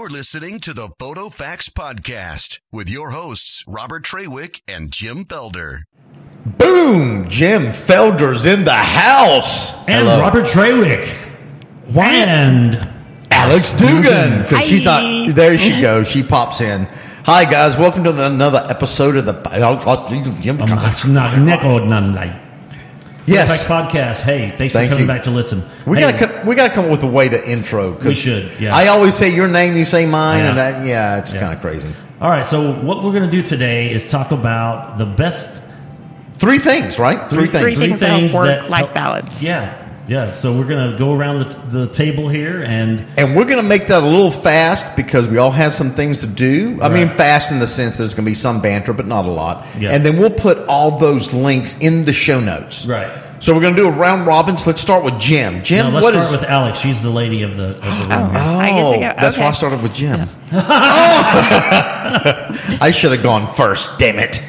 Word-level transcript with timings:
You're 0.00 0.08
listening 0.08 0.60
to 0.60 0.72
the 0.72 0.88
Photo 0.98 1.28
Facts 1.28 1.68
Podcast 1.68 2.60
with 2.72 2.88
your 2.88 3.10
hosts, 3.10 3.62
Robert 3.66 4.02
Trawick 4.02 4.62
and 4.66 4.90
Jim 4.90 5.26
Felder. 5.26 5.82
Boom! 6.46 7.28
Jim 7.28 7.64
Felder's 7.66 8.46
in 8.46 8.64
the 8.64 8.72
house. 8.72 9.74
And 9.86 10.08
Hello. 10.08 10.18
Robert 10.18 10.46
Trawick. 10.46 11.06
And 11.94 12.76
Alex 13.30 13.72
Dugan. 13.72 14.44
Because 14.44 14.64
she's 14.64 14.84
not. 14.84 15.34
There 15.34 15.58
she 15.58 15.82
goes. 15.82 16.08
She 16.08 16.22
pops 16.22 16.62
in. 16.62 16.86
Hi 17.26 17.44
guys, 17.44 17.76
welcome 17.76 18.02
to 18.04 18.24
another 18.24 18.66
episode 18.70 19.16
of 19.16 19.26
the 19.26 19.34
Jim. 20.40 20.62
I'm 20.62 20.70
not, 20.70 21.06
not 21.08 21.38
nickel 21.38 21.84
none 21.84 22.14
like 22.14 22.39
Yes, 23.26 23.64
podcast. 23.66 24.22
Hey, 24.22 24.52
thanks 24.56 24.72
Thank 24.72 24.88
for 24.90 24.96
coming 24.96 25.02
you. 25.02 25.06
back 25.06 25.22
to 25.24 25.30
listen. 25.30 25.62
we 25.86 25.98
Hey, 25.98 26.10
gotta 26.12 26.26
co- 26.26 26.48
we 26.48 26.54
gotta 26.54 26.72
come 26.72 26.86
up 26.86 26.90
with 26.90 27.02
a 27.04 27.06
way 27.06 27.28
to 27.28 27.48
intro. 27.48 27.92
We 27.92 28.14
should, 28.14 28.50
yeah. 28.58 28.74
I 28.74 28.88
always 28.88 29.14
say 29.14 29.28
your 29.28 29.46
name, 29.48 29.76
you 29.76 29.84
say 29.84 30.06
mine, 30.06 30.44
and 30.46 30.56
that 30.58 30.86
yeah, 30.86 31.18
it's 31.18 31.32
Yeah. 31.32 31.40
kind 31.40 31.54
of 31.54 31.60
crazy. 31.60 31.88
All 32.20 32.28
right, 32.30 32.44
so 32.44 32.72
what 32.72 33.02
we're 33.02 33.12
going 33.12 33.24
to 33.24 33.30
do 33.30 33.42
today 33.42 33.90
is 33.90 34.06
talk 34.10 34.30
about 34.30 34.98
the 34.98 35.06
best 35.06 35.62
Three 36.34 36.58
things, 36.58 36.98
right? 36.98 37.28
Three, 37.30 37.46
things. 37.46 37.62
three 37.62 37.74
things 37.74 38.00
that 38.00 38.18
help 38.20 38.32
work-life 38.32 38.92
balance. 38.94 39.42
Yeah, 39.42 39.74
yeah. 40.08 40.34
So 40.34 40.56
we're 40.56 40.66
going 40.66 40.92
to 40.92 40.98
go 40.98 41.14
around 41.14 41.38
the, 41.38 41.86
the 41.86 41.92
table 41.92 42.28
here, 42.28 42.62
and 42.62 43.04
And 43.16 43.36
we're 43.36 43.44
going 43.44 43.62
to 43.62 43.68
make 43.68 43.88
that 43.88 44.02
a 44.02 44.06
little 44.06 44.30
fast 44.30 44.96
because 44.96 45.26
we 45.26 45.38
all 45.38 45.50
have 45.50 45.72
some 45.72 45.94
things 45.94 46.20
to 46.20 46.26
do. 46.26 46.78
I 46.82 46.88
mean, 46.88 47.08
fast 47.08 47.52
in 47.52 47.58
the 47.58 47.68
sense 47.68 47.96
there's 47.96 48.14
going 48.14 48.24
to 48.24 48.30
be 48.30 48.34
some 48.34 48.60
banter, 48.60 48.92
but 48.92 49.06
not 49.06 49.26
a 49.26 49.30
lot. 49.30 49.66
Yeah. 49.78 49.90
And 49.90 50.04
then 50.04 50.18
we'll 50.18 50.30
put 50.30 50.58
all 50.68 50.98
those 50.98 51.32
links 51.32 51.78
in 51.80 52.04
the 52.04 52.12
show 52.12 52.40
notes. 52.40 52.86
Right. 52.86 53.10
So 53.40 53.54
we're 53.54 53.62
going 53.62 53.74
to 53.74 53.80
do 53.82 53.88
a 53.88 53.92
round 53.92 54.26
robin. 54.26 54.58
So 54.58 54.68
let's 54.68 54.82
start 54.82 55.02
with 55.02 55.18
Jim. 55.18 55.62
Jim, 55.62 55.86
now 55.86 55.92
let's 55.92 56.04
what 56.04 56.12
start 56.12 56.26
is? 56.26 56.32
with 56.32 56.42
Alex. 56.42 56.78
She's 56.78 57.02
the 57.02 57.08
lady 57.08 57.42
of 57.42 57.56
the, 57.56 57.68
of 57.68 57.80
the 57.80 57.86
room. 57.86 58.10
Oh. 58.10 58.12
here. 58.12 58.32
oh, 58.34 58.58
I 58.58 58.66
get 58.66 58.76
to 58.76 58.82
go- 59.00 59.06
oh, 59.06 59.14
that's 59.22 59.38
why 59.38 59.46
I 59.46 59.52
started 59.52 59.80
with 59.82 59.94
Jim. 59.94 60.28
Oh. 60.52 60.52
I 62.82 62.90
should 62.94 63.12
have 63.12 63.22
gone 63.22 63.52
first. 63.54 63.98
Damn 63.98 64.18
it. 64.18 64.42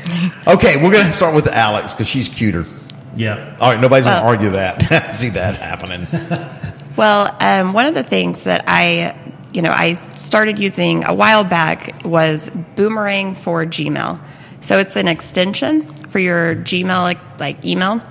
Okay, 0.46 0.76
we're 0.82 0.92
going 0.92 1.08
to 1.08 1.14
start 1.14 1.34
with 1.34 1.48
Alex 1.48 1.94
because 1.94 2.08
she's 2.08 2.28
cuter. 2.28 2.66
Yeah. 3.16 3.58
All 3.60 3.72
right, 3.72 3.80
nobody's 3.82 4.06
going 4.06 4.18
to 4.18 4.24
argue 4.28 4.50
that. 4.52 5.16
See 5.16 5.30
that 5.30 5.58
happening. 5.58 6.08
Well, 6.98 7.34
um, 7.40 7.72
one 7.72 7.86
of 7.86 7.94
the 7.96 8.04
things 8.04 8.44
that 8.44 8.66
I, 8.68 9.18
you 9.54 9.62
know, 9.62 9.72
I 9.72 9.94
started 10.16 10.60
using 10.60 11.06
a 11.06 11.14
while 11.14 11.46
back 11.46 12.04
was 12.04 12.52
Boomerang 12.76 13.34
for 13.34 13.66
Gmail. 13.66 14.20
So 14.60 14.78
it's 14.78 14.98
an 14.98 15.08
extension 15.08 15.84
for 16.10 16.20
your 16.20 16.54
Gmail, 16.58 17.02
like, 17.02 17.40
like 17.40 17.64
email, 17.64 18.02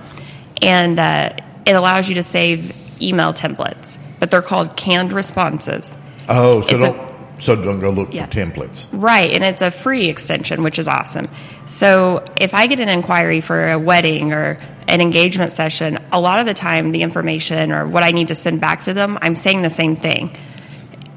and 0.63 0.97
uh, 0.99 1.33
it 1.67 1.73
allows 1.75 2.09
you 2.09 2.15
to 2.15 2.23
save 2.23 2.73
email 2.99 3.33
templates, 3.33 3.99
but 4.19 4.31
they're 4.31 4.41
called 4.41 4.75
canned 4.75 5.13
responses. 5.13 5.95
Oh, 6.27 6.61
so 6.63 6.75
It's 6.75 6.83
don't 6.83 7.11
so 7.39 7.55
don't 7.55 7.79
go 7.79 7.91
look 7.91 8.13
Yeah. 8.13 8.25
for 8.25 8.31
templates. 8.31 8.87
Right, 8.91 9.29
and 9.31 9.43
it's 9.43 9.61
a 9.61 9.69
free 9.71 10.09
extension, 10.09 10.63
which 10.63 10.79
is 10.79 10.87
awesome. 10.87 11.27
So 11.67 12.25
if 12.39 12.53
I 12.55 12.65
get 12.67 12.79
an 12.79 12.89
inquiry 12.89 13.41
for 13.41 13.71
a 13.71 13.79
wedding 13.79 14.33
or 14.33 14.59
an 14.91 14.99
engagement 14.99 15.53
session, 15.53 15.97
a 16.11 16.19
lot 16.19 16.41
of 16.41 16.45
the 16.45 16.53
time 16.53 16.91
the 16.91 17.01
information 17.01 17.71
or 17.71 17.87
what 17.87 18.03
I 18.03 18.11
need 18.11 18.27
to 18.27 18.35
send 18.35 18.59
back 18.59 18.83
to 18.83 18.93
them, 18.93 19.17
I'm 19.21 19.35
saying 19.35 19.61
the 19.61 19.69
same 19.69 19.95
thing. 19.95 20.37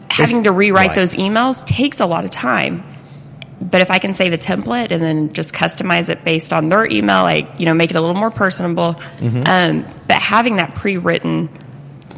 Having 0.09 0.45
to 0.45 0.53
rewrite 0.53 0.89
right. 0.89 0.95
those 0.95 1.17
emails 1.17 1.67
takes 1.67 1.99
a 1.99 2.07
lot 2.07 2.25
of 2.25 2.31
time. 2.31 2.85
But 3.61 3.81
if 3.81 3.91
I 3.91 3.99
can 3.99 4.15
save 4.15 4.33
a 4.33 4.39
template 4.39 4.93
and 4.93 5.03
then 5.03 5.33
just 5.33 5.53
customize 5.53 6.09
it 6.09 6.25
based 6.25 6.53
on 6.53 6.69
their 6.69 6.87
email, 6.87 7.23
like 7.23 7.49
you 7.59 7.67
know, 7.67 7.75
make 7.75 7.91
it 7.91 7.97
a 7.97 8.01
little 8.01 8.15
more 8.15 8.31
personable. 8.31 8.95
Um, 9.47 9.85
but 10.07 10.19
having 10.19 10.57
that 10.57 10.77
pre-written 10.77 11.51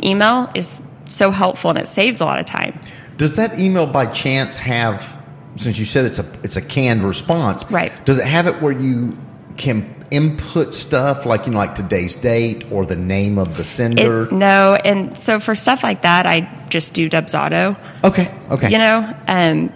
email 0.05 0.51
is 0.55 0.83
so 1.07 1.31
helpful 1.31 1.71
and 1.71 1.79
it 1.79 1.89
saves 1.89 2.21
a 2.21 2.27
lot 2.27 2.38
of 2.38 2.44
time. 2.44 2.78
Does 3.17 3.37
that 3.37 3.59
email 3.59 3.87
by 3.87 4.06
chance 4.06 4.56
have, 4.56 5.17
since 5.56 5.78
you 5.78 5.87
said 5.87 6.05
it's 6.05 6.19
a 6.19 6.27
it's 6.43 6.56
a 6.56 6.62
canned 6.62 7.03
response, 7.03 7.65
Right. 7.71 7.93
Does 8.05 8.19
it 8.19 8.27
have 8.27 8.47
it 8.47 8.61
where 8.61 8.73
you 8.73 9.17
can 9.56 9.96
input 10.11 10.75
stuff 10.75 11.27
like 11.27 11.47
you 11.47 11.53
know 11.53 11.59
like 11.59 11.75
today's 11.75 12.17
date 12.17 12.65
or 12.71 12.87
the 12.87 12.97
name 12.97 13.39
of 13.39 13.56
the 13.56 13.65
sender? 13.65 14.25
It, 14.25 14.33
no, 14.33 14.75
and 14.84 15.17
so 15.19 15.41
for 15.41 15.55
stuff 15.55 15.83
like 15.83 16.03
that, 16.03 16.27
I 16.27 16.67
just 16.69 16.94
do 16.94 17.09
Dubsado. 17.09 17.77
okay, 18.05 18.34
okay. 18.50 18.71
You 18.71 18.78
know, 18.78 19.17
um, 19.28 19.72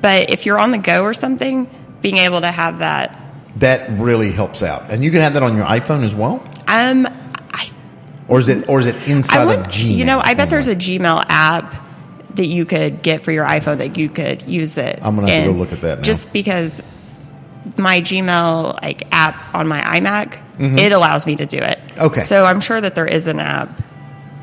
but 0.00 0.30
if 0.30 0.46
you're 0.46 0.58
on 0.58 0.70
the 0.70 0.78
go 0.78 1.02
or 1.02 1.14
something, 1.14 1.68
being 2.00 2.18
able 2.18 2.40
to 2.40 2.50
have 2.50 2.78
that, 2.78 3.18
that 3.56 3.98
really 3.98 4.32
helps 4.32 4.62
out, 4.62 4.90
and 4.90 5.04
you 5.04 5.10
can 5.10 5.20
have 5.20 5.34
that 5.34 5.42
on 5.42 5.56
your 5.56 5.66
iPhone 5.66 6.04
as 6.04 6.14
well, 6.14 6.46
um, 6.68 7.06
I, 7.50 7.70
or 8.28 8.38
is 8.38 8.48
it 8.48 8.68
or 8.68 8.80
is 8.80 8.86
it 8.86 8.96
inside 9.08 9.48
I 9.48 9.54
of 9.54 9.66
Gmail? 9.66 9.96
you 9.96 10.04
know, 10.04 10.20
I 10.20 10.34
bet 10.34 10.50
there's 10.50 10.68
a 10.68 10.76
Gmail 10.76 11.24
app 11.28 11.84
that 12.34 12.46
you 12.46 12.64
could 12.64 13.02
get 13.02 13.24
for 13.24 13.32
your 13.32 13.46
iPhone 13.46 13.78
that 13.78 13.96
you 13.96 14.08
could 14.08 14.42
use 14.42 14.76
it. 14.76 14.98
I'm 15.02 15.14
gonna 15.14 15.30
have 15.30 15.46
to 15.46 15.52
go 15.52 15.58
look 15.58 15.72
at 15.72 15.80
that 15.82 15.98
now. 15.98 16.02
Just 16.02 16.32
because 16.32 16.82
my 17.76 18.00
Gmail 18.00 18.80
like 18.82 19.06
app 19.12 19.54
on 19.54 19.68
my 19.68 19.80
iMac, 19.80 20.40
Mm-hmm. 20.54 20.78
it 20.78 20.92
allows 20.92 21.26
me 21.26 21.34
to 21.34 21.46
do 21.46 21.58
it. 21.58 21.80
Okay. 21.98 22.22
So 22.22 22.44
I'm 22.44 22.60
sure 22.60 22.80
that 22.80 22.94
there 22.94 23.06
is 23.06 23.26
an 23.26 23.40
app. 23.40 23.68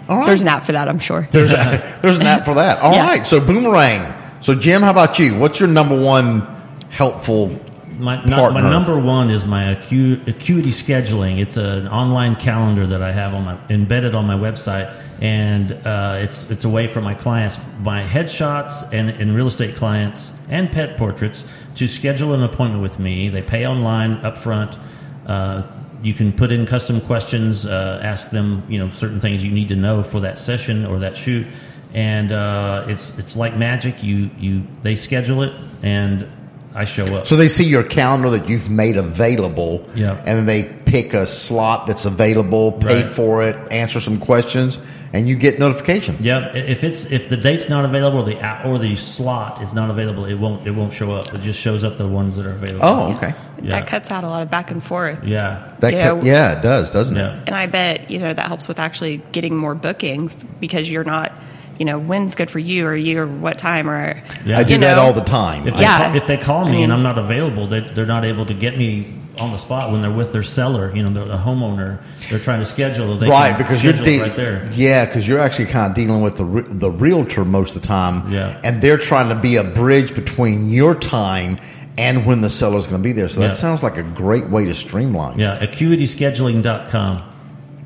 All 0.09 0.17
right. 0.17 0.25
There's 0.25 0.41
an 0.41 0.49
app 0.49 0.65
for 0.65 0.73
that. 0.73 0.89
I'm 0.89 0.99
sure. 0.99 1.25
There's 1.31 1.53
a, 1.53 1.99
there's 2.01 2.17
an 2.17 2.23
app 2.25 2.43
for 2.43 2.53
that. 2.55 2.79
All 2.79 2.91
right. 2.91 3.19
Yeah. 3.19 3.23
So 3.23 3.39
boomerang. 3.39 4.13
So 4.41 4.53
Jim, 4.53 4.81
how 4.81 4.91
about 4.91 5.19
you? 5.19 5.37
What's 5.37 5.61
your 5.61 5.69
number 5.69 5.97
one 5.97 6.41
helpful? 6.89 7.57
My, 8.01 8.25
not, 8.25 8.53
my 8.53 8.61
number 8.61 8.99
one 8.99 9.29
is 9.29 9.45
my 9.45 9.75
acu- 9.75 10.27
Acuity 10.27 10.71
scheduling. 10.71 11.39
It's 11.39 11.55
an 11.55 11.87
online 11.87 12.35
calendar 12.35 12.87
that 12.87 13.03
I 13.03 13.11
have 13.11 13.35
on 13.35 13.43
my 13.43 13.59
embedded 13.69 14.15
on 14.15 14.25
my 14.25 14.33
website, 14.33 14.91
and 15.21 15.73
uh, 15.85 16.17
it's 16.19 16.45
it's 16.49 16.65
a 16.65 16.69
way 16.69 16.87
for 16.87 16.99
my 16.99 17.13
clients, 17.13 17.59
my 17.81 18.03
headshots 18.03 18.91
and, 18.91 19.11
and 19.11 19.35
real 19.35 19.45
estate 19.45 19.75
clients 19.75 20.31
and 20.49 20.71
pet 20.71 20.97
portraits 20.97 21.43
to 21.75 21.87
schedule 21.87 22.33
an 22.33 22.41
appointment 22.41 22.81
with 22.81 22.97
me. 22.97 23.29
They 23.29 23.43
pay 23.43 23.67
online 23.67 24.17
upfront. 24.21 24.79
Uh, 25.27 25.67
you 26.01 26.15
can 26.15 26.33
put 26.33 26.51
in 26.51 26.65
custom 26.65 27.01
questions, 27.01 27.67
uh, 27.67 27.99
ask 28.01 28.31
them 28.31 28.63
you 28.67 28.79
know 28.79 28.89
certain 28.89 29.19
things 29.19 29.43
you 29.43 29.51
need 29.51 29.69
to 29.69 29.75
know 29.75 30.01
for 30.01 30.19
that 30.21 30.39
session 30.39 30.87
or 30.87 30.97
that 30.97 31.15
shoot, 31.15 31.45
and 31.93 32.31
uh, 32.31 32.85
it's 32.87 33.11
it's 33.19 33.35
like 33.35 33.55
magic. 33.57 34.01
You 34.01 34.31
you 34.39 34.63
they 34.81 34.95
schedule 34.95 35.43
it 35.43 35.53
and 35.83 36.27
I 36.73 36.85
show 36.85 37.05
up. 37.15 37.27
So 37.27 37.35
they 37.35 37.47
see 37.47 37.65
your 37.65 37.83
calendar 37.83 38.29
that 38.31 38.47
you've 38.49 38.69
made 38.69 38.97
available, 38.97 39.85
Yeah. 39.95 40.15
and 40.25 40.37
then 40.37 40.45
they 40.45 40.63
pick 40.63 41.13
a 41.13 41.25
slot 41.27 41.87
that's 41.87 42.05
available, 42.05 42.71
pay 42.73 43.03
Right. 43.03 43.11
for 43.11 43.43
it, 43.43 43.55
answer 43.71 43.99
some 43.99 44.17
questions, 44.17 44.79
and 45.13 45.27
you 45.27 45.35
get 45.35 45.59
notification. 45.59 46.15
Yeah, 46.21 46.53
if 46.55 46.83
it's 46.85 47.05
if 47.05 47.27
the 47.27 47.35
date's 47.35 47.67
not 47.67 47.83
available 47.83 48.19
or 48.19 48.23
the 48.23 48.65
or 48.65 48.79
the 48.79 48.95
slot 48.95 49.61
is 49.61 49.73
not 49.73 49.89
available, 49.89 50.23
it 50.25 50.35
won't 50.35 50.65
it 50.65 50.71
won't 50.71 50.93
show 50.93 51.11
up. 51.11 51.33
It 51.33 51.41
just 51.41 51.59
shows 51.59 51.83
up 51.83 51.97
the 51.97 52.07
ones 52.07 52.37
that 52.37 52.45
are 52.45 52.51
available. 52.53 52.79
Oh, 52.83 53.11
okay. 53.13 53.33
Yeah. 53.61 53.71
That 53.71 53.87
cuts 53.87 54.09
out 54.09 54.23
a 54.23 54.29
lot 54.29 54.41
of 54.41 54.49
back 54.49 54.71
and 54.71 54.81
forth. 54.81 55.27
Yeah. 55.27 55.57
That 55.81 55.91
You 55.91 55.99
know- 55.99 56.21
yeah, 56.23 56.57
it 56.57 56.61
does, 56.63 56.89
doesn't 56.91 57.17
it? 57.17 57.43
And 57.47 57.55
I 57.55 57.67
bet, 57.67 58.09
you 58.09 58.19
know, 58.19 58.33
that 58.33 58.47
helps 58.47 58.67
with 58.69 58.79
actually 58.79 59.21
getting 59.33 59.55
more 59.57 59.75
bookings 59.75 60.35
because 60.61 60.89
you're 60.89 61.03
not, 61.03 61.31
you 61.79 61.85
know, 61.85 61.97
when's 61.99 62.35
good 62.35 62.49
for 62.49 62.59
you 62.59 62.85
or 62.85 62.95
you 62.95 63.19
or 63.19 63.27
what 63.27 63.57
time 63.57 63.89
or, 63.89 64.21
Yeah. 64.45 64.59
I 64.59 64.63
do 64.63 64.73
you 64.75 64.79
that 64.81 64.97
all 64.97 65.13
the 65.13 65.21
time. 65.21 65.67
If 65.67 65.73
I- 65.73 65.77
they, 65.77 65.83
Yeah. 65.83 66.05
call, 66.05 66.15
if 66.15 66.27
they 66.27 66.37
call 66.37 66.65
me 66.65 66.69
I 66.69 66.71
mean- 66.71 66.83
and 66.83 66.93
mm-hmm. 66.93 66.97
I'm 67.07 67.15
not 67.15 67.17
available, 67.17 67.67
they, 67.67 67.79
they're 67.81 68.05
not 68.05 68.25
able 68.25 68.45
to 68.45 68.53
get 68.53 68.77
me 68.77 69.13
on 69.39 69.51
the 69.51 69.57
spot 69.57 69.91
when 69.91 70.01
they're 70.01 70.11
with 70.11 70.33
their 70.33 70.43
seller. 70.43 70.91
You 70.95 71.03
know, 71.03 71.13
the, 71.13 71.25
the 71.25 71.37
homeowner. 71.37 71.99
They're 72.29 72.37
trying 72.39 72.59
to 72.59 72.65
schedule. 72.65 73.17
They 73.17 73.29
right, 73.29 73.51
can 73.51 73.57
because 73.57 73.83
you're 73.83 73.93
schedule 73.95 74.17
de- 74.17 74.21
right 74.21 74.35
there. 74.35 74.69
Yeah, 74.73 75.05
because 75.05 75.27
you're 75.27 75.39
actually 75.39 75.65
kind 75.67 75.89
of 75.89 75.95
dealing 75.95 76.21
with 76.21 76.35
the 76.35 76.45
re- 76.45 76.63
the 76.67 76.91
realtor 76.91 77.45
most 77.45 77.75
of 77.75 77.81
the 77.81 77.87
time. 77.87 78.29
Yeah. 78.31 78.59
and 78.63 78.81
they're 78.81 78.97
trying 78.97 79.29
to 79.29 79.35
be 79.35 79.55
a 79.55 79.63
bridge 79.63 80.13
between 80.13 80.69
your 80.69 80.93
time 80.95 81.57
and 81.97 82.25
when 82.25 82.41
the 82.41 82.49
seller's 82.49 82.87
going 82.87 83.01
to 83.01 83.03
be 83.07 83.13
there. 83.13 83.29
So 83.29 83.41
Yeah. 83.41 83.47
that 83.47 83.55
sounds 83.55 83.83
like 83.83 83.97
a 83.97 84.03
great 84.03 84.49
way 84.49 84.65
to 84.65 84.75
streamline. 84.75 85.39
Yeah, 85.39 85.57
acuityscheduling.com. 85.65 87.23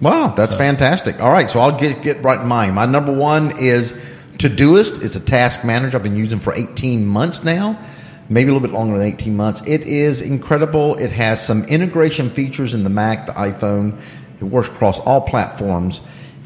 Wow, 0.02 0.34
that's 0.36 0.56
fantastic. 0.56 1.20
All 1.22 1.32
right, 1.32 1.50
so 1.50 1.60
I'll 1.60 1.80
get 1.80 2.02
get 2.02 2.24
right 2.24 2.40
in 2.40 2.48
mind. 2.48 2.76
My 2.76 2.86
number 2.86 3.14
one 3.14 3.58
is 3.58 3.94
Todoist. 4.38 5.02
It's 5.02 5.16
a 5.16 5.20
task 5.22 5.64
manager 5.64 5.98
I've 5.98 6.04
been 6.04 6.18
using 6.18 6.40
for 6.40 6.54
18 6.54 7.06
months 7.06 7.44
now, 7.44 7.80
maybe 8.28 8.50
a 8.50 8.54
little 8.54 8.68
bit 8.68 8.74
longer 8.74 8.98
than 8.98 9.08
18 9.08 9.36
months. 9.36 9.62
It 9.66 9.82
is 9.82 10.22
incredible. 10.22 10.96
It 10.96 11.12
has 11.12 11.46
some 11.46 11.64
integration 11.66 12.30
features 12.30 12.74
in 12.74 12.84
the 12.84 12.90
Mac, 12.90 13.26
the 13.26 13.34
iPhone. 13.34 14.00
It 14.40 14.44
works 14.44 14.68
across 14.68 15.00
all 15.00 15.22
platforms. 15.22 16.02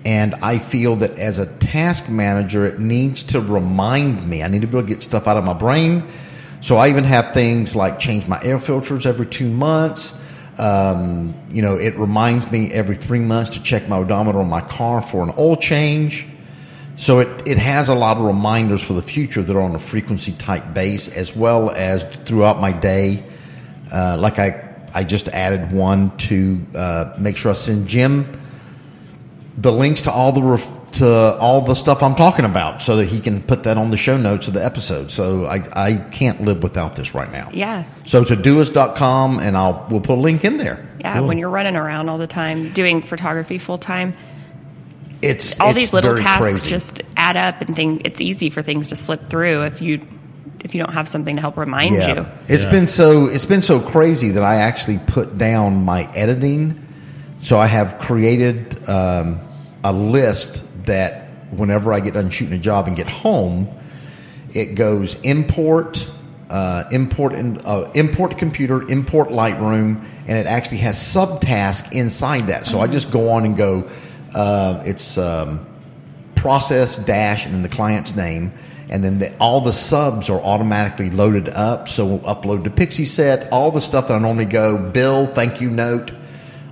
And 0.06 0.36
I 0.36 0.60
feel 0.60 0.96
that 0.98 1.18
as 1.18 1.40
a 1.40 1.48
task 1.58 2.08
manager, 2.08 2.66
it 2.66 2.80
needs 2.80 3.24
to 3.26 3.42
remind 3.42 4.30
me. 4.30 4.44
I 4.44 4.48
need 4.48 4.62
to 4.62 4.68
be 4.68 4.78
able 4.78 4.88
to 4.88 4.94
get 4.94 5.04
stuff 5.04 5.28
out 5.28 5.38
of 5.38 5.44
my 5.44 5.54
brain. 5.54 6.08
So 6.62 6.78
I 6.78 6.90
even 6.90 7.04
have 7.04 7.34
things 7.34 7.76
like 7.76 8.00
change 8.00 8.28
my 8.28 8.42
air 8.44 8.60
filters 8.60 9.06
every 9.06 9.26
two 9.26 9.50
months. 9.50 10.14
Um, 10.60 11.34
you 11.50 11.62
know, 11.62 11.78
it 11.78 11.96
reminds 11.96 12.52
me 12.52 12.70
every 12.72 12.96
three 12.96 13.20
months 13.20 13.52
to 13.52 13.64
check 13.64 13.88
my 13.88 13.98
odometer 13.98 14.40
on 14.40 14.50
my 14.50 14.62
car 14.62 15.02
for 15.02 15.24
an 15.24 15.34
oil 15.38 15.56
change. 15.56 16.28
So 16.98 17.20
it, 17.20 17.48
it 17.48 17.58
has 17.58 17.88
a 17.88 17.96
lot 17.96 18.18
of 18.18 18.26
reminders 18.26 18.84
for 18.84 18.92
the 18.94 19.02
future 19.02 19.42
that 19.42 19.56
are 19.56 19.62
on 19.62 19.74
a 19.74 19.80
frequency 19.80 20.34
type 20.34 20.74
base, 20.74 21.08
as 21.08 21.34
well 21.34 21.70
as 21.70 22.04
throughout 22.26 22.60
my 22.60 22.74
day. 22.74 23.24
Uh, 23.90 24.18
like 24.20 24.38
I, 24.38 24.66
I 24.94 25.06
just 25.06 25.30
added 25.30 25.72
one 25.72 26.16
to 26.18 26.62
uh, 26.76 27.16
make 27.18 27.38
sure 27.38 27.52
I 27.52 27.56
send 27.56 27.88
Jim 27.88 28.40
the 29.58 29.72
links 29.72 30.02
to 30.02 30.12
all 30.12 30.32
the 30.32 30.42
ref- 30.42 30.72
to 30.94 31.38
all 31.38 31.62
the 31.62 31.76
stuff 31.76 32.02
I'm 32.02 32.16
talking 32.16 32.46
about, 32.46 32.82
so 32.82 32.96
that 32.98 33.06
he 33.06 33.20
can 33.20 33.42
put 33.44 33.64
that 33.64 33.78
on 33.78 33.92
the 33.92 33.98
show 33.98 34.18
notes 34.18 34.48
of 34.48 34.54
the 34.54 34.64
episode. 34.64 35.12
So 35.12 35.46
I 35.46 35.64
I 35.74 35.96
can't 36.12 36.42
live 36.42 36.64
without 36.64 36.96
this 36.96 37.14
right 37.14 37.32
now. 37.32 37.50
Yeah. 37.54 37.84
So 38.06 38.24
todoist.com, 38.24 39.40
and 39.40 39.56
I'll 39.58 39.86
we'll 39.90 40.02
put 40.02 40.18
a 40.18 40.22
link 40.22 40.44
in 40.46 40.58
there. 40.58 40.88
Yeah, 41.00 41.18
Cool. 41.20 41.28
when 41.28 41.38
you're 41.38 41.50
running 41.50 41.76
around 41.76 42.10
all 42.10 42.18
the 42.18 42.28
time 42.28 42.74
doing 42.74 43.02
photography 43.04 43.58
full 43.58 43.78
time, 43.78 44.14
It's 45.22 45.60
all 45.60 45.70
it's 45.72 45.80
these 45.80 45.94
little 45.94 46.16
tasks 46.16 46.42
crazy. 46.42 46.70
just 46.70 47.02
add 47.18 47.38
up 47.38 47.62
and 47.62 47.76
thing 47.76 48.02
it's 48.06 48.22
easy 48.22 48.50
for 48.50 48.62
things 48.62 48.90
to 48.90 48.96
slip 48.96 49.28
through 49.30 49.64
if 49.64 49.82
you 49.82 50.06
if 50.64 50.76
you 50.76 50.82
don't 50.84 50.94
have 50.94 51.08
something 51.08 51.36
to 51.36 51.42
help 51.42 51.56
remind 51.58 51.96
you. 51.96 52.26
It's 52.48 52.64
Yeah. 52.66 52.72
been 52.72 52.88
so 52.88 53.28
it's 53.28 53.46
been 53.46 53.62
so 53.62 53.80
crazy 53.80 54.30
that 54.32 54.44
I 54.44 54.56
actually 54.56 54.98
put 55.08 55.38
down 55.38 55.86
my 55.86 56.10
editing. 56.14 56.86
So 57.44 57.58
I 57.60 57.68
have 57.68 58.00
created 58.00 58.78
um, 58.90 59.40
a 59.84 59.94
list 59.94 60.64
that 60.86 61.30
whenever 61.52 61.94
I 61.94 62.00
get 62.00 62.14
done 62.14 62.30
shooting 62.30 62.54
a 62.54 62.60
job 62.60 62.88
and 62.88 62.96
get 62.96 63.08
home, 63.08 63.68
it 64.54 64.76
goes 64.76 65.16
import, 65.22 66.10
uh, 66.50 66.86
import, 66.92 67.34
in, 67.34 67.60
uh, 67.66 67.92
import 67.94 68.38
computer, 68.38 68.88
import 68.90 69.30
Lightroom, 69.30 70.04
and 70.28 70.38
it 70.38 70.46
actually 70.46 70.78
has 70.78 70.98
subtask 70.98 71.92
inside 71.92 72.48
that. 72.48 72.68
So 72.68 72.80
I 72.80 72.88
just 72.88 73.12
go 73.12 73.30
on 73.30 73.46
and 73.46 73.56
go. 73.56 73.90
Uh, 74.34 74.84
it's 74.86 75.18
um, 75.18 75.66
process 76.40 76.98
dash 76.98 77.46
and 77.46 77.54
then 77.54 77.64
the 77.64 77.70
client's 77.70 78.16
name 78.16 78.54
and 78.90 79.04
then 79.04 79.20
the, 79.20 79.38
all 79.38 79.60
the 79.62 79.74
subs 79.74 80.30
are 80.30 80.42
automatically 80.42 81.10
loaded 81.10 81.50
up 81.50 81.90
so 81.90 82.06
we'll 82.06 82.20
upload 82.20 82.64
to 82.64 82.70
Pixieset 82.70 83.50
all 83.52 83.72
the 83.72 83.82
stuff 83.82 84.08
that 84.08 84.16
i 84.16 84.20
normally 84.20 84.46
go 84.46 84.78
bill 84.78 85.28
thank 85.28 85.60
you 85.60 85.70
note 85.70 86.12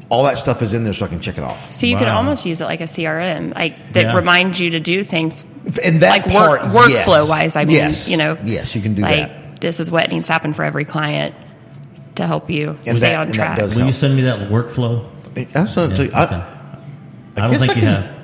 all 0.09 0.23
that 0.23 0.37
stuff 0.37 0.61
is 0.61 0.73
in 0.73 0.83
there 0.85 0.93
so 0.93 1.03
i 1.05 1.07
can 1.09 1.19
check 1.19 1.37
it 1.37 1.43
off 1.43 1.71
So 1.73 1.85
you 1.85 1.97
could 1.97 2.07
almost 2.07 2.45
use 2.45 2.61
it 2.61 2.65
like 2.65 2.79
a 2.81 2.85
CRM, 2.87 3.53
like 3.55 3.75
that 3.93 4.03
Yeah. 4.05 4.15
reminds 4.15 4.59
you 4.59 4.69
to 4.71 4.79
do 4.79 5.03
things 5.03 5.43
and 5.83 6.01
that 6.01 6.09
like 6.25 6.25
work, 6.33 6.61
part 6.61 6.89
yes. 6.89 7.07
workflow 7.07 7.27
wise. 7.29 7.55
I 7.57 7.65
mean, 7.65 7.75
yes. 7.75 8.07
you 8.09 8.15
know, 8.17 8.37
yes 8.45 8.73
you 8.75 8.81
can 8.81 8.93
do 8.93 9.01
like 9.01 9.27
that 9.27 9.59
this 9.61 9.79
is 9.79 9.91
what 9.91 10.09
needs 10.09 10.27
to 10.27 10.33
happen 10.33 10.53
for 10.53 10.63
every 10.63 10.85
client 10.85 11.35
to 12.15 12.25
help 12.25 12.49
you 12.49 12.77
And 12.85 12.97
stay 12.97 13.09
that- 13.09 13.19
on 13.19 13.31
track. 13.31 13.57
does 13.57 13.75
Will 13.75 13.87
you 13.87 13.93
send 13.93 14.15
me 14.15 14.21
that 14.23 14.49
workflow? 14.49 15.05
absolutely 15.55 16.09
Yeah, 16.09 16.23
okay. 16.23 16.35
I 16.35 17.45
I 17.45 17.47
don't 17.47 17.59
think 17.59 17.71
I 17.77 17.79
you 17.79 17.87
have. 17.87 18.15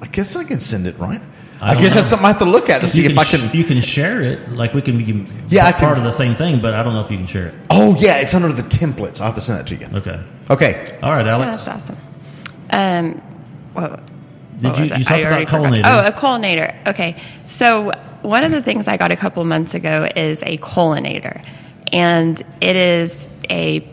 I 0.00 0.06
guess 0.06 0.36
I 0.36 0.44
can 0.44 0.60
send 0.60 0.86
it 0.86 0.98
right. 0.98 1.20
I 1.62 1.70
I, 1.70 1.74
guess 1.74 1.90
know. 1.94 2.00
that's 2.00 2.08
something 2.08 2.24
I 2.26 2.28
have 2.28 2.38
to 2.38 2.44
look 2.44 2.68
at 2.68 2.80
to 2.80 2.86
see 2.88 3.02
you 3.02 3.10
if 3.10 3.10
can 3.12 3.18
I 3.20 3.24
sh- 3.24 3.30
can. 3.50 3.56
you 3.56 3.64
can 3.64 3.80
share 3.80 4.20
it. 4.20 4.50
Like 4.50 4.74
we 4.74 4.82
can 4.82 4.98
be 4.98 5.26
Yeah, 5.48 5.64
I 5.66 5.72
part 5.72 5.96
can- 5.96 6.04
of 6.04 6.12
the 6.12 6.16
same 6.18 6.34
thing, 6.34 6.60
but 6.60 6.74
I 6.74 6.82
don't 6.82 6.92
know 6.92 7.02
if 7.04 7.10
you 7.10 7.16
can 7.18 7.26
share 7.28 7.46
it. 7.48 7.54
oh 7.70 7.94
yeah, 7.98 8.16
it's 8.16 8.34
under 8.34 8.52
the 8.52 8.62
templates. 8.64 9.20
I'll 9.20 9.26
have 9.26 9.36
to 9.36 9.40
send 9.40 9.60
that 9.60 9.66
to 9.68 9.76
you. 9.76 9.86
Okay. 9.98 10.20
Okay. 10.50 10.98
All 11.02 11.12
right, 11.12 11.24
Yeah, 11.24 11.34
Alex. 11.34 11.64
that's 11.64 11.82
awesome. 11.84 11.96
Um, 12.70 13.22
what, 13.74 14.00
Did 14.60 14.76
you- 14.76 14.82
was 14.82 14.90
you 14.90 15.04
talked 15.04 15.10
I 15.12 15.16
about 15.18 15.32
already 15.32 15.46
forgot. 15.46 15.60
Colinator. 15.62 15.82
Oh, 15.84 16.06
a 16.06 16.12
collinator. 16.12 16.86
Okay, 16.88 17.16
so 17.48 17.92
one 18.22 18.42
of 18.44 18.50
the 18.50 18.60
things 18.62 18.88
I 18.88 18.96
got 18.96 19.12
a 19.12 19.16
couple 19.16 19.44
months 19.44 19.74
ago 19.74 20.08
is 20.16 20.42
a 20.42 20.58
collinator, 20.58 21.44
and 21.92 22.42
it 22.60 22.74
is 22.76 23.28
a 23.50 23.86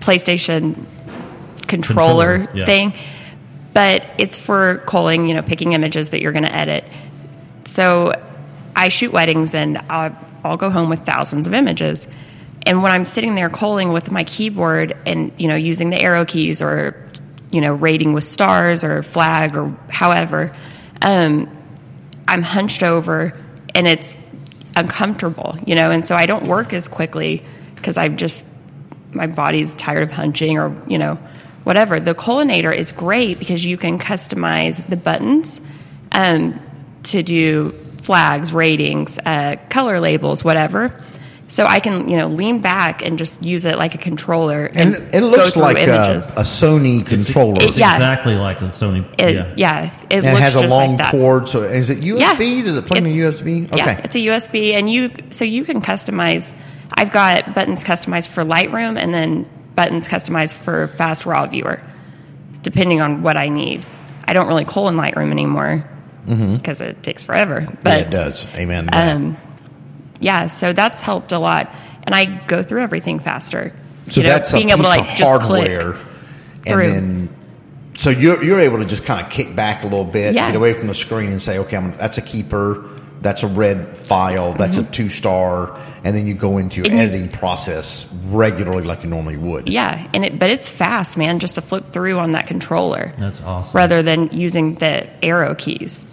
PlayStation 0.00 0.84
controller, 1.68 2.38
Controller, 2.38 2.48
yeah. 2.54 2.64
thing, 2.64 2.92
but 3.72 4.04
it's 4.18 4.36
for 4.36 4.78
culling. 4.78 5.28
You 5.28 5.34
know, 5.34 5.42
picking 5.42 5.72
images 5.72 6.10
that 6.10 6.20
you're 6.20 6.32
going 6.32 6.44
to 6.44 6.54
edit. 6.54 6.84
So 7.64 8.12
I 8.74 8.88
shoot 8.88 9.12
weddings 9.12 9.54
and 9.54 9.78
I'll, 9.88 10.16
I'll 10.44 10.56
go 10.56 10.70
home 10.70 10.88
with 10.88 11.04
thousands 11.04 11.46
of 11.46 11.54
images. 11.54 12.06
And 12.64 12.82
when 12.82 12.92
I'm 12.92 13.04
sitting 13.04 13.34
there 13.34 13.50
calling 13.50 13.92
with 13.92 14.10
my 14.10 14.24
keyboard 14.24 14.96
and, 15.04 15.32
you 15.36 15.48
know, 15.48 15.56
using 15.56 15.90
the 15.90 16.00
arrow 16.00 16.24
keys 16.24 16.62
or, 16.62 17.10
you 17.50 17.60
know, 17.60 17.74
rating 17.74 18.12
with 18.12 18.24
stars 18.24 18.84
or 18.84 19.02
flag 19.02 19.56
or 19.56 19.76
however, 19.88 20.54
um, 21.00 21.50
I'm 22.28 22.42
hunched 22.42 22.82
over 22.82 23.36
and 23.74 23.88
it's 23.88 24.16
uncomfortable, 24.76 25.56
you 25.66 25.74
know, 25.74 25.90
and 25.90 26.06
so 26.06 26.14
I 26.14 26.26
don't 26.26 26.46
work 26.46 26.72
as 26.72 26.88
quickly 26.88 27.42
because 27.74 27.96
I'm 27.96 28.16
just, 28.16 28.46
my 29.12 29.26
body's 29.26 29.74
tired 29.74 30.04
of 30.04 30.12
hunching 30.12 30.56
or, 30.58 30.74
you 30.86 30.98
know, 30.98 31.18
whatever. 31.64 32.00
The 32.00 32.14
Collinator 32.14 32.74
is 32.74 32.92
great 32.92 33.38
because 33.38 33.64
you 33.64 33.76
can 33.76 33.98
customize 33.98 34.86
the 34.88 34.96
buttons 34.96 35.60
um, 36.12 36.60
to 37.04 37.22
do 37.22 37.72
flags, 38.02 38.52
ratings, 38.52 39.18
uh, 39.24 39.56
color 39.70 40.00
labels, 40.00 40.44
whatever. 40.44 40.98
So 41.48 41.66
I 41.66 41.80
can, 41.80 42.08
you 42.08 42.16
know, 42.16 42.28
lean 42.28 42.62
back 42.62 43.02
and 43.02 43.18
just 43.18 43.42
use 43.42 43.66
it 43.66 43.76
like 43.76 43.94
a 43.94 43.98
controller 43.98 44.64
And 44.64 44.94
and, 44.94 45.14
it 45.14 45.20
looks 45.20 45.54
like 45.54 45.76
a, 45.76 46.16
a 46.18 46.44
Sony 46.44 47.04
controller. 47.06 47.62
it- 47.62 47.76
yeah. 47.76 47.96
Exactly 47.96 48.36
like 48.36 48.62
a 48.62 48.70
Sony. 48.70 49.04
It- 49.20 49.34
yeah. 49.34 49.54
yeah. 49.54 49.90
it 50.08 50.24
and 50.24 50.38
it 50.38 50.40
has 50.40 50.54
a 50.54 50.66
long 50.66 50.96
like 50.96 51.10
cord. 51.10 51.50
So 51.50 51.62
is 51.64 51.90
it 51.90 51.98
USB? 51.98 52.64
Does 52.64 52.78
it 52.78 52.86
plug 52.86 52.96
It- 52.96 53.04
in 53.04 53.12
a 53.12 53.14
USB? 53.14 53.66
Okay. 53.66 53.76
Yeah, 53.76 54.00
it's 54.02 54.16
a 54.16 54.20
USB, 54.20 54.72
and 54.72 54.90
you 54.90 55.10
so 55.28 55.44
you 55.44 55.66
can 55.66 55.82
customize. 55.82 56.54
I've 56.94 57.12
got 57.12 57.54
buttons 57.54 57.84
customized 57.84 58.28
for 58.28 58.44
Lightroom, 58.46 58.96
and 58.98 59.12
then 59.12 59.46
buttons 59.74 60.06
customized 60.06 60.54
for 60.54 60.88
Fast 60.88 61.26
Raw 61.26 61.46
Viewer, 61.46 61.80
depending 62.62 63.00
on 63.00 63.22
what 63.22 63.36
I 63.36 63.48
need. 63.48 63.86
I 64.24 64.32
don't 64.32 64.46
really 64.46 64.64
call 64.64 64.88
in 64.88 64.96
Lightroom 64.96 65.30
anymore 65.30 65.88
because 66.24 66.80
it 66.80 67.02
takes 67.02 67.24
forever. 67.24 67.60
Mm-hmm. 67.62 67.70
yeah, 67.74 67.80
But 67.82 68.00
it 68.00 68.10
does. 68.10 68.46
Amen. 68.54 68.88
um, 68.92 69.36
yeah, 70.20 70.46
so 70.46 70.72
that's 70.72 71.00
helped 71.00 71.32
a 71.32 71.38
lot, 71.38 71.74
and 72.04 72.14
I 72.14 72.26
go 72.46 72.62
through 72.62 72.82
everything 72.82 73.18
faster. 73.18 73.74
so 74.08 74.20
you 74.20 74.26
know, 74.26 74.32
that's 74.34 74.52
being 74.52 74.70
able 74.70 74.82
to 74.84 74.88
like 74.88 75.16
just 75.16 75.30
hardware, 75.42 75.92
click. 75.92 76.02
and 76.66 76.74
through. 76.74 76.90
then 76.92 77.36
so 77.96 78.08
you're 78.10 78.42
you're 78.42 78.60
able 78.60 78.78
to 78.78 78.84
just 78.86 79.04
kind 79.04 79.24
of 79.24 79.30
kick 79.32 79.54
back 79.56 79.82
a 79.82 79.86
little 79.86 80.04
bit, 80.04 80.34
Yeah. 80.34 80.46
get 80.48 80.56
away 80.56 80.72
from 80.74 80.86
the 80.86 80.94
screen, 80.94 81.30
and 81.30 81.42
say, 81.42 81.58
okay, 81.58 81.76
I'm, 81.76 81.96
that's 81.98 82.18
a 82.18 82.22
keeper. 82.22 82.88
That's 83.22 83.42
a 83.42 83.46
red 83.46 83.96
file. 83.96 84.52
That's 84.54 84.76
a 84.76 84.82
two 84.84 85.08
star, 85.08 85.78
and 86.04 86.14
then 86.16 86.26
you 86.26 86.34
go 86.34 86.58
into 86.58 86.76
your 86.76 86.86
Mm-hmm. 86.86 86.98
And 86.98 87.12
you- 87.12 87.18
editing 87.18 87.38
process 87.38 88.06
regularly, 88.26 88.84
like 88.84 89.02
you 89.04 89.08
normally 89.08 89.36
would. 89.36 89.68
Yeah, 89.68 90.06
and 90.12 90.24
it 90.24 90.38
but 90.38 90.50
it's 90.50 90.68
fast, 90.68 91.16
man, 91.16 91.38
just 91.38 91.54
to 91.54 91.62
flip 91.62 91.92
through 91.92 92.18
on 92.18 92.32
that 92.32 92.46
controller 92.46 93.12
That's 93.18 93.40
awesome. 93.42 93.76
rather 93.76 94.02
than 94.02 94.28
using 94.32 94.74
the 94.74 95.06
arrow 95.24 95.54
keys. 95.54 96.04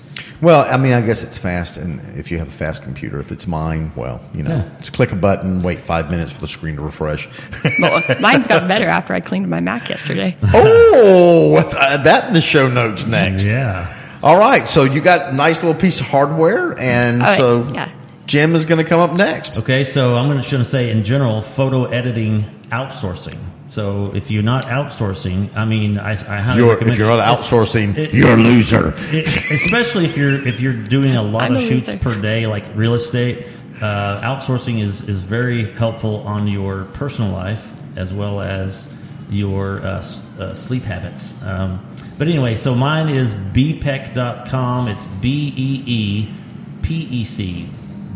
Well, 0.42 0.66
I 0.72 0.78
mean, 0.78 0.94
I 0.94 1.02
guess 1.02 1.24
it's 1.24 1.38
fast, 1.38 1.78
and 1.78 2.02
if 2.18 2.30
you 2.32 2.38
have 2.40 2.48
a 2.50 2.52
fast 2.52 2.84
computer, 2.84 3.20
if 3.20 3.32
it's 3.32 3.48
mine, 3.48 3.92
well, 3.96 4.22
you 4.34 4.44
know, 4.44 4.56
Yeah. 4.58 4.70
just 4.80 4.94
click 4.94 5.12
a 5.12 5.16
button, 5.16 5.62
wait 5.64 5.82
five 5.84 6.10
minutes 6.12 6.32
for 6.32 6.42
the 6.42 6.48
screen 6.48 6.76
to 6.76 6.82
refresh. 6.82 7.28
Well, 7.82 8.02
mine's 8.22 8.48
got 8.48 8.68
better 8.68 8.88
after 8.88 9.14
I 9.14 9.20
cleaned 9.22 9.50
my 9.50 9.60
Mac 9.62 9.90
yesterday. 9.90 10.36
oh, 10.54 11.56
uh, 11.58 11.98
that 12.04 12.28
in 12.28 12.34
the 12.34 12.42
show 12.42 12.68
notes 12.70 13.06
next. 13.06 13.46
Yeah. 13.48 13.96
All 14.22 14.38
right, 14.38 14.68
so 14.68 14.84
you 14.84 15.00
got 15.02 15.34
nice 15.34 15.64
little 15.64 15.80
piece 15.80 16.00
of 16.02 16.08
hardware, 16.08 16.78
and 16.78 17.22
All 17.22 17.28
right, 17.30 17.38
so 17.38 17.72
yeah. 17.74 17.90
Jim 18.26 18.54
is 18.56 18.66
going 18.66 18.84
to 18.84 18.90
come 18.90 19.00
up 19.00 19.14
next. 19.14 19.58
Okay, 19.60 19.84
so 19.84 20.16
I'm 20.18 20.28
going 20.30 20.42
to 20.44 20.66
say 20.66 20.92
in 20.92 21.04
general, 21.04 21.42
photo 21.42 21.86
editing 21.86 22.44
outsourcing. 22.70 23.38
So 23.70 24.14
if 24.16 24.30
you're 24.30 24.44
not 24.44 24.66
outsourcing, 24.66 25.56
I 25.56 25.64
mean, 25.64 25.98
I, 26.00 26.12
I 26.12 26.42
highly 26.42 26.60
You're, 26.62 26.70
recommend 26.72 26.94
if 26.94 26.98
you're 27.00 27.08
not 27.16 27.20
outsourcing, 27.38 27.98
it- 27.98 28.14
you're 28.14 28.34
a 28.34 28.36
loser. 28.36 28.94
it, 28.98 29.28
especially 29.52 30.06
if 30.06 30.18
you're 30.18 30.46
if 30.48 30.60
you're 30.60 30.74
doing 30.74 31.16
a 31.16 31.22
lot 31.24 31.44
I'm 31.44 31.56
of 31.56 31.62
a 31.62 31.68
shoots 31.68 31.88
loser. 31.88 32.00
per 32.00 32.20
day, 32.22 32.46
like 32.48 32.66
real 32.76 32.96
estate. 32.96 33.48
Uh, 33.82 34.20
outsourcing 34.22 34.82
is 34.84 35.04
is 35.04 35.22
very 35.22 35.72
helpful 35.74 36.18
on 36.28 36.48
your 36.48 36.86
personal 36.94 37.32
life 37.32 37.72
as 37.96 38.14
well 38.14 38.42
as 38.42 38.88
your 39.30 39.82
uh, 39.82 40.04
uh, 40.40 40.56
sleep 40.56 40.84
habits. 40.84 41.34
Um, 41.44 41.86
but 42.18 42.28
anyway, 42.28 42.56
so 42.56 42.76
mine 42.76 43.10
is 43.10 43.34
beepec.com. 43.34 44.88
It's 44.88 45.06
B 45.22 45.54
E 45.56 45.84
E 45.86 46.34
P 46.82 46.96
E 46.96 47.24
C. 47.24 47.70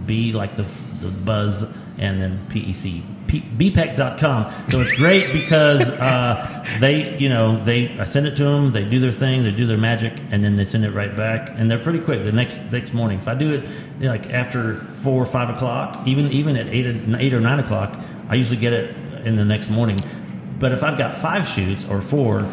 B 0.06 0.34
like 0.34 0.56
the, 0.56 0.66
the 1.02 1.10
buzz, 1.10 1.64
and 1.98 2.22
then 2.22 2.46
P 2.50 2.60
E 2.60 2.74
C. 2.74 3.04
Beepec.com. 3.28 4.70
So 4.70 4.82
it's 4.82 4.96
great 4.96 5.32
because 5.34 5.82
uh, 5.82 6.78
they, 6.80 7.18
you 7.18 7.30
know, 7.30 7.64
they 7.64 7.98
I 7.98 8.04
send 8.04 8.28
it 8.28 8.36
to 8.36 8.44
them, 8.44 8.72
they 8.72 8.84
do 8.84 9.00
their 9.00 9.12
thing, 9.12 9.44
they 9.44 9.52
do 9.52 9.66
their 9.66 9.78
magic, 9.78 10.14
and 10.30 10.44
then 10.44 10.56
they 10.56 10.66
send 10.66 10.86
it 10.86 10.92
right 10.92 11.16
back, 11.16 11.50
and 11.56 11.70
they're 11.70 11.80
pretty 11.80 12.00
quick. 12.00 12.24
The 12.24 12.32
next 12.32 12.60
next 12.72 12.94
morning, 12.94 13.18
if 13.18 13.28
I 13.28 13.34
do 13.34 13.54
it 13.54 13.68
like 14.02 14.30
after 14.30 14.76
four 15.04 15.24
or 15.24 15.26
five 15.26 15.50
o'clock, 15.50 16.08
even 16.08 16.32
even 16.32 16.56
at 16.58 16.68
eight 16.68 16.86
eight 16.86 17.34
or 17.34 17.42
nine 17.42 17.60
o'clock, 17.60 17.98
I 18.30 18.36
usually 18.36 18.60
get 18.60 18.74
it 18.74 18.96
in 19.26 19.36
the 19.36 19.46
next 19.46 19.70
morning. 19.70 19.98
But 20.64 20.72
if 20.72 20.82
I've 20.82 20.98
got 20.98 21.14
five 21.14 21.46
shoots 21.46 21.84
or 21.84 22.02
four 22.02 22.50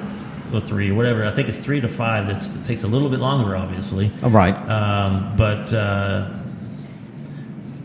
or 0.52 0.60
three, 0.60 0.90
whatever, 0.90 1.24
I 1.24 1.30
think 1.30 1.48
it's 1.48 1.58
three 1.58 1.80
to 1.80 1.86
five. 1.86 2.26
That's, 2.26 2.46
it 2.48 2.64
takes 2.64 2.82
a 2.82 2.88
little 2.88 3.08
bit 3.08 3.20
longer, 3.20 3.54
obviously. 3.54 4.10
All 4.24 4.30
right. 4.30 4.50
Um, 4.68 5.36
but 5.36 5.72
uh, 5.72 6.36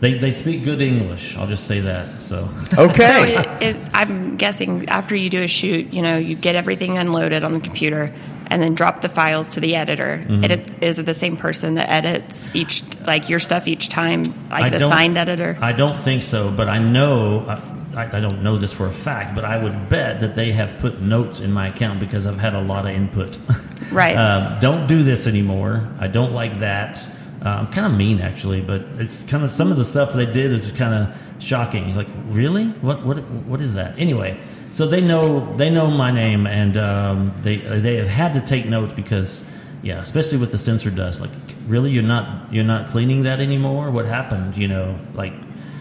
they 0.00 0.14
they 0.14 0.32
speak 0.32 0.64
good 0.64 0.82
English. 0.82 1.36
I'll 1.36 1.46
just 1.46 1.68
say 1.68 1.78
that. 1.82 2.24
So 2.24 2.48
Okay. 2.76 3.34
So 3.36 3.40
it 3.40 3.62
is, 3.62 3.90
I'm 3.94 4.36
guessing 4.36 4.88
after 4.88 5.14
you 5.14 5.30
do 5.30 5.44
a 5.44 5.46
shoot, 5.46 5.92
you 5.92 6.02
know, 6.02 6.18
you 6.18 6.34
get 6.34 6.56
everything 6.56 6.98
unloaded 6.98 7.44
on 7.44 7.52
the 7.52 7.60
computer 7.60 8.12
and 8.48 8.60
then 8.60 8.74
drop 8.74 9.02
the 9.02 9.08
files 9.08 9.46
to 9.50 9.60
the 9.60 9.76
editor. 9.76 10.24
Mm-hmm. 10.26 10.42
It, 10.42 10.82
is 10.82 10.98
it 10.98 11.06
the 11.06 11.14
same 11.14 11.36
person 11.36 11.74
that 11.74 11.88
edits 11.88 12.48
each, 12.52 12.82
like 13.06 13.30
your 13.30 13.38
stuff 13.38 13.68
each 13.68 13.90
time, 13.90 14.24
like 14.50 14.64
I 14.64 14.70
the 14.70 14.78
don't- 14.80 15.16
editor? 15.16 15.56
I 15.60 15.70
don't 15.70 16.02
think 16.02 16.24
so, 16.24 16.50
but 16.50 16.68
I 16.68 16.78
know 16.78 17.75
uh, 17.96 18.00
I, 18.00 18.16
I 18.16 18.20
don't 18.20 18.42
know 18.42 18.58
this 18.58 18.72
for 18.72 18.86
a 18.86 18.92
fact, 18.92 19.34
but 19.34 19.44
I 19.44 19.62
would 19.62 19.88
bet 19.88 20.20
that 20.20 20.34
they 20.34 20.52
have 20.52 20.78
put 20.78 21.00
notes 21.00 21.40
in 21.40 21.52
my 21.52 21.68
account 21.68 22.00
because 22.00 22.26
I've 22.26 22.38
had 22.38 22.54
a 22.54 22.60
lot 22.60 22.86
of 22.86 22.92
input. 22.92 23.38
Right. 23.92 24.16
um, 24.16 24.58
don't 24.58 24.88
do 24.88 25.02
this 25.04 25.26
anymore. 25.26 25.86
I 26.00 26.08
don't 26.08 26.32
like 26.32 26.58
that. 26.60 27.06
Uh, 27.44 27.50
I'm 27.50 27.68
kind 27.68 27.86
of 27.86 27.96
mean 27.96 28.20
actually, 28.20 28.60
but 28.60 28.80
it's 28.98 29.22
kind 29.24 29.44
of 29.44 29.52
some 29.52 29.70
of 29.70 29.76
the 29.76 29.84
stuff 29.84 30.12
they 30.12 30.26
did 30.26 30.50
is 30.52 30.72
kind 30.72 30.92
of 30.92 31.16
shocking. 31.42 31.84
He's 31.84 31.96
like, 31.96 32.08
really? 32.28 32.64
What 32.80 33.04
what 33.06 33.18
what 33.46 33.60
is 33.60 33.74
that? 33.74 33.96
Anyway, 33.98 34.40
so 34.72 34.88
they 34.88 35.00
know 35.00 35.54
they 35.56 35.70
know 35.70 35.88
my 35.88 36.10
name 36.10 36.46
and 36.46 36.76
um, 36.76 37.32
they 37.42 37.58
they 37.58 37.96
have 37.96 38.08
had 38.08 38.34
to 38.34 38.40
take 38.40 38.66
notes 38.66 38.92
because 38.94 39.42
yeah, 39.82 40.00
especially 40.02 40.38
with 40.38 40.50
the 40.50 40.58
sensor 40.58 40.90
dust. 40.90 41.20
Like, 41.20 41.30
really, 41.68 41.90
you're 41.90 42.02
not 42.02 42.52
you're 42.52 42.64
not 42.64 42.88
cleaning 42.88 43.22
that 43.22 43.40
anymore. 43.40 43.90
What 43.90 44.06
happened? 44.06 44.56
You 44.56 44.66
know, 44.68 44.98
like 45.14 45.32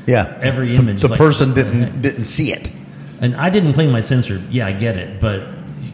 Yeah. 0.07 0.37
Every 0.41 0.75
image, 0.75 1.01
The, 1.01 1.07
like- 1.09 1.17
person 1.17 1.53
didn't 1.53 2.01
didn't 2.01 2.25
see 2.25 2.51
it. 2.53 2.69
and 3.21 3.35
I 3.35 3.49
didn't 3.49 3.73
clean 3.73 3.91
my 3.91 4.01
sensor. 4.01 4.41
Yeah, 4.51 4.67
I 4.67 4.73
get 4.73 4.97
it, 4.97 5.19
but 5.19 5.47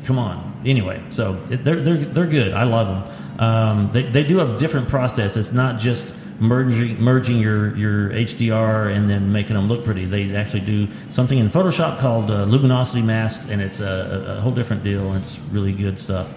come 0.05 0.17
on. 0.19 0.61
Anyway, 0.65 1.01
so 1.09 1.37
it, 1.49 1.63
they're 1.63 1.79
they're 1.81 2.03
they're 2.05 2.27
good. 2.27 2.53
I 2.53 2.63
love 2.63 2.87
them. 2.87 3.39
Um, 3.39 3.89
they 3.93 4.03
they 4.03 4.23
do 4.23 4.39
a 4.41 4.57
different 4.59 4.87
process. 4.89 5.37
It's 5.37 5.51
not 5.51 5.79
just 5.79 6.13
merging 6.39 6.99
merging 7.01 7.39
your 7.39 7.75
your 7.77 8.09
HDR 8.09 8.95
and 8.95 9.09
then 9.09 9.31
making 9.31 9.55
them 9.55 9.67
look 9.67 9.83
pretty. 9.85 10.05
They 10.05 10.35
actually 10.35 10.61
do 10.61 10.87
something 11.09 11.37
in 11.39 11.49
Photoshop 11.49 11.99
called 11.99 12.29
uh, 12.31 12.43
luminosity 12.43 13.01
masks, 13.01 13.47
and 13.47 13.61
it's 13.61 13.79
a, 13.79 13.85
a, 14.27 14.37
a 14.37 14.41
whole 14.41 14.51
different 14.53 14.83
deal. 14.83 15.13
And 15.13 15.23
it's 15.23 15.39
really 15.51 15.71
good 15.73 15.99
stuff. 15.99 16.27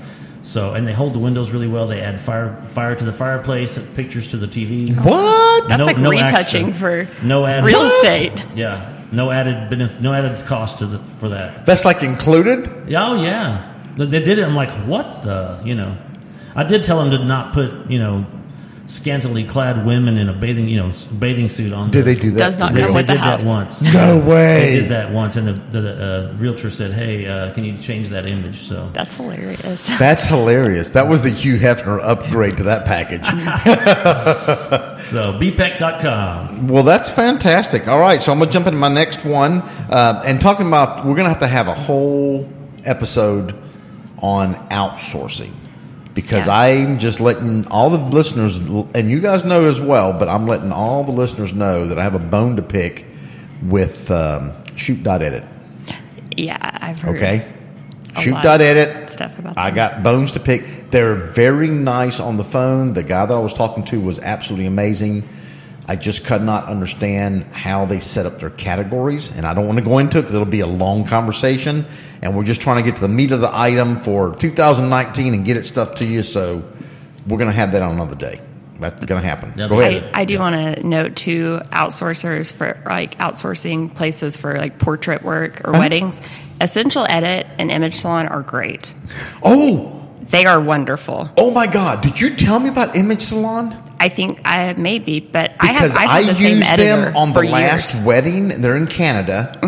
So 0.45 0.75
and 0.75 0.87
they 0.87 0.93
hold 0.93 1.15
the 1.15 1.19
windows 1.19 1.51
really 1.53 1.67
well. 1.69 1.87
They 1.87 2.01
add 2.01 2.21
fire 2.21 2.63
fire 2.69 2.95
to 2.95 3.05
the 3.05 3.13
fireplace, 3.13 3.79
pictures 3.95 4.31
to 4.31 4.37
the 4.37 4.47
TV. 4.47 4.95
What? 5.05 5.69
That's 5.69 5.79
No- 5.81 5.87
like 5.87 5.99
no 5.99 6.11
retouching 6.11 6.69
extra. 6.71 7.07
for 7.07 7.25
No 7.27 7.47
added 7.47 7.65
real 7.65 7.83
estate. 7.83 8.45
Yeah, 8.55 8.93
no 9.11 9.31
added 9.31 9.71
benef- 9.73 10.01
no 10.01 10.13
added 10.13 10.45
cost 10.47 10.79
to 10.81 10.87
the, 10.87 10.99
for 11.19 11.31
that. 11.31 11.65
That's 11.65 11.85
like 11.87 12.03
included. 12.03 12.71
Yeah, 12.87 13.09
Oh 13.09 13.15
yeah, 13.23 13.73
they 13.97 14.05
they 14.07 14.21
did 14.21 14.39
it. 14.39 14.45
I'm 14.45 14.55
like, 14.55 14.71
what 14.87 15.23
the, 15.23 15.61
you 15.65 15.75
know? 15.75 15.97
I 16.55 16.63
did 16.63 16.85
tell 16.85 16.99
them 17.03 17.11
to 17.11 17.25
not 17.25 17.53
put, 17.55 17.91
you 17.91 17.99
know, 17.99 18.27
scantily 18.87 19.45
clad 19.45 19.87
women 19.87 20.19
in 20.19 20.29
a 20.29 20.33
bathing, 20.33 20.69
you 20.69 20.77
know, 20.77 20.93
bathing 21.19 21.49
suit 21.49 21.73
on. 21.73 21.91
Did 21.91 22.01
the- 22.05 22.15
they 22.15 22.21
do 22.21 22.31
that? 22.33 22.39
Does 22.39 22.59
not 22.59 22.75
They, 22.75 22.81
come 22.83 22.91
they 22.91 22.97
with 22.97 23.07
the 23.07 23.17
house. 23.17 23.45
once. 23.45 23.81
No 23.81 24.19
way. 24.19 24.61
They 24.75 24.81
did 24.81 24.91
that 24.91 25.11
once, 25.13 25.37
and 25.37 25.49
the, 25.49 25.81
the 25.81 26.31
uh, 26.33 26.33
realtor 26.37 26.71
said, 26.71 26.93
"Hey, 26.93 27.27
uh, 27.27 27.53
can 27.55 27.65
you 27.65 27.79
change 27.79 28.09
that 28.11 28.31
image?" 28.31 28.69
So, 28.69 28.91
That's 28.93 29.17
hilarious. 29.17 29.99
That's 29.99 30.25
hilarious. 30.25 30.91
That 30.91 31.09
was 31.09 31.23
the 31.23 31.31
Hugh 31.31 31.57
Hefner 31.59 31.99
upgrade 32.03 32.57
to 32.59 32.63
that 32.65 32.85
package. 32.85 33.25
so 35.11 35.39
beepec.com. 35.39 36.69
Well, 36.69 36.83
that's 36.83 37.11
fantastic. 37.11 37.89
All 37.89 38.01
right, 38.01 38.23
so 38.23 38.33
I'm 38.33 38.39
going 38.39 38.49
to 38.49 38.53
jump 38.53 38.67
into 38.67 38.79
my 38.79 38.89
next 38.93 39.25
one. 39.25 39.61
Uh, 39.91 40.23
and 40.27 40.41
talking 40.41 40.67
about, 40.67 40.99
we're 41.05 41.15
going 41.15 41.25
to 41.25 41.31
have 41.31 41.41
to 41.41 41.47
have 41.49 41.69
a 41.69 41.75
whole 41.75 42.49
episode 42.85 43.55
on 44.19 44.55
outsourcing 44.71 45.53
because 46.15 46.47
Yeah. 46.47 46.57
I'm 46.57 46.99
just 46.99 47.21
letting 47.21 47.67
all 47.69 47.91
the 47.91 47.99
listeners, 47.99 48.57
and 48.57 49.11
you 49.11 49.21
guys 49.21 49.45
know 49.45 49.67
as 49.67 49.81
well, 49.81 50.13
but 50.13 50.29
I'm 50.29 50.47
letting 50.47 50.73
all 50.73 51.05
the 51.05 51.13
listeners 51.13 51.53
know 51.53 51.89
that 51.89 51.99
I 51.99 52.03
have 52.05 52.15
a 52.15 52.19
bone 52.21 52.57
to 52.57 52.63
pick 52.63 53.05
with 53.63 54.11
um, 54.11 54.53
Shoot.edit. 54.77 55.45
yeah, 56.37 56.57
I've 56.61 56.99
heard. 56.99 57.17
Okay? 57.17 57.53
Shoot 58.21 58.37
dot 58.45 58.61
edit. 58.61 59.11
stuff 59.11 59.39
about 59.41 59.59
I 59.59 59.73
got 59.73 60.05
bones 60.05 60.33
to 60.33 60.41
pick. 60.41 60.93
They're 60.93 61.17
very 61.17 61.67
nice 61.69 62.21
on 62.21 62.37
the 62.37 62.45
phone. 62.45 62.93
The 62.93 63.03
guy 63.03 63.27
that 63.27 63.35
I 63.35 63.41
was 63.41 63.55
talking 63.55 63.85
to 63.87 64.01
was 64.01 64.21
absolutely 64.21 64.67
amazing. 64.67 65.29
I 65.87 65.97
just 65.97 66.25
could 66.25 66.43
not 66.43 66.65
understand 66.65 67.45
how 67.53 67.85
they 67.85 68.01
set 68.01 68.25
up 68.25 68.39
their 68.39 68.51
categories, 68.51 69.31
and 69.31 69.47
I 69.47 69.53
don't 69.53 69.67
want 69.67 69.79
to 69.79 69.85
go 69.85 69.99
into 69.99 70.19
it 70.19 70.23
because 70.23 70.35
it'll 70.35 70.47
be 70.47 70.61
a 70.61 70.67
long 70.67 71.05
conversation. 71.05 71.87
And 72.23 72.35
we're 72.35 72.45
just 72.45 72.63
trying 72.63 72.83
to 72.83 72.91
get 72.91 72.97
to 72.97 73.03
the 73.03 73.09
meat 73.09 73.33
of 73.33 73.43
the 73.43 73.55
item 73.55 73.97
for 73.97 74.35
2019 74.37 75.35
and 75.35 75.45
get 75.45 75.59
it 75.59 75.67
stuff 75.67 75.97
to 75.97 76.07
you. 76.07 76.23
So 76.23 76.65
we're 77.27 77.37
going 77.37 77.51
to 77.51 77.57
have 77.57 77.73
that 77.73 77.83
on 77.83 77.93
another 77.93 78.15
day. 78.15 78.41
That's 78.81 79.05
going 79.05 79.21
to 79.21 79.27
happen. 79.27 79.53
Yeah, 79.57 79.69
go 79.69 79.81
ahead. 79.81 80.11
I, 80.15 80.23
I 80.23 80.25
do 80.25 80.39
want 80.39 80.55
to 80.57 80.87
note 80.87 81.17
too 81.17 81.61
outsourcers 81.71 82.53
for 82.53 82.83
like 82.87 83.17
outsourcing 83.19 83.95
places 83.95 84.37
for 84.37 84.59
like 84.59 84.79
portrait 84.79 85.23
work 85.23 85.61
or 85.61 85.71
uh-huh. 85.71 85.79
weddings. 85.79 86.21
Essential 86.61 87.07
Edit 87.09 87.47
and 87.59 87.71
Image 87.71 87.97
Salon 87.97 88.27
are 88.27 88.43
great. 88.43 88.93
oh, 89.43 90.04
They 90.31 90.47
are 90.47 90.61
wonderful. 90.61 91.31
oh 91.37 91.51
my 91.51 91.67
God! 91.67 92.03
Did 92.03 92.21
you 92.21 92.35
tell 92.37 92.59
me 92.61 92.69
about 92.69 92.97
Image 92.97 93.23
Salon? 93.23 93.81
I 94.01 94.09
think 94.09 94.41
I 94.45 94.73
maybe, 94.75 95.21
but 95.21 95.53
I 95.61 95.67
have 95.69 95.83
because 95.83 95.97
I've 95.97 96.11
had 96.11 96.27
the 96.27 96.35
same 96.35 96.57
used 96.59 96.69
editor 96.69 97.03
them 97.07 97.17
on 97.17 97.33
the 97.33 97.43
last 97.43 97.95
years. 97.95 97.97
Mm-hmm. 97.97 98.05
wedding. 98.05 98.49
They're 98.61 98.77
in 98.77 98.87
Canada. 98.87 99.59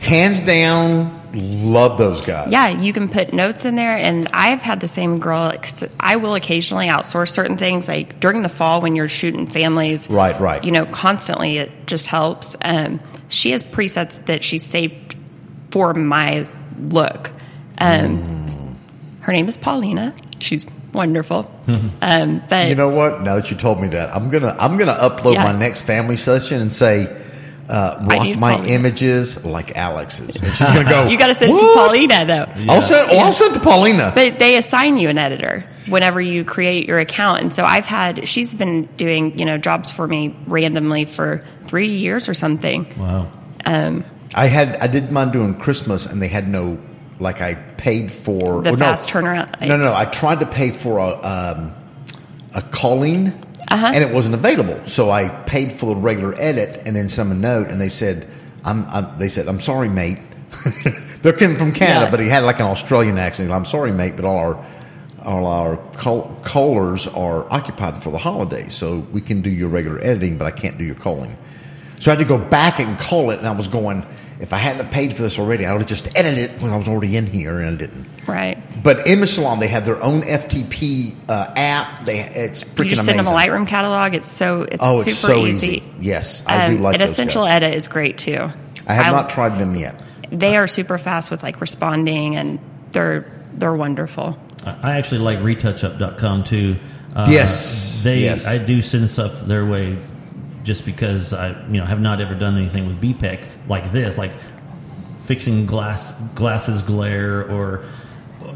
Hands 0.00 0.40
down, 0.40 1.20
love 1.34 1.98
those 1.98 2.24
guys. 2.24 2.50
Yeah, 2.50 2.68
you 2.68 2.92
can 2.94 3.08
put 3.10 3.34
notes 3.34 3.66
in 3.66 3.76
there, 3.76 3.96
and 3.96 4.28
I've 4.32 4.60
had 4.62 4.80
the 4.80 4.88
same 4.88 5.18
girl. 5.18 5.52
I 6.00 6.16
will 6.16 6.34
occasionally 6.34 6.88
outsource 6.88 7.28
certain 7.30 7.58
things, 7.58 7.86
like 7.86 8.18
during 8.18 8.40
the 8.42 8.48
fall 8.48 8.80
when 8.80 8.96
you're 8.96 9.08
shooting 9.08 9.46
families. 9.46 10.08
Right, 10.08 10.38
right. 10.40 10.64
You 10.64 10.72
know, 10.72 10.86
constantly 10.86 11.58
it 11.58 11.86
just 11.86 12.06
helps. 12.06 12.56
Um, 12.62 13.00
she 13.28 13.50
has 13.50 13.62
presets 13.62 14.24
that 14.24 14.42
she 14.42 14.56
saved 14.56 15.16
for 15.70 15.92
my 15.92 16.48
look. 16.78 17.30
Um, 17.78 18.69
Her 19.20 19.32
name 19.32 19.48
is 19.48 19.56
Paulina. 19.58 20.14
She's 20.38 20.66
wonderful. 20.92 21.50
um, 22.02 22.42
but 22.48 22.68
You 22.68 22.74
know 22.74 22.88
what? 22.88 23.22
Now 23.22 23.36
that 23.36 23.50
you 23.50 23.56
told 23.56 23.80
me 23.80 23.88
that, 23.88 24.14
I'm 24.14 24.30
gonna 24.30 24.56
I'm 24.58 24.76
gonna 24.78 24.94
upload 24.96 25.34
Yeah. 25.34 25.44
my 25.44 25.58
next 25.58 25.82
family 25.82 26.16
session 26.16 26.60
and 26.60 26.72
say, 26.72 27.14
uh, 27.68 27.98
rock 28.02 28.36
my 28.38 28.54
Paulina. 28.56 28.68
images 28.74 29.44
like 29.44 29.76
Alex's, 29.76 30.36
and 30.42 30.52
she's 30.56 30.68
gonna 30.72 30.88
go. 30.88 31.06
you 31.10 31.16
got 31.18 31.28
to 31.28 31.34
send 31.36 31.52
it 31.52 31.58
to 31.60 31.72
Paulina 31.74 32.24
though. 32.24 32.46
I'll 32.72 32.82
send. 32.82 33.10
Oh, 33.12 33.18
I'll 33.18 33.32
send 33.32 33.54
it 33.54 33.58
to 33.58 33.64
Paulina. 33.64 34.10
But 34.14 34.38
they 34.40 34.56
assign 34.56 34.96
you 34.98 35.08
an 35.08 35.18
editor 35.18 35.64
whenever 35.86 36.20
you 36.20 36.44
create 36.44 36.88
your 36.88 36.98
account. 36.98 37.42
And 37.42 37.54
so 37.54 37.64
I've 37.64 37.86
had, 37.86 38.28
she's 38.28 38.54
been 38.54 38.86
doing, 38.96 39.38
you 39.38 39.44
know, 39.44 39.58
jobs 39.58 39.90
for 39.90 40.06
me 40.08 40.34
randomly 40.46 41.04
for 41.04 41.44
three 41.66 41.88
years 41.88 42.28
or 42.28 42.34
something. 42.34 42.86
Wow. 42.98 43.30
Um, 43.64 44.04
I 44.34 44.46
had 44.46 44.76
I 44.78 44.86
did 44.88 45.12
mine 45.12 45.30
doing 45.30 45.54
Christmas, 45.54 46.06
and 46.06 46.20
they 46.22 46.28
had 46.28 46.48
no 46.48 46.76
like 47.20 47.40
I 47.40 47.54
paid 47.54 48.10
for 48.12 48.62
The 48.62 48.70
well, 48.70 48.78
no. 48.78 48.84
fast 48.86 49.08
turnaround. 49.08 49.60
No, 49.60 49.76
no, 49.76 49.94
I 49.94 50.04
tried 50.06 50.40
to 50.40 50.46
pay 50.46 50.70
for 50.70 50.98
a 50.98 51.08
um, 51.22 51.72
a 52.54 52.62
calling, 52.62 53.28
Uh-huh. 53.68 53.92
and 53.94 54.02
it 54.02 54.10
wasn't 54.12 54.34
available. 54.34 54.80
So 54.86 55.10
I 55.10 55.28
paid 55.28 55.72
for 55.72 55.86
the 55.94 55.96
regular 56.00 56.34
edit, 56.38 56.82
and 56.86 56.96
then 56.96 57.08
sent 57.08 57.28
them 57.28 57.38
a 57.38 57.40
note, 57.40 57.70
and 57.70 57.80
they 57.80 57.90
said, 57.90 58.26
"I'm." 58.64 58.84
I'm 58.88 59.18
they 59.18 59.28
said, 59.28 59.46
"I'm 59.48 59.60
sorry, 59.60 59.88
mate." 59.88 60.18
They're 61.22 61.32
coming 61.34 61.56
from 61.56 61.72
Canada, 61.72 62.06
Yeah. 62.06 62.10
but 62.10 62.20
he 62.20 62.28
had 62.28 62.42
like 62.44 62.58
an 62.60 62.66
Australian 62.66 63.18
accent. 63.18 63.44
He's 63.46 63.50
like, 63.50 63.58
I'm 63.58 63.64
sorry, 63.66 63.92
mate, 63.92 64.16
but 64.16 64.24
all 64.24 64.36
our 64.38 64.64
all 65.22 65.46
our 65.46 65.76
call, 65.98 66.34
callers 66.42 67.06
are 67.06 67.46
occupied 67.52 68.02
for 68.02 68.10
the 68.10 68.16
holidays, 68.18 68.74
so 68.74 69.00
we 69.12 69.20
can 69.20 69.42
do 69.42 69.50
your 69.50 69.68
regular 69.68 69.98
editing, 70.00 70.38
but 70.38 70.46
I 70.46 70.50
can't 70.50 70.78
do 70.78 70.84
your 70.84 70.94
calling. 70.94 71.36
So 72.00 72.10
I 72.10 72.14
had 72.16 72.20
to 72.20 72.24
go 72.24 72.38
back 72.38 72.80
and 72.80 72.98
call 72.98 73.30
it, 73.30 73.38
and 73.38 73.46
I 73.46 73.52
was 73.52 73.68
going. 73.68 74.04
If 74.40 74.52
I 74.54 74.56
hadn't 74.56 74.90
paid 74.90 75.14
for 75.14 75.22
this 75.22 75.38
already, 75.38 75.66
I 75.66 75.72
would 75.72 75.82
have 75.82 75.88
just 75.88 76.08
edited 76.16 76.50
it 76.50 76.62
when 76.62 76.70
I 76.70 76.76
was 76.78 76.88
already 76.88 77.14
in 77.16 77.26
here, 77.26 77.58
and 77.58 77.68
I 77.68 77.76
didn't. 77.76 78.06
Right. 78.26 78.56
But 78.82 79.06
Image 79.06 79.30
Salon, 79.30 79.60
they 79.60 79.68
have 79.68 79.84
their 79.84 80.02
own 80.02 80.22
FTP 80.22 81.14
uh, 81.28 81.52
app. 81.56 82.06
They 82.06 82.20
it's 82.20 82.64
freaking 82.64 82.84
You 82.84 82.90
just 82.90 83.02
amazing. 83.02 83.04
send 83.04 83.18
them 83.18 83.26
a 83.26 83.36
Lightroom 83.36 83.66
catalog. 83.68 84.14
It's 84.14 84.26
so, 84.28 84.62
it's 84.62 84.78
oh, 84.80 85.00
it's 85.02 85.16
super 85.18 85.34
so 85.34 85.46
easy. 85.46 85.66
easy. 85.68 85.84
Yes, 86.00 86.42
I 86.46 86.68
do 86.70 86.76
Um, 86.76 86.82
like 86.82 86.94
and 86.94 87.02
those 87.02 87.10
Essential 87.10 87.44
guys. 87.44 87.52
Edit 87.56 87.74
is 87.74 87.86
great 87.86 88.16
too. 88.16 88.48
I 88.86 88.94
have 88.94 89.12
not 89.12 89.28
tried 89.28 89.58
them 89.58 89.76
yet. 89.76 90.00
They 90.32 90.56
are 90.56 90.66
super 90.66 90.96
fast 90.96 91.30
with 91.30 91.42
like 91.42 91.60
responding 91.60 92.36
and 92.36 92.58
they're, 92.92 93.30
they're 93.52 93.74
wonderful. 93.74 94.38
I 94.64 94.92
I 94.92 94.96
actually 94.98 95.18
like 95.20 95.38
retouchup.com 95.40 96.44
too. 96.44 96.76
Uh, 97.14 97.26
Yes, 97.28 98.00
They, 98.02 98.20
yes. 98.20 98.46
I 98.46 98.58
do 98.58 98.80
send 98.80 99.10
stuff 99.10 99.32
their 99.46 99.66
way 99.66 99.98
just 100.62 100.84
because 100.84 101.32
I, 101.32 101.50
you 101.68 101.78
know, 101.78 101.84
have 101.84 102.00
not 102.00 102.20
ever 102.20 102.34
done 102.34 102.56
anything 102.56 102.86
with 102.86 103.00
BeePEC 103.00 103.46
like 103.68 103.92
this, 103.92 104.18
like 104.18 104.32
fixing 105.26 105.66
glass 105.66 106.12
glasses 106.34 106.82
glare 106.82 107.50
or, 107.50 107.84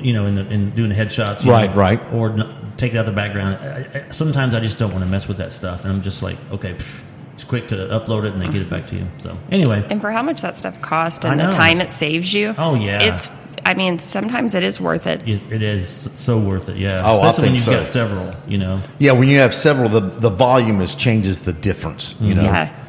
you 0.00 0.12
know, 0.12 0.26
in, 0.26 0.34
the, 0.34 0.46
in 0.48 0.70
doing 0.70 0.90
headshots. 0.90 1.44
Right, 1.44 1.70
know, 1.70 1.76
right. 1.76 2.12
Or 2.12 2.30
n- 2.30 2.72
take 2.76 2.94
out 2.94 3.06
the 3.06 3.12
background. 3.12 3.56
I, 3.56 4.06
I, 4.06 4.10
sometimes 4.10 4.54
I 4.54 4.60
just 4.60 4.78
don't 4.78 4.92
want 4.92 5.04
to 5.04 5.10
mess 5.10 5.28
with 5.28 5.38
that 5.38 5.52
stuff, 5.52 5.84
and 5.84 5.92
I'm 5.92 6.02
just 6.02 6.22
like, 6.22 6.38
okay, 6.50 6.74
pff, 6.74 7.00
it's 7.34 7.44
quick 7.44 7.68
to 7.68 7.74
upload 7.76 8.24
it 8.24 8.32
and 8.32 8.40
they 8.40 8.46
get 8.46 8.62
it 8.62 8.70
back 8.70 8.86
to 8.88 8.96
you. 8.96 9.06
So 9.18 9.36
anyway, 9.50 9.84
And 9.90 10.00
for 10.00 10.10
how 10.12 10.22
much 10.22 10.40
that 10.42 10.56
stuff 10.56 10.80
costs 10.80 11.24
and 11.24 11.40
the 11.40 11.48
time 11.50 11.80
it 11.80 11.90
saves 11.90 12.32
you. 12.32 12.54
Oh, 12.56 12.74
yeah. 12.76 13.02
It's, 13.02 13.28
I 13.66 13.74
mean, 13.74 13.98
sometimes 13.98 14.54
it 14.54 14.62
is 14.62 14.80
worth 14.80 15.06
it. 15.06 15.26
it, 15.28 15.40
it 15.50 15.62
is 15.62 16.08
so 16.16 16.38
worth 16.38 16.68
it. 16.68 16.76
Yeah. 16.76 17.00
Oh, 17.04 17.20
I 17.20 17.28
Especially 17.30 17.42
when 17.42 17.44
think 17.44 17.54
you've 17.54 17.62
so. 17.62 17.72
got 17.72 17.86
several. 17.86 18.34
You 18.46 18.58
know. 18.58 18.80
Yeah, 18.98 19.12
when 19.12 19.28
you 19.28 19.38
have 19.38 19.54
several, 19.54 19.88
the 19.88 20.00
the 20.00 20.30
volume 20.30 20.80
is 20.80 20.94
changes 20.94 21.40
the 21.40 21.52
difference. 21.52 22.16
You 22.20 22.34
know. 22.34 22.42
Yeah. 22.42 22.80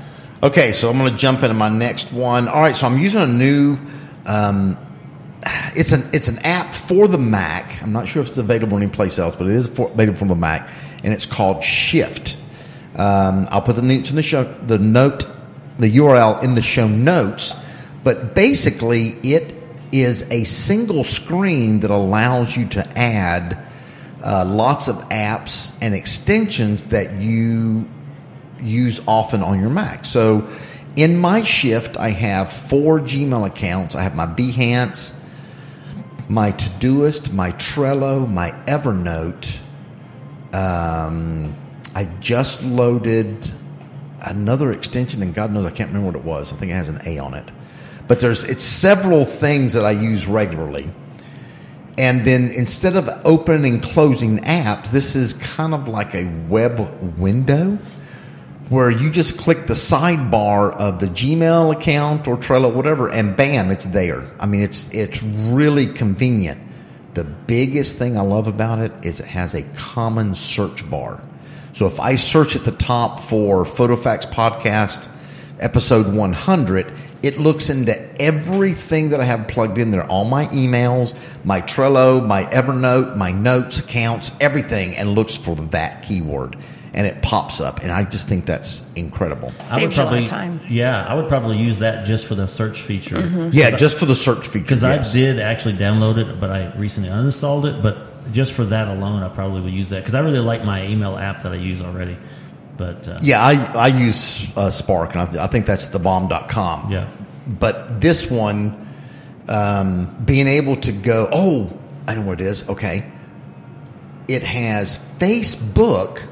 Okay, 0.43 0.73
so 0.73 0.89
I'm 0.89 0.97
going 0.97 1.11
to 1.11 1.17
jump 1.17 1.43
into 1.43 1.53
my 1.53 1.69
next 1.69 2.11
one. 2.11 2.47
All 2.47 2.61
right, 2.61 2.75
so 2.75 2.85
I'm 2.87 2.97
using 2.97 3.21
a 3.21 3.27
new. 3.27 3.77
Um, 4.25 4.77
it's 5.75 5.91
an 5.91 6.09
it's 6.13 6.27
an 6.27 6.39
app 6.39 6.73
for 6.73 7.07
the 7.07 7.17
Mac. 7.17 7.81
I'm 7.81 7.93
not 7.93 8.07
sure 8.07 8.21
if 8.21 8.29
it's 8.29 8.37
available 8.37 8.77
anyplace 8.77 9.17
else, 9.17 9.35
but 9.35 9.47
it 9.47 9.55
is 9.55 9.67
for, 9.67 9.89
available 9.91 10.19
for 10.19 10.25
the 10.25 10.35
Mac, 10.35 10.69
and 11.03 11.13
it's 11.13 11.25
called 11.25 11.63
Shift. 11.63 12.37
Um, 12.95 13.47
I'll 13.49 13.61
put 13.61 13.75
the 13.75 13.81
notes 13.81 14.09
in 14.09 14.15
the 14.15 14.21
show 14.21 14.43
the 14.43 14.77
note 14.77 15.25
the 15.77 15.97
URL 15.97 16.43
in 16.43 16.53
the 16.53 16.61
show 16.61 16.87
notes. 16.87 17.53
But 18.03 18.35
basically, 18.35 19.09
it 19.23 19.55
is 20.01 20.23
a 20.31 20.43
single 20.43 21.03
screen 21.03 21.81
that 21.81 21.91
allows 21.91 22.55
you 22.55 22.67
to 22.69 22.97
add 22.97 23.57
uh, 24.23 24.45
lots 24.45 24.87
of 24.87 24.97
apps 25.09 25.71
and 25.81 25.93
extensions 25.93 26.85
that 26.85 27.13
you 27.13 27.87
use 28.61 28.99
often 29.07 29.43
on 29.43 29.59
your 29.59 29.69
Mac. 29.69 30.05
So 30.05 30.47
in 30.95 31.17
my 31.17 31.43
shift, 31.43 31.97
I 31.97 32.09
have 32.09 32.51
four 32.51 32.99
Gmail 32.99 33.45
accounts. 33.45 33.95
I 33.95 34.01
have 34.03 34.15
my 34.15 34.25
Behance, 34.25 35.13
my 36.29 36.51
Todoist, 36.53 37.31
my 37.31 37.51
Trello, 37.51 38.29
my 38.29 38.51
Evernote. 38.65 39.59
Um, 40.53 41.55
I 41.93 42.05
just 42.19 42.63
loaded 42.63 43.51
another 44.21 44.71
extension, 44.71 45.21
and 45.21 45.33
God 45.33 45.51
knows 45.51 45.65
I 45.65 45.71
can't 45.71 45.89
remember 45.89 46.07
what 46.07 46.15
it 46.15 46.25
was. 46.25 46.51
I 46.51 46.55
think 46.55 46.71
it 46.71 46.75
has 46.75 46.89
an 46.89 47.01
A 47.05 47.19
on 47.19 47.33
it. 47.33 47.49
But 48.07 48.19
there's 48.19 48.43
it's 48.43 48.63
several 48.63 49.25
things 49.25 49.73
that 49.73 49.85
I 49.85 49.91
use 49.91 50.27
regularly. 50.27 50.91
And 51.97 52.25
then 52.25 52.51
instead 52.51 52.95
of 52.97 53.09
opening 53.25 53.75
and 53.75 53.83
closing 53.83 54.39
apps, 54.39 54.91
this 54.91 55.15
is 55.15 55.33
kind 55.33 55.73
of 55.73 55.87
like 55.87 56.13
a 56.13 56.25
web 56.49 56.79
window 57.17 57.79
where 58.69 58.89
you 58.89 59.11
just 59.11 59.37
click 59.37 59.67
the 59.67 59.73
sidebar 59.75 60.75
of 60.75 60.99
the 60.99 61.07
Gmail 61.07 61.73
account 61.73 62.27
or 62.27 62.35
Trello, 62.35 62.73
whatever, 62.73 63.09
and 63.09 63.37
bam, 63.37 63.69
it's 63.69 63.85
there. 63.85 64.29
I 64.39 64.45
mean, 64.47 64.63
it's 64.63 64.89
it's 64.93 65.21
really 65.23 65.87
convenient. 65.87 66.61
The 67.13 67.23
biggest 67.23 67.97
thing 67.97 68.17
I 68.17 68.21
love 68.21 68.47
about 68.47 68.79
it 68.79 68.91
is 69.03 69.19
it 69.19 69.27
has 69.27 69.53
a 69.53 69.63
common 69.75 70.35
search 70.35 70.87
bar. 70.89 71.21
So 71.73 71.87
if 71.87 71.99
I 71.99 72.15
search 72.15 72.55
at 72.55 72.65
the 72.65 72.71
top 72.71 73.19
for 73.21 73.63
PhotoFacts 73.63 74.31
Podcast 74.31 75.09
episode 75.59 76.13
100, 76.13 76.93
it 77.23 77.39
looks 77.39 77.69
into 77.69 78.21
everything 78.21 79.09
that 79.09 79.19
I 79.19 79.23
have 79.23 79.47
plugged 79.47 79.77
in 79.77 79.91
there 79.91 80.05
all 80.09 80.25
my 80.25 80.47
emails, 80.47 81.15
my 81.43 81.61
Trello, 81.61 82.25
my 82.25 82.45
Evernote, 82.45 83.15
my 83.15 83.31
notes, 83.31 83.79
accounts, 83.79 84.31
everything, 84.39 84.95
and 84.95 85.09
looks 85.09 85.35
for 85.35 85.55
that 85.55 86.03
keyword. 86.03 86.57
And 86.93 87.05
it 87.05 87.21
pops 87.21 87.59
up. 87.59 87.81
And 87.81 87.91
I 87.91 88.05
just 88.05 88.25
think 88.25 88.45
that's 88.45 88.81
incredible. 88.95 89.51
I 89.69 89.81
would 89.81 89.81
Saves 89.81 89.97
a 89.97 90.03
lot 90.03 90.07
probably, 90.07 90.23
of 90.23 90.29
time. 90.29 90.61
yeah, 90.69 91.05
I 91.05 91.13
would 91.13 91.27
probably 91.27 91.57
use 91.57 91.79
that 91.79 92.05
just 92.05 92.25
for 92.25 92.35
the 92.35 92.47
search 92.47 92.83
feature. 92.83 93.17
Mm-hmm. 93.17 93.49
Yeah, 93.51 93.71
just 93.71 93.99
for 93.99 94.05
the 94.05 94.15
search 94.15 94.47
feature. 94.47 94.63
Because 94.63 94.81
yes. 94.81 95.11
I 95.11 95.17
did 95.17 95.39
actually 95.39 95.73
download 95.73 96.17
it, 96.17 96.39
but 96.39 96.51
I 96.51 96.73
recently 96.77 97.09
uninstalled 97.09 97.65
it. 97.65 97.83
But 97.83 98.31
just 98.31 98.53
for 98.53 98.63
that 98.65 98.87
alone, 98.87 99.23
I 99.23 99.29
probably 99.29 99.61
would 99.61 99.73
use 99.73 99.89
that 99.89 99.99
because 99.99 100.15
I 100.15 100.19
really 100.19 100.39
like 100.39 100.63
my 100.63 100.85
email 100.85 101.17
app 101.17 101.43
that 101.43 101.51
I 101.51 101.55
use 101.55 101.81
already. 101.81 102.17
But 102.77 103.07
uh, 103.07 103.19
Yeah, 103.21 103.41
I, 103.43 103.53
I 103.73 103.87
use 103.87 104.45
uh, 104.55 104.69
Spark, 104.71 105.15
and 105.15 105.37
I, 105.37 105.45
I 105.45 105.47
think 105.47 105.65
that's 105.65 105.87
thebomb.com. 105.87 106.91
yeah, 106.91 107.09
But 107.47 108.01
this 108.01 108.29
one, 108.29 108.87
um, 109.47 110.15
being 110.25 110.47
able 110.47 110.75
to 110.77 110.91
go, 110.91 111.29
oh, 111.31 111.77
I 112.07 112.15
know 112.15 112.21
what 112.25 112.41
it 112.41 112.47
is. 112.47 112.67
Okay. 112.67 113.09
It 114.27 114.43
has 114.43 114.99
Facebook 115.19 116.27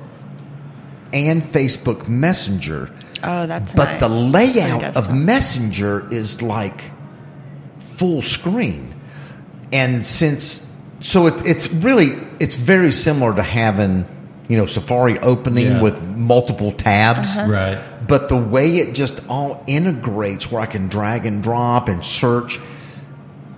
and 1.13 1.43
Facebook 1.43 2.07
Messenger, 2.07 2.89
Oh, 3.25 3.45
that's 3.45 3.71
but 3.71 3.85
nice. 3.85 3.99
the 4.01 4.09
layout 4.09 4.97
of 4.97 5.13
Messenger 5.15 6.09
is 6.11 6.41
like 6.41 6.91
full 7.97 8.21
screen. 8.21 8.93
And 9.71 10.05
since, 10.05 10.65
so 11.01 11.27
it, 11.27 11.45
it's 11.45 11.71
really, 11.71 12.17
it's 12.39 12.55
very 12.55 12.91
similar 12.91 13.33
to 13.35 13.43
having, 13.43 14.05
you 14.49 14.57
know, 14.57 14.65
Safari 14.65 15.17
opening 15.19 15.65
Yeah. 15.67 15.81
with 15.81 16.03
multiple 16.05 16.71
tabs 16.73 17.29
uh-huh. 17.37 17.49
right. 17.49 17.77
but 18.07 18.27
the 18.29 18.35
way 18.37 18.77
it 18.77 18.93
just 18.93 19.21
all 19.29 19.63
integrates 19.67 20.51
where 20.51 20.61
I 20.61 20.65
can 20.65 20.89
drag 20.89 21.25
and 21.25 21.41
drop 21.41 21.87
and 21.87 22.03
search, 22.03 22.59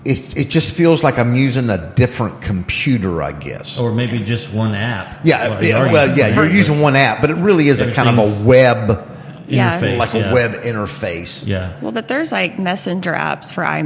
it, 0.06 0.38
it 0.38 0.50
just 0.52 0.76
feels 0.76 1.04
like 1.04 1.18
I'm 1.18 1.36
using 1.36 1.70
a 1.72 1.92
different 1.96 2.42
computer, 2.42 3.24
I 3.24 3.32
guess. 3.32 3.80
Or 3.80 3.92
maybe 3.92 4.20
just 4.20 4.54
one 4.54 4.76
app. 4.76 5.22
yeah, 5.26 5.48
Well, 5.50 5.64
you 5.64 5.70
yeah, 5.70 5.78
are 5.80 5.92
well, 5.92 6.08
using 6.10 6.18
yeah, 6.20 6.26
one 6.28 6.36
you're 6.36 6.46
app, 6.46 6.52
using 6.54 6.82
one 6.82 6.96
app, 6.96 7.22
but 7.22 7.30
it 7.32 7.36
really 7.38 7.68
is 7.70 7.82
a 7.82 7.92
kind 7.92 8.10
of 8.10 8.20
a 8.20 8.44
web, 8.46 9.04
Yeah. 9.48 9.80
interface, 9.80 9.98
like 9.98 10.14
a 10.14 10.20
yeah. 10.20 10.34
web 10.34 10.54
interface. 10.62 11.48
Yeah. 11.48 11.74
Well, 11.82 11.92
but 11.92 12.08
there's 12.08 12.32
like 12.32 12.60
messenger 12.60 13.14
apps 13.14 13.52
for 13.52 13.66
i 13.66 13.82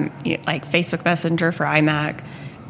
like 0.45 0.69
Facebook 0.69 1.05
Messenger 1.05 1.53
for 1.53 1.65
iMac. 1.65 2.19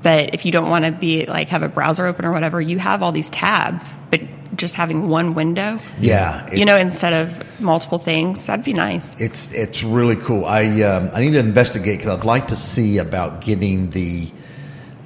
But 0.02 0.34
if 0.34 0.46
you 0.46 0.52
don't 0.52 0.70
want 0.70 0.86
to 0.86 0.92
be 0.92 1.26
like 1.26 1.50
have 1.50 1.64
a 1.64 1.70
browser 1.70 2.06
open 2.06 2.26
or 2.26 2.32
whatever, 2.32 2.62
you 2.62 2.80
have 2.80 3.04
all 3.04 3.12
these 3.12 3.30
tabs. 3.30 3.96
But 4.12 4.22
just 4.56 4.76
having 4.76 5.08
one 5.10 5.36
window, 5.36 5.78
Yeah, 6.00 6.46
it- 6.48 6.58
you 6.58 6.66
know, 6.66 6.78
instead 6.78 7.14
of 7.14 7.62
multiple 7.62 7.98
things, 8.00 8.46
that'd 8.46 8.66
be 8.66 8.74
nice. 8.74 9.16
It's 9.20 9.54
it's 9.54 9.84
really 9.84 10.16
cool. 10.16 10.46
I 10.46 10.82
um, 10.82 11.10
I 11.14 11.20
need 11.22 11.32
to 11.32 11.40
investigate 11.40 12.00
because 12.00 12.18
I'd 12.18 12.26
like 12.26 12.48
to 12.50 12.56
see 12.56 12.98
about 12.98 13.42
getting 13.42 13.90
the 13.92 14.30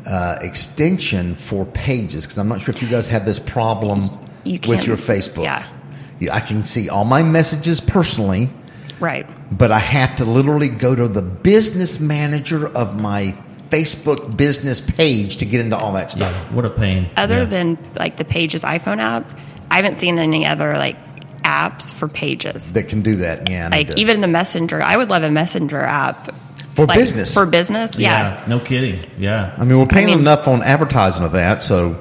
uh, 0.08 0.38
extension 0.42 1.36
for 1.36 1.66
pages 1.66 2.24
because 2.26 2.38
I'm 2.38 2.48
not 2.48 2.62
sure 2.62 2.74
if 2.74 2.82
you 2.82 2.88
guys 2.88 3.08
have 3.08 3.26
this 3.26 3.40
problem 3.40 4.10
You 4.44 4.60
with 4.68 4.86
your 4.86 4.98
Facebook. 4.98 5.44
yeah. 5.44 5.66
Yeah, 6.20 6.36
I 6.36 6.40
can 6.42 6.64
see 6.64 6.90
all 6.90 7.06
my 7.06 7.22
messages 7.24 7.82
personally, 7.82 8.50
Right. 9.00 9.28
but 9.58 9.72
I 9.72 9.80
have 9.80 10.16
to 10.18 10.26
literally 10.26 10.70
go 10.70 10.96
to 10.96 11.08
the 11.08 11.22
business 11.22 12.00
manager 12.00 12.68
of 12.68 13.00
my 13.00 13.36
Facebook 13.74 14.38
business 14.38 14.80
page 14.80 15.38
to 15.38 15.46
get 15.46 15.60
into 15.62 15.76
all 15.76 15.94
that 15.94 16.12
stuff. 16.12 16.36
What 16.52 16.64
a 16.66 16.70
pain. 16.70 17.10
Other 17.18 17.40
Yeah. 17.40 17.46
than 17.46 17.78
like 17.96 18.18
the 18.18 18.26
Pages 18.26 18.64
iPhone 18.64 19.00
app, 19.02 19.26
I 19.72 19.78
haven't 19.78 20.00
seen 20.00 20.20
any 20.20 20.46
other 20.46 20.76
like 20.78 20.96
apps 21.44 21.92
for 21.92 22.08
Pages. 22.08 22.72
That 22.74 22.88
can 22.88 23.02
do 23.02 23.16
that, 23.18 23.50
yeah. 23.50 23.70
Like 23.72 23.88
to- 23.88 24.00
even 24.00 24.22
the 24.22 24.28
Messenger, 24.28 24.82
I 24.84 24.96
would 24.96 25.10
love 25.10 25.24
a 25.24 25.32
Messenger 25.32 25.82
app 25.82 26.30
for 26.76 26.86
like, 26.86 27.00
business. 27.00 27.34
For 27.34 27.46
business, 27.48 27.98
yeah. 27.98 28.44
No 28.48 28.60
kidding. 28.60 29.00
Yeah. 29.18 29.54
I 29.58 29.64
mean, 29.64 29.80
we're 29.80 29.88
paying 29.88 30.06
mean- 30.08 30.20
enough 30.20 30.48
on 30.48 30.62
advertising 30.62 31.26
of 31.26 31.32
that, 31.32 31.64
so 31.64 31.98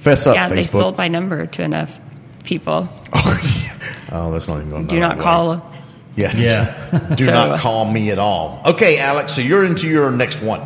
fess 0.00 0.26
up, 0.26 0.34
Yeah, 0.34 0.48
Facebook. 0.48 0.54
they 0.56 0.66
sold 0.66 0.98
my 0.98 1.06
number 1.06 1.46
to 1.46 1.62
enough 1.62 2.00
people. 2.44 2.88
Oh, 3.14 3.40
yeah. 3.44 3.72
oh, 4.18 4.32
that's 4.32 4.48
not 4.48 4.56
even 4.58 4.70
going. 4.70 4.86
To. 4.88 4.94
Do 4.96 4.98
not 5.00 5.18
call. 5.20 5.71
Yeah. 6.16 6.36
Yeah. 6.36 7.08
Do 7.16 7.24
So- 7.24 7.32
not 7.32 7.58
call 7.60 7.90
me 7.90 8.10
at 8.10 8.18
all. 8.18 8.60
Okay, 8.66 8.98
Alex. 8.98 9.32
So 9.34 9.40
you're 9.40 9.64
into 9.64 9.88
your 9.88 10.10
next 10.10 10.42
one. 10.42 10.60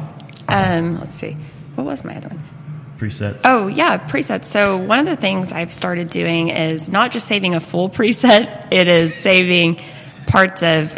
Um, 0.48 0.98
let's 1.00 1.14
see. 1.14 1.36
What 1.74 1.84
was 1.84 2.04
my 2.04 2.16
other 2.16 2.28
one? 2.28 2.42
Presets. 2.98 3.40
Oh, 3.44 3.66
yeah, 3.66 3.98
presets. 4.08 4.46
So 4.46 4.76
one 4.78 4.98
of 4.98 5.06
the 5.06 5.16
things 5.16 5.52
I've 5.52 5.72
started 5.72 6.08
doing 6.08 6.48
is 6.48 6.88
not 6.88 7.10
just 7.12 7.26
saving 7.26 7.54
a 7.54 7.60
full 7.60 7.90
preset, 7.90 8.68
it 8.72 8.88
is 8.88 9.14
saving 9.14 9.80
parts 10.26 10.62
of 10.62 10.96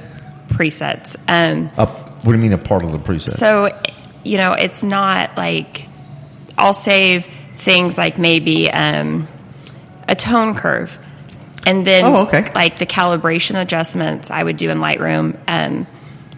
presets. 0.48 1.16
Um, 1.26 1.70
Uh, 1.76 1.86
what 1.86 2.32
do 2.32 2.32
you 2.32 2.38
mean 2.38 2.52
a 2.52 2.58
part 2.58 2.84
of 2.84 2.92
the 2.92 2.98
preset? 2.98 3.30
so, 3.30 3.70
you 4.24 4.36
know, 4.38 4.52
it's 4.52 4.82
not 4.84 5.36
like 5.36 5.86
I'll 6.56 6.72
save 6.74 7.26
things 7.56 7.98
like 7.98 8.16
maybe 8.18 8.70
um, 8.70 9.26
a 10.06 10.14
tone 10.14 10.54
curve. 10.54 10.98
And 11.68 11.86
then, 11.86 12.04
Oh, 12.04 12.16
okay. 12.22 12.50
like 12.54 12.78
the 12.78 12.86
calibration 12.86 13.60
adjustments 13.60 14.30
I 14.30 14.42
would 14.42 14.56
do 14.56 14.70
in 14.70 14.78
Lightroom, 14.78 15.36
um, 15.46 15.86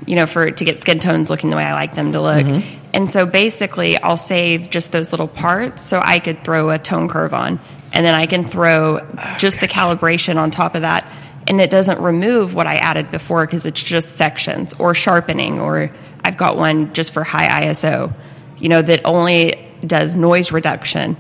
you 0.05 0.17
know, 0.17 0.27
for 0.27 0.51
to 0.51 0.65
get 0.65 0.79
skin 0.79 0.99
tones 0.99 1.31
looking 1.31 1.51
the 1.51 1.57
way 1.57 1.63
I 1.63 1.73
like 1.73 1.95
them 1.95 2.13
to 2.13 2.21
look. 2.21 2.45
Mm-hmm. 2.45 2.79
And 2.93 3.09
so 3.09 3.27
basically, 3.27 3.97
I'll 3.97 4.17
save 4.17 4.71
just 4.71 4.91
those 4.91 5.13
little 5.13 5.29
parts 5.29 5.85
so 5.85 6.01
I 6.03 6.19
could 6.19 6.43
throw 6.43 6.71
a 6.71 6.79
tone 6.81 7.09
curve 7.09 7.33
on, 7.33 7.61
and 7.93 8.05
then 8.05 8.15
I 8.17 8.27
can 8.27 8.45
throw 8.45 8.99
just 9.39 9.61
the 9.61 9.69
calibration 9.69 10.37
on 10.37 10.51
top 10.51 10.75
of 10.75 10.83
that, 10.83 11.07
and 11.47 11.61
it 11.61 11.71
doesn't 11.71 12.01
remove 12.01 12.57
what 12.57 12.67
I 12.67 12.77
added 12.77 13.13
before 13.13 13.47
because 13.47 13.65
it's 13.67 13.81
just 13.81 14.17
sections 14.17 14.75
or 14.81 14.97
sharpening, 14.97 15.61
or 15.61 15.93
I've 16.25 16.37
got 16.37 16.57
one 16.57 16.93
just 16.93 17.13
for 17.13 17.23
high 17.23 17.67
ISO, 17.67 18.13
you 18.59 18.69
know, 18.69 18.83
that 18.83 19.03
only 19.05 19.71
does 19.87 20.17
noise 20.17 20.51
reduction. 20.51 21.17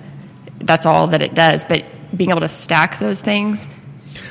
That's 0.58 0.86
all 0.86 1.06
that 1.08 1.22
it 1.22 1.34
does, 1.34 1.64
but 1.64 1.84
being 2.16 2.30
able 2.30 2.40
to 2.40 2.48
stack 2.48 2.98
those 2.98 3.20
things 3.20 3.68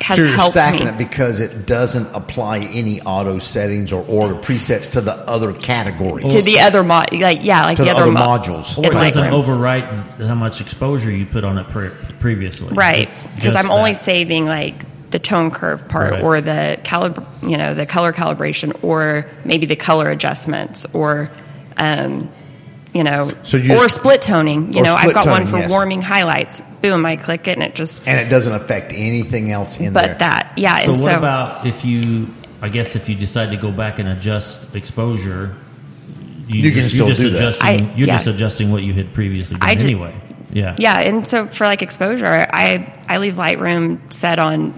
has 0.02 0.18
so 0.18 0.24
you're 0.24 0.32
helped 0.36 0.54
stacking 0.54 0.86
me. 0.86 0.92
it 0.92 0.98
because 0.98 1.39
it 1.39 1.65
doesn't 1.65 2.08
apply 2.15 2.60
any 2.74 3.02
auto 3.02 3.39
settings 3.39 3.92
or 3.94 4.04
order 4.06 4.36
presets 4.36 4.89
to 4.92 5.02
the 5.02 5.13
other 5.28 5.54
categories. 5.54 6.32
to 6.34 6.42
the 6.42 6.60
other 6.60 6.84
mod, 6.84 7.13
like 7.13 7.39
yeah, 7.44 7.63
like 7.65 7.78
To 7.78 7.84
the, 7.84 7.89
the 7.89 7.96
other, 7.96 8.04
other 8.04 8.12
mo- 8.12 8.20
modules. 8.20 8.78
Or 8.78 8.86
it 8.86 8.88
in 8.88 8.92
doesn't 8.94 9.24
Lightroom. 9.24 9.44
overwrite 9.46 10.28
how 10.28 10.36
much 10.36 10.62
exposure 10.62 11.12
you 11.12 11.26
put 11.26 11.44
on 11.44 11.58
it 11.58 11.68
pre- 11.70 11.89
previously. 12.20 12.74
right? 12.74 13.10
Because 13.36 13.56
I'm 13.56 13.72
only 13.72 13.94
saving 13.94 14.46
like 14.46 14.86
the 15.12 15.20
tone 15.20 15.50
curve 15.52 15.88
part, 15.89 16.12
Right. 16.13 16.24
or 16.24 16.39
the 16.39 16.78
calib- 16.84 17.26
you 17.42 17.58
know, 17.58 17.74
the 17.74 17.86
color 17.86 18.13
calibration, 18.13 18.78
or 18.84 19.26
maybe 19.44 19.65
the 19.65 19.76
color 19.76 20.10
adjustments, 20.12 20.86
or 20.94 21.32
um, 21.78 22.30
you 22.93 23.04
know, 23.04 23.32
So 23.43 23.58
you 23.58 23.73
or 23.73 23.84
just- 23.84 23.97
split 23.97 24.21
toning. 24.21 24.73
You 24.73 24.82
know, 24.82 24.93
I've 24.95 25.10
split 25.10 25.15
got 25.15 25.28
one 25.28 25.45
for 25.47 25.58
yes. 25.60 25.69
warming 25.69 26.02
highlights. 26.02 26.62
Boom, 26.82 27.06
I 27.06 27.15
click 27.17 27.47
it 27.47 27.52
and 27.54 27.63
it 27.63 27.75
just. 27.75 28.02
and 28.08 28.19
it 28.19 28.30
doesn't 28.30 28.54
affect 28.54 28.91
anything 28.93 29.52
else 29.52 29.78
in 29.80 29.93
there. 29.93 30.08
But 30.10 30.19
that, 30.19 30.52
yeah, 30.58 30.78
So 30.78 30.93
and 30.93 31.02
what 31.02 31.12
so 31.12 31.17
about 31.17 31.65
if 31.67 31.84
you? 31.86 32.28
I 32.62 32.69
guess 32.69 32.95
if 32.95 33.08
you 33.08 33.15
decide 33.15 33.52
to 33.52 33.58
go 33.58 33.71
back 33.71 33.99
and 33.99 34.10
adjust 34.10 34.75
exposure, 34.75 35.56
You 36.47 36.62
can 36.71 36.82
just, 36.82 36.95
still 36.95 37.08
you're 37.08 37.15
just 37.15 37.21
do 37.21 37.30
that. 37.30 37.38
adjusting. 37.38 37.65
I- 37.89 37.95
you're 37.95 38.08
yeah. 38.08 38.15
just 38.17 38.28
adjusting 38.28 38.71
what 38.71 38.84
you 38.84 38.93
had 38.93 39.13
previously 39.13 39.58
done 39.58 39.69
I 39.69 39.75
ju- 39.75 39.84
anyway. 39.86 40.13
Yeah. 40.52 40.75
Yeah, 40.80 40.99
and 40.99 41.28
so 41.28 41.45
for 41.47 41.65
like 41.67 41.82
exposure, 41.84 42.25
I 42.25 42.91
I 43.08 43.17
leave 43.19 43.36
Lightroom 43.36 44.12
set 44.12 44.39
on 44.39 44.73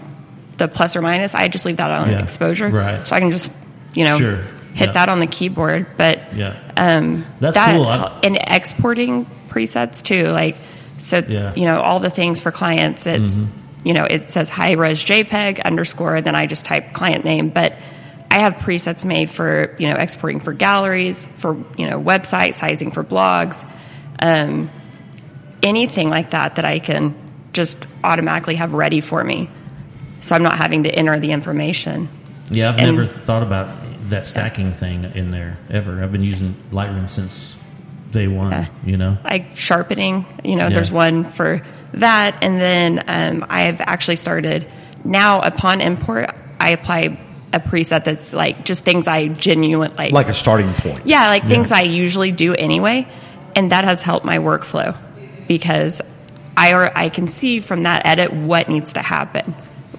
the 0.57 0.67
plus 0.67 0.95
or 0.97 1.01
minus, 1.01 1.33
I 1.33 1.47
just 1.47 1.65
leave 1.65 1.77
that 1.77 1.89
on 1.89 2.11
Yeah. 2.11 2.21
exposure, 2.23 2.67
Right. 2.69 3.07
So 3.07 3.15
I 3.15 3.19
can 3.19 3.31
just 3.31 3.49
you 3.93 4.03
know 4.03 4.17
Sure. 4.19 4.39
Hit 4.73 4.87
Yeah. 4.87 4.93
that 4.93 5.09
on 5.09 5.19
the 5.19 5.27
keyboard. 5.27 5.85
But 5.97 6.19
Yeah. 6.35 6.53
um, 6.77 7.25
That's 7.39 7.55
that 7.55 7.73
cool. 7.75 7.87
I- 7.87 8.11
and 8.23 8.37
exporting 8.47 9.25
presets 9.49 10.01
too, 10.03 10.27
like 10.27 10.57
so 10.97 11.17
Yeah. 11.27 11.49
Mm-hmm. 11.49 11.59
you 11.59 11.65
know 11.65 11.81
all 11.81 11.99
the 11.99 12.09
things 12.09 12.39
for 12.39 12.51
clients. 12.51 13.05
It's 13.05 13.35
you 13.83 13.93
know 13.93 14.05
it 14.05 14.31
says 14.31 14.49
high 14.49 14.73
res 14.73 15.03
JPEG 15.03 15.61
underscore, 15.65 16.21
then 16.21 16.35
I 16.35 16.45
just 16.45 16.65
type 16.65 16.93
client 16.93 17.25
name, 17.25 17.49
but. 17.49 17.73
I 18.33 18.35
have 18.35 18.53
presets 18.59 19.03
made 19.03 19.29
for 19.29 19.75
you 19.77 19.89
know 19.89 19.97
exporting 19.97 20.39
for 20.39 20.53
galleries, 20.53 21.27
for 21.35 21.57
you 21.75 21.89
know 21.89 21.99
website 21.99 22.55
sizing 22.55 22.89
for 22.89 23.03
blogs, 23.03 23.65
um, 24.21 24.69
anything 25.61 26.09
like 26.09 26.29
that 26.29 26.55
that 26.55 26.63
I 26.63 26.79
can 26.79 27.13
just 27.51 27.85
automatically 28.05 28.55
have 28.55 28.73
ready 28.73 29.01
for 29.01 29.21
me, 29.21 29.49
so 30.21 30.33
I'm 30.33 30.43
not 30.43 30.57
having 30.57 30.83
to 30.83 30.89
enter 30.95 31.19
the 31.19 31.31
information. 31.33 32.07
Yeah, 32.49 32.69
I've 32.69 32.77
And- 32.79 32.95
never 32.95 33.05
thought 33.05 33.43
about 33.43 33.67
that 34.11 34.25
stacking 34.25 34.73
thing 34.73 35.03
in 35.15 35.31
there 35.31 35.57
ever. 35.69 36.01
I've 36.03 36.11
been 36.11 36.23
using 36.23 36.55
Lightroom 36.71 37.09
since 37.09 37.55
day 38.11 38.27
one. 38.27 38.51
Yeah. 38.51 38.67
You 38.85 38.97
know. 38.97 39.17
like 39.23 39.55
sharpening. 39.55 40.25
You 40.43 40.55
know, 40.55 40.67
Yeah. 40.67 40.75
there's 40.75 40.91
one 40.91 41.31
for 41.31 41.61
that, 41.95 42.43
and 42.43 42.59
then 42.59 43.03
um, 43.07 43.45
I've 43.49 43.81
actually 43.81 44.15
started 44.17 44.67
now. 45.03 45.41
Upon 45.41 45.81
import, 45.81 46.29
I 46.59 46.69
apply 46.69 47.19
a 47.53 47.59
preset 47.59 48.05
that's 48.05 48.31
like 48.31 48.63
just 48.63 48.85
things 48.85 49.07
I 49.07 49.27
genuine 49.27 49.91
like. 49.97 50.13
Like 50.13 50.27
a 50.29 50.33
starting 50.33 50.71
point. 50.75 51.05
yeah, 51.05 51.27
like 51.27 51.47
things 51.47 51.71
I 51.71 51.81
usually 51.81 52.31
do 52.31 52.53
anyway, 52.53 53.07
and 53.55 53.71
that 53.71 53.83
has 53.83 54.01
helped 54.01 54.25
my 54.25 54.37
workflow 54.37 54.97
because 55.47 56.01
I 56.55 56.73
or 56.73 56.97
I 56.97 57.09
can 57.09 57.27
see 57.27 57.59
from 57.59 57.83
that 57.83 58.05
edit 58.05 58.31
what 58.31 58.69
needs 58.69 58.93
to 58.93 59.01
happen. 59.01 59.53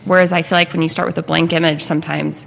Whereas 0.05 0.33
I 0.33 0.43
feel 0.43 0.57
like 0.59 0.73
when 0.73 0.83
you 0.83 0.89
start 0.89 1.07
with 1.07 1.19
a 1.19 1.23
blank 1.23 1.53
image, 1.53 1.83
sometimes 1.83 2.45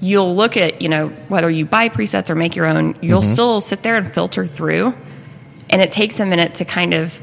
you'll 0.00 0.34
look 0.34 0.56
at 0.56 0.82
you 0.82 0.88
know 0.88 1.08
whether 1.28 1.50
you 1.50 1.64
buy 1.66 1.88
presets 1.88 2.30
or 2.30 2.34
make 2.34 2.56
your 2.56 2.66
own, 2.66 2.96
you'll 3.00 3.22
mm-hmm. 3.22 3.32
still 3.32 3.60
sit 3.60 3.82
there 3.82 3.96
and 3.96 4.12
filter 4.12 4.46
through, 4.46 4.94
and 5.70 5.82
it 5.82 5.92
takes 5.92 6.20
a 6.20 6.26
minute 6.26 6.56
to 6.56 6.64
kind 6.64 6.94
of 6.94 7.20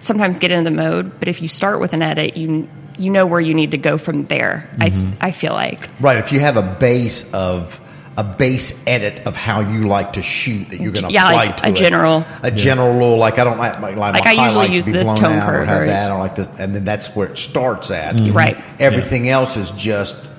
sometimes 0.00 0.38
get 0.38 0.50
into 0.50 0.70
the 0.70 0.76
mode. 0.76 1.18
But 1.18 1.28
if 1.28 1.42
you 1.42 1.48
start 1.48 1.80
with 1.80 1.92
an 1.92 2.02
edit, 2.02 2.36
you 2.36 2.68
you 2.98 3.10
know 3.10 3.26
where 3.26 3.40
you 3.40 3.54
need 3.54 3.72
to 3.72 3.78
go 3.78 3.98
from 3.98 4.26
there. 4.26 4.70
I 4.80 4.90
mm-hmm. 4.90 5.14
I 5.20 5.32
feel 5.32 5.52
like. 5.52 5.88
Right. 6.00 6.18
If 6.18 6.32
you 6.32 6.40
have 6.40 6.56
a 6.56 6.62
base 6.62 7.30
of 7.32 7.80
a 8.16 8.22
base 8.22 8.80
edit 8.86 9.26
of 9.26 9.34
how 9.34 9.60
you 9.60 9.88
like 9.88 10.12
to 10.12 10.22
shoot 10.22 10.70
that 10.70 10.80
you're 10.80 10.92
going 10.92 11.06
to 11.06 11.12
Yeah, 11.12 11.26
apply 11.26 11.46
like 11.46 11.56
to 11.58 11.66
a 11.66 11.70
it. 11.70 11.76
general- 11.76 12.24
a 12.42 12.50
general 12.50 12.96
rule. 12.96 13.16
Like 13.16 13.38
I 13.38 13.44
don't 13.44 13.58
like 13.58 13.80
my 13.80 13.90
like, 13.90 14.14
Like 14.14 14.24
my 14.24 14.30
I 14.30 14.46
usually 14.46 14.72
use 14.72 14.84
to 14.84 14.92
be 14.92 14.98
this 14.98 15.04
blown 15.04 15.16
tone 15.16 15.32
out 15.32 15.48
or 15.48 15.58
curve 15.58 15.68
have 15.68 15.82
or- 15.82 15.86
that 15.86 16.10
or 16.12 16.18
like 16.18 16.36
this, 16.36 16.48
and 16.58 16.74
then 16.74 16.84
that's 16.84 17.14
where 17.16 17.28
it 17.28 17.38
starts 17.38 17.90
at. 17.90 18.16
Mm-hmm. 18.16 18.36
Right. 18.36 18.56
Everything 18.78 19.28
else 19.28 19.56
is 19.56 19.70
just 19.72 20.30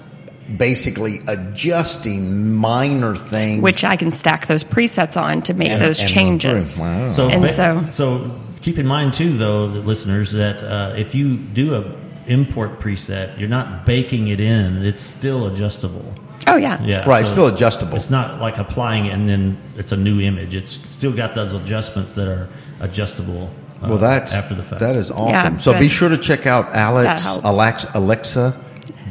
basically 0.57 1.19
adjusting 1.27 2.53
minor 2.53 3.15
things. 3.15 3.61
Which 3.61 3.83
I 3.83 3.95
can 3.95 4.11
stack 4.11 4.47
those 4.47 4.63
presets 4.63 5.19
on 5.19 5.41
to 5.43 5.53
make 5.53 5.69
and- 5.69 5.81
those 5.81 5.99
and 5.99 6.09
changes. 6.09 6.77
Wow. 6.77 7.11
So, 7.11 7.29
And 7.29 7.49
so- 7.51 7.83
so 7.93 8.31
keep 8.61 8.77
in 8.77 8.85
mind 8.87 9.13
too, 9.13 9.37
though, 9.37 9.65
listeners, 9.65 10.31
that 10.33 10.63
uh, 10.63 10.93
if 10.95 11.15
you 11.15 11.35
do 11.37 11.75
a 11.75 11.83
import 12.27 12.79
preset, 12.79 13.39
you're 13.39 13.49
not 13.49 13.85
baking 13.85 14.27
it 14.29 14.39
in; 14.39 14.83
it's 14.83 15.01
still 15.01 15.47
adjustable. 15.47 16.05
Oh 16.47 16.57
yeah. 16.57 16.79
Yeah, 16.83 17.07
Right, 17.07 17.21
it's 17.21 17.31
still 17.31 17.47
adjustable. 17.47 17.95
It's 17.95 18.09
not 18.09 18.39
like 18.39 18.57
applying 18.57 19.05
it 19.07 19.13
and 19.13 19.27
then 19.27 19.57
it's 19.77 19.91
a 19.91 19.97
new 19.97 20.19
image. 20.19 20.53
It's 20.53 20.77
still 20.89 21.11
got 21.11 21.33
those 21.33 21.53
adjustments 21.53 22.13
that 22.13 22.27
are 22.27 22.47
adjustable. 22.81 23.49
Uh, 23.81 23.87
Well, 23.89 23.97
that's 23.97 24.31
after 24.33 24.53
the 24.53 24.61
fact. 24.63 24.79
That 24.79 24.95
is 24.95 25.09
awesome. 25.11 25.29
Yeah, 25.55 25.57
so 25.57 25.71
good. 25.71 25.79
be 25.79 25.87
sure 25.89 26.09
to 26.09 26.17
check 26.17 26.45
out 26.45 26.73
Alex. 26.75 27.25
Alex 27.43 27.85
Alexa 27.95 28.55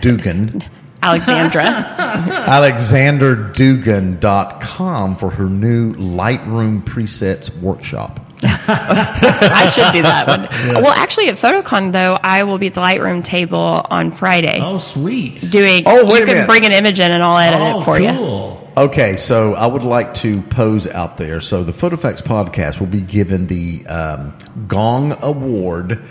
Dugan. 0.01 0.62
Alexandra. 1.04 1.64
AlexanderDugan.com 2.48 5.16
for 5.16 5.30
her 5.30 5.46
new 5.46 5.94
Lightroom 5.94 6.84
presets 6.84 7.56
workshop. 7.60 8.20
I 8.44 9.70
should 9.74 9.92
do 9.92 10.02
that 10.02 10.28
one. 10.28 10.42
Well, 10.82 10.92
actually, 10.92 11.28
at 11.28 11.36
Photocon 11.36 11.92
though, 11.92 12.18
I 12.22 12.42
will 12.44 12.58
be 12.58 12.66
at 12.66 12.74
the 12.74 12.80
Lightroom 12.80 13.24
table 13.24 13.58
on 13.58 14.12
Friday 14.12 14.58
oh, 14.60 14.78
sweet. 14.78 15.50
doing. 15.50 15.84
Oh, 15.86 16.04
wait 16.04 16.18
you 16.18 16.24
a 16.24 16.26
can 16.26 16.34
minute. 16.34 16.48
bring 16.48 16.66
an 16.66 16.72
image 16.72 17.00
in, 17.00 17.10
and 17.10 17.22
I'll 17.22 17.38
edit 17.38 17.60
oh, 17.60 17.80
it 17.80 17.84
for 17.84 17.98
you. 17.98 18.58
Okay, 18.76 19.16
so 19.16 19.54
I 19.54 19.66
would 19.66 19.84
like 19.84 20.14
to 20.14 20.42
pose 20.42 20.88
out 20.88 21.16
there. 21.16 21.40
So 21.40 21.62
the 21.62 21.72
PhotoFacts 21.72 22.22
podcast 22.22 22.80
will 22.80 22.88
be 22.88 23.00
given 23.00 23.46
the 23.46 23.86
um, 23.86 24.36
Gong 24.66 25.16
Award 25.22 26.04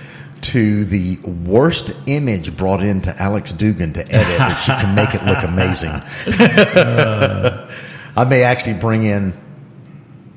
to 0.44 0.86
the 0.86 1.18
worst 1.20 1.94
image 2.06 2.56
brought 2.56 2.82
in 2.84 3.02
to 3.02 3.22
Alex 3.22 3.52
Dugan 3.54 3.94
to 3.94 4.02
edit 4.02 4.38
that 4.38 4.56
she 4.60 4.72
can 4.74 4.96
make 4.96 5.14
it 5.16 5.24
look 5.26 5.44
amazing. 5.44 5.90
Uh. 5.90 7.70
I 8.16 8.26
may 8.26 8.44
actually 8.44 8.76
bring 8.76 9.04
in. 9.06 9.34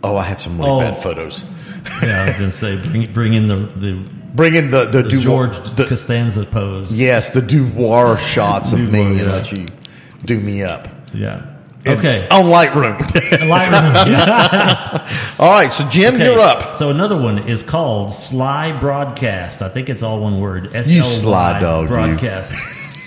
Oh, 0.03 0.17
I 0.17 0.25
have 0.25 0.41
some 0.41 0.59
really 0.59 0.71
Oh. 0.71 0.79
bad 0.81 0.97
photos. 0.97 1.45
Yeah, 2.03 2.23
I 2.25 2.27
was 2.29 2.39
going 2.39 2.51
to 2.51 2.57
say, 2.57 2.77
bring, 2.91 3.13
bring 3.13 3.35
in 3.35 3.49
the, 3.49 3.57
the, 3.57 4.09
Bring 4.35 4.55
in 4.55 4.71
the 4.71 4.85
the, 4.87 5.03
the 5.03 5.09
boudoir- 5.11 5.49
George 5.53 5.77
the- 5.77 5.87
Costanza 5.87 6.45
pose. 6.45 6.93
yes, 6.93 7.31
the 7.31 7.41
boudoir 7.43 8.19
shots 8.19 8.73
of 8.73 8.81
me 8.93 9.19
and 9.21 9.31
let 9.33 9.51
you 9.53 9.67
do 10.25 10.39
me 10.41 10.63
up. 10.63 10.89
Yeah. 11.15 11.56
Okay. 11.87 12.27
on 12.31 12.47
Lightroom. 12.47 12.99
Lightroom. 12.99 13.95
All 15.41 15.51
right, 15.51 15.73
so 15.73 15.89
Jim, 15.89 16.15
Okay, 16.15 16.25
you're 16.25 16.41
up. 16.41 16.75
So 16.75 16.91
another 16.91 17.17
one 17.17 17.39
is 17.49 17.63
called 17.63 18.11
Slybroadcast. 18.11 19.63
I 19.63 19.69
think 19.69 19.89
it's 19.89 20.03
all 20.03 20.21
one 20.21 20.41
word. 20.41 20.65
You 20.65 20.71
S-L-Y 20.75 21.03
sly 21.03 21.61
dog. 21.61 21.89
Broadcast. 21.89 22.53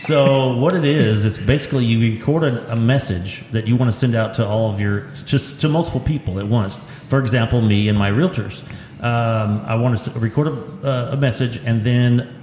so 0.05 0.55
what 0.57 0.73
it 0.73 0.85
is, 0.85 1.25
it's 1.25 1.37
basically 1.37 1.85
you 1.85 1.99
record 2.17 2.43
a, 2.43 2.71
a 2.71 2.75
message 2.75 3.43
that 3.51 3.67
you 3.67 3.75
want 3.75 3.91
to 3.91 3.97
send 3.97 4.15
out 4.15 4.33
to 4.35 4.47
all 4.47 4.71
of 4.71 4.79
your, 4.79 5.01
just 5.25 5.59
to 5.61 5.69
multiple 5.69 5.99
people 5.99 6.39
at 6.39 6.47
once. 6.47 6.79
For 7.09 7.19
example, 7.19 7.61
me 7.61 7.89
and 7.89 7.97
my 7.97 8.09
realtors. 8.11 8.63
Um, 9.01 9.63
I 9.65 9.75
want 9.75 9.97
to 9.99 10.11
record 10.19 10.47
a, 10.47 10.51
uh, 10.83 11.11
a 11.13 11.17
message 11.17 11.57
and 11.57 11.83
then 11.83 12.35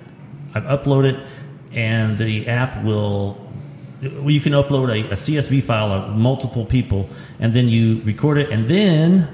I 0.54 0.60
upload 0.60 1.04
it, 1.04 1.20
and 1.72 2.16
the 2.18 2.48
app 2.48 2.82
will. 2.84 3.45
Well, 4.02 4.30
You 4.30 4.40
can 4.40 4.52
upload 4.52 4.88
a, 4.90 5.10
a 5.10 5.14
CSV 5.14 5.62
file 5.64 5.92
of 5.92 6.16
multiple 6.16 6.64
people, 6.66 7.08
and 7.40 7.54
then 7.54 7.68
you 7.68 8.00
record 8.02 8.38
it, 8.38 8.50
and 8.50 8.68
then 8.70 9.28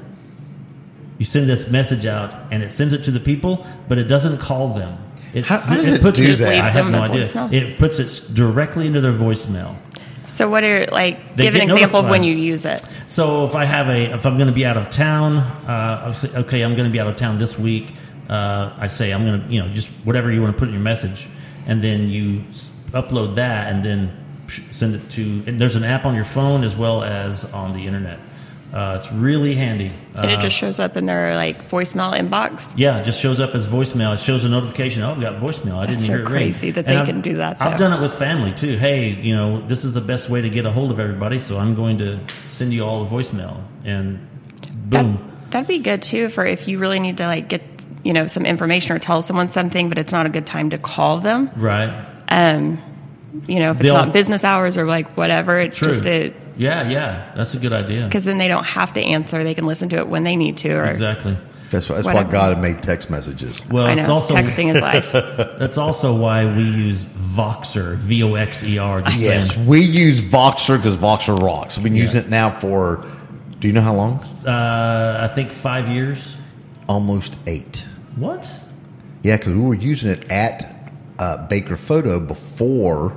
you 1.18 1.25
send 1.25 1.48
this 1.48 1.68
message 1.68 2.07
out, 2.07 2.35
and 2.51 2.62
it 2.62 2.72
sends 2.72 2.92
it 2.94 3.05
to 3.05 3.11
the 3.11 3.20
people, 3.20 3.66
but 3.88 3.98
it 3.98 4.05
doesn't 4.05 4.38
call 4.38 4.72
them. 4.75 4.96
It, 5.35 5.46
How- 5.46 5.59
how 5.59 5.77
does 5.77 5.90
it 5.90 6.03
do 6.03 6.09
it, 6.09 6.37
that? 6.38 6.48
I 6.64 6.68
have 6.68 6.90
no 6.90 7.03
idea. 7.03 7.22
voicemail? 7.22 7.53
It 7.53 7.79
puts 7.79 7.98
it 7.98 8.35
directly 8.35 8.87
into 8.87 9.01
their 9.01 9.12
voicemail. 9.12 9.77
So, 10.27 10.48
what 10.48 10.64
are 10.64 10.87
like? 10.92 11.37
They 11.37 11.44
give 11.44 11.55
an 11.55 11.61
get 11.61 11.72
example 11.75 12.01
of 12.01 12.09
when 12.09 12.22
you 12.22 12.35
use 12.35 12.64
it. 12.64 12.83
So 13.07 13.44
if 13.46 13.55
I 13.55 13.64
have 13.66 13.88
a, 13.88 14.14
if 14.14 14.25
I'm 14.25 14.37
going 14.37 14.46
to 14.48 14.55
be 14.55 14.64
out 14.64 14.77
of 14.79 14.88
town, 14.90 15.38
uh, 15.38 16.12
say, 16.12 16.31
okay, 16.35 16.62
I'm 16.62 16.72
going 16.75 16.85
to 16.88 16.90
be 16.92 17.01
out 17.01 17.07
of 17.07 17.16
town 17.16 17.38
this 17.38 17.59
week. 17.59 17.92
Uh, 18.31 18.72
I 18.79 18.87
say 18.88 19.12
I'm 19.12 19.25
going 19.25 19.42
to, 19.42 19.53
you 19.53 19.61
know, 19.61 19.68
just 19.75 19.88
whatever 20.05 20.33
you 20.33 20.40
want 20.40 20.55
to 20.55 20.59
put 20.59 20.68
in 20.68 20.75
your 20.75 20.83
message, 20.83 21.29
and 21.66 21.83
then 21.85 22.09
you 22.09 22.44
upload 22.92 23.35
that, 23.37 23.70
and 23.70 23.85
then 23.85 24.11
sh- 24.11 24.21
send 24.70 24.94
it 24.94 25.11
to. 25.11 25.42
And 25.46 25.59
there's 25.61 25.76
an 25.76 25.85
app 25.85 26.05
on 26.07 26.14
your 26.14 26.24
phone 26.24 26.64
as 26.64 26.76
well 26.76 27.02
as 27.02 27.44
on 27.46 27.72
the 27.72 27.87
internet. 27.87 28.18
Uh, 28.72 28.96
it's 28.98 29.12
really 29.12 29.55
handy. 29.55 29.90
And 30.16 30.31
it 30.31 30.38
Uh, 30.38 30.40
just 30.40 30.57
shows 30.57 30.81
up 30.81 30.96
in 30.96 31.05
their 31.05 31.37
like 31.37 31.68
voicemail 31.70 32.18
inbox. 32.18 32.72
yeah, 32.74 32.96
it 32.98 33.05
just 33.05 33.20
shows 33.20 33.38
up 33.38 33.55
as 33.55 33.66
voicemail. 33.66 34.14
It 34.14 34.20
shows 34.20 34.44
a 34.44 34.48
notification. 34.48 35.02
Oh, 35.02 35.12
I've 35.12 35.20
got 35.20 35.35
voicemail. 35.42 35.74
I 35.76 35.81
That's 35.85 35.90
didn't 35.98 36.07
so 36.07 36.12
hear 36.14 36.16
it 36.20 36.24
ring. 36.24 36.33
crazy 36.33 36.70
that 36.70 36.87
And 36.87 36.88
they 36.88 37.00
I've- 37.00 37.12
can 37.12 37.20
do 37.20 37.35
that, 37.35 37.59
I've 37.61 37.78
done 37.78 37.92
it 37.92 38.00
with 38.00 38.14
family 38.14 38.52
too. 38.52 38.78
Hey, 38.78 39.11
you 39.11 39.37
know, 39.37 39.61
this 39.68 39.85
is 39.85 39.92
the 39.92 40.00
best 40.00 40.31
way 40.31 40.40
to 40.40 40.48
get 40.48 40.64
a 40.64 40.70
hold 40.72 40.90
of 40.90 40.98
everybody, 40.98 41.38
so 41.38 41.59
I'm 41.59 41.74
going 41.74 41.98
to 41.98 42.18
send 42.50 42.72
you 42.72 42.83
all 42.83 43.05
the 43.05 43.11
voicemail, 43.14 43.57
and 43.85 44.18
boom. 44.87 45.18
that'd 45.50 45.68
be 45.68 45.78
good 45.78 46.00
too 46.00 46.31
for 46.31 46.46
if 46.46 46.66
you 46.66 46.78
really 46.78 46.98
need 46.98 47.18
to 47.18 47.26
like 47.26 47.48
get 47.50 47.61
you 48.05 48.14
know 48.14 48.26
some 48.26 48.46
information 48.46 48.96
or 48.96 48.98
tell 48.98 49.20
someone 49.20 49.50
something, 49.50 49.90
but 49.90 49.98
it's 49.98 50.12
not 50.12 50.24
a 50.24 50.31
good 50.31 50.46
time 50.46 50.70
to 50.70 50.78
call 50.78 51.18
them. 51.18 51.50
right. 51.57 51.92
You 53.47 53.61
know, 53.61 53.71
if 53.71 53.77
it's 53.79 53.85
They'll- 53.85 53.95
not 53.95 54.12
business 54.12 54.45
hours 54.45 54.77
or 54.77 54.85
like 54.85 55.16
whatever, 55.16 55.59
it's 55.59 55.79
True. 55.79 55.88
just 55.88 56.07
a 56.07 56.33
Yeah, 56.57 56.88
yeah, 56.88 57.33
that's 57.37 57.55
a 57.55 57.59
good 57.59 57.73
idea. 57.73 58.05
because 58.05 58.25
then 58.25 58.38
they 58.38 58.49
don't 58.49 58.64
have 58.66 58.92
to 58.95 59.01
answer; 59.03 59.42
they 59.42 59.55
can 59.55 59.66
listen 59.66 59.88
to 59.90 59.97
it 59.97 60.09
when 60.09 60.23
they 60.23 60.37
need 60.37 60.57
to. 60.59 60.71
Or 60.73 60.85
Exactly. 60.87 61.37
That's, 61.71 61.88
that's 61.88 62.05
why 62.05 62.23
God 62.25 62.61
made 62.61 62.83
text 62.83 63.09
messages. 63.09 63.57
Well, 63.71 63.87
I 63.87 63.95
it's 63.95 64.11
also 64.11 64.35
texting 64.35 64.75
is 64.75 64.83
life. 64.83 65.11
that's 65.59 65.79
also 65.79 66.14
why 66.14 66.45
we 66.45 66.64
use 66.64 67.07
Voxer, 67.35 67.97
V 67.97 68.23
O 68.25 68.35
X 68.35 68.62
E 68.62 68.77
R. 68.77 69.03
Yes, 69.16 69.49
saying. 69.55 69.66
we 69.66 69.81
use 69.81 70.21
Voxer 70.23 70.77
because 70.77 70.97
Voxer 70.99 71.40
rocks. 71.42 71.79
We've 71.79 71.85
been 71.85 71.97
Yeah. 71.97 72.03
using 72.05 72.21
it 72.21 72.29
now 72.29 72.51
for, 72.51 73.07
do 73.61 73.68
you 73.68 73.73
know 73.73 73.81
how 73.81 73.95
long? 73.95 74.18
Uh, 74.47 75.27
I 75.31 75.35
think 75.35 75.51
five 75.51 75.88
years. 75.88 76.37
Almost 76.88 77.37
eight. 77.47 77.87
What? 78.16 78.47
Yeah, 79.23 79.38
because 79.38 79.55
we 79.55 79.61
were 79.62 79.73
using 79.73 80.11
it 80.11 80.31
at 80.31 80.82
uh, 81.18 81.46
Baker 81.48 81.77
Photo 81.77 82.18
before. 82.20 83.16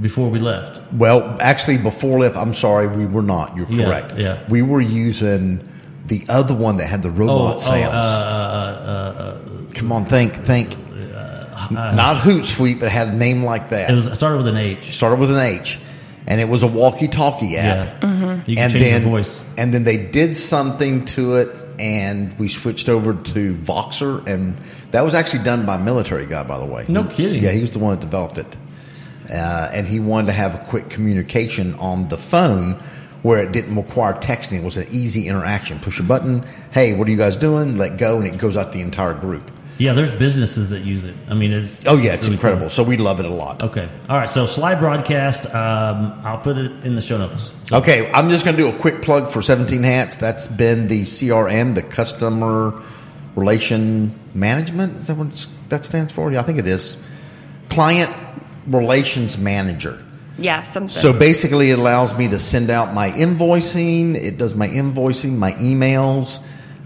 Before 0.00 0.28
we 0.30 0.38
left. 0.38 0.80
Well, 0.92 1.36
actually, 1.40 1.78
before 1.78 2.20
left. 2.20 2.36
I'm 2.36 2.54
sorry, 2.54 2.86
we 2.86 3.04
were 3.06 3.22
not. 3.22 3.56
You're 3.56 3.66
Yeah, 3.68 3.84
correct. 3.84 4.16
yeah. 4.18 4.44
we 4.48 4.62
were 4.62 4.80
using 4.80 5.68
the 6.06 6.24
other 6.28 6.54
one 6.54 6.76
that 6.76 6.86
had 6.86 7.02
the 7.02 7.10
robot 7.10 7.56
oh, 7.56 7.58
sounds. 7.58 7.92
uh, 7.92 9.38
uh, 9.68 9.72
Come 9.74 9.92
on, 9.92 10.06
think, 10.06 10.44
think. 10.44 10.74
uh, 11.14 11.68
Not 11.70 12.22
Hootsuite, 12.22 12.78
but 12.80 12.86
it 12.86 12.92
had 12.92 13.08
a 13.08 13.16
name 13.16 13.42
like 13.42 13.70
that. 13.70 13.90
it 13.90 13.94
was 13.94 14.06
it 14.06 14.16
started 14.16 14.38
with 14.38 14.46
an 14.48 14.56
H. 14.56 14.94
started 14.96 15.18
with 15.18 15.30
an 15.30 15.38
H, 15.40 15.78
and 16.26 16.40
it 16.40 16.48
was 16.48 16.62
a 16.62 16.66
walkie-talkie 16.66 17.56
app. 17.58 18.02
Yeah, 18.02 18.40
you 18.46 18.54
can 18.56 18.64
and 18.64 18.72
change 18.72 18.84
then 18.84 19.02
the 19.02 19.10
voice. 19.10 19.40
and 19.58 19.74
then 19.74 19.84
they 19.84 19.96
did 19.98 20.34
something 20.36 21.04
to 21.06 21.34
it, 21.36 21.48
and 21.78 22.38
we 22.38 22.48
switched 22.48 22.88
over 22.88 23.14
to 23.14 23.54
Voxer, 23.54 24.26
and 24.26 24.56
that 24.90 25.04
was 25.04 25.14
actually 25.14 25.44
done 25.44 25.66
by 25.66 25.76
a 25.76 25.78
military 25.78 26.26
guy, 26.26 26.42
by 26.42 26.58
the 26.58 26.64
way. 26.64 26.84
No 26.88 27.04
kidding. 27.04 27.42
Yeah, 27.42 27.52
he 27.52 27.60
was 27.60 27.72
the 27.72 27.78
one 27.78 27.94
that 27.94 28.00
developed 28.00 28.38
it, 28.38 28.46
uh, 29.30 29.70
and 29.72 29.86
he 29.86 30.00
wanted 30.00 30.26
to 30.26 30.32
have 30.32 30.54
a 30.54 30.64
quick 30.64 30.88
communication 30.90 31.74
on 31.76 32.08
the 32.08 32.18
phone. 32.18 32.80
Where 33.22 33.42
it 33.42 33.50
didn't 33.50 33.74
require 33.74 34.14
texting, 34.14 34.60
it 34.60 34.64
was 34.64 34.76
an 34.76 34.86
easy 34.92 35.26
interaction. 35.26 35.80
Push 35.80 35.98
a 35.98 36.04
button. 36.04 36.46
Hey, 36.70 36.94
what 36.94 37.08
are 37.08 37.10
you 37.10 37.16
guys 37.16 37.36
doing? 37.36 37.76
Let 37.76 37.96
go, 37.96 38.18
and 38.18 38.26
it 38.26 38.38
goes 38.38 38.56
out 38.56 38.70
the 38.70 38.80
entire 38.80 39.12
group. 39.12 39.50
Yeah, 39.78 39.92
there's 39.92 40.10
businesses 40.10 40.70
that 40.70 40.80
use 40.80 41.04
it. 41.04 41.14
I 41.28 41.34
mean, 41.34 41.52
it's 41.52 41.84
Oh 41.86 41.96
yeah, 41.96 42.12
it's 42.14 42.26
really 42.26 42.34
incredible. 42.34 42.62
cool. 42.62 42.70
So 42.70 42.82
we 42.82 42.96
love 42.96 43.20
it 43.20 43.26
a 43.26 43.30
lot. 43.30 43.62
Okay, 43.62 43.88
all 44.08 44.16
right. 44.16 44.28
So 44.28 44.44
slide 44.46 44.80
broadcast. 44.80 45.46
Um, 45.46 46.20
I'll 46.24 46.38
put 46.38 46.58
it 46.58 46.84
in 46.84 46.96
the 46.96 47.00
show 47.02 47.16
notes. 47.18 47.52
So, 47.66 47.76
Okay, 47.76 48.10
I'm 48.12 48.28
just 48.28 48.44
going 48.44 48.56
to 48.56 48.62
do 48.62 48.68
a 48.68 48.78
quick 48.78 49.02
plug 49.02 49.30
for 49.30 49.40
17 49.40 49.82
Hats. 49.84 50.16
That's 50.16 50.48
been 50.48 50.88
the 50.88 51.02
CRM, 51.02 51.74
the 51.76 51.82
Customer 51.82 52.74
Relation 53.36 54.18
Management. 54.34 55.00
Is 55.00 55.06
that 55.06 55.16
what 55.16 55.28
it's- 55.28 55.46
that 55.68 55.84
stands 55.84 56.12
for? 56.12 56.32
Yeah, 56.32 56.40
I 56.40 56.42
think 56.42 56.58
it 56.58 56.66
is. 56.66 56.96
Client 57.68 58.10
Relations 58.66 59.38
Manager. 59.38 60.02
Yeah, 60.38 60.62
something. 60.64 60.88
So 60.88 61.12
basically, 61.12 61.70
it 61.70 61.78
allows 61.78 62.16
me 62.16 62.26
to 62.28 62.38
send 62.38 62.70
out 62.70 62.94
my 62.94 63.10
invoicing. 63.12 64.14
It 64.16 64.38
does 64.38 64.54
my 64.54 64.68
invoicing, 64.68 65.36
my 65.36 65.52
emails, 65.54 66.38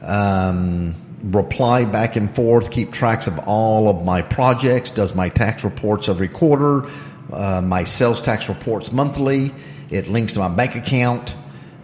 um, 0.03 0.95
reply 1.23 1.85
back 1.85 2.17
and 2.17 2.35
forth, 2.35 2.71
keep 2.71 2.93
tracks 2.93 3.27
of 3.27 3.39
all 3.41 3.89
of 3.89 4.05
my 4.05 4.23
projects, 4.23 4.91
does 4.91 5.15
my 5.15 5.29
tax 5.29 5.65
reports 5.65 6.09
every 6.09 6.29
quarter, 6.29 6.89
uh, 7.33 7.61
my 7.63 7.85
sales 7.85 8.21
tax 8.21 8.49
reports 8.49 8.93
monthly. 8.93 9.55
It 9.91 10.09
links 10.09 10.35
to 10.35 10.41
my 10.41 10.49
bank 10.49 10.75
account. 10.75 11.37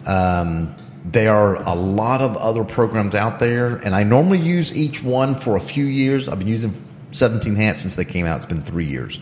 Um, 0.06 0.74
there 1.04 1.32
are 1.32 1.56
a 1.62 1.74
lot 1.74 2.20
of 2.20 2.36
other 2.36 2.64
programs 2.64 3.14
out 3.14 3.38
there, 3.38 3.76
and 3.76 3.94
I 3.94 4.02
normally 4.02 4.40
use 4.40 4.74
each 4.76 5.02
one 5.02 5.34
for 5.34 5.56
a 5.56 5.60
few 5.60 5.84
years. 5.84 6.28
I've 6.28 6.38
been 6.38 6.48
using 6.48 6.74
17 7.12 7.54
hats 7.56 7.82
since 7.82 7.94
they 7.94 8.04
came 8.04 8.26
out. 8.26 8.36
It's 8.36 8.46
been 8.46 8.62
three 8.62 8.86
years. 8.86 9.18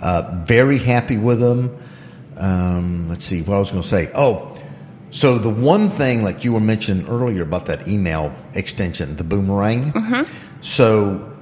Uh, 0.00 0.42
very 0.44 0.78
happy 0.78 1.16
with 1.16 1.40
them. 1.40 1.76
Um, 2.36 3.08
let's 3.08 3.24
see 3.24 3.42
what 3.42 3.56
I 3.56 3.58
was 3.58 3.70
going 3.70 3.82
to 3.82 3.88
say. 3.88 4.10
Oh, 4.14 4.55
so 5.10 5.38
the 5.38 5.48
one 5.48 5.90
thing, 5.90 6.22
like 6.22 6.44
you 6.44 6.52
were 6.52 6.60
mentioning 6.60 7.06
earlier 7.08 7.42
about 7.42 7.66
that 7.66 7.88
email 7.88 8.34
extension, 8.54 9.16
the 9.16 9.24
boomerang. 9.24 10.26
So 10.60 11.32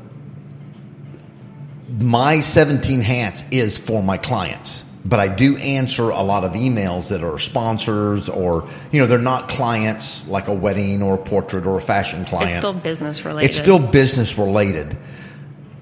my 2.00 2.40
17 2.40 3.00
hats 3.00 3.44
is 3.50 3.78
for 3.78 4.02
my 4.02 4.16
clients, 4.18 4.84
but 5.04 5.20
I 5.20 5.28
do 5.28 5.56
answer 5.56 6.10
a 6.10 6.22
lot 6.22 6.44
of 6.44 6.52
emails 6.52 7.08
that 7.08 7.24
are 7.24 7.38
sponsors 7.38 8.28
or, 8.28 8.68
you 8.92 9.00
know, 9.00 9.06
they're 9.06 9.18
not 9.18 9.48
clients 9.48 10.26
like 10.28 10.48
a 10.48 10.54
wedding 10.54 11.02
or 11.02 11.14
a 11.14 11.18
portrait 11.18 11.66
or 11.66 11.76
a 11.76 11.80
fashion 11.80 12.24
client. 12.24 12.50
it's 12.50 12.58
still 12.58 12.72
business 12.72 13.24
related. 13.24 13.48
It's 13.48 13.56
still 13.56 13.78
business 13.78 14.36
related. 14.38 14.96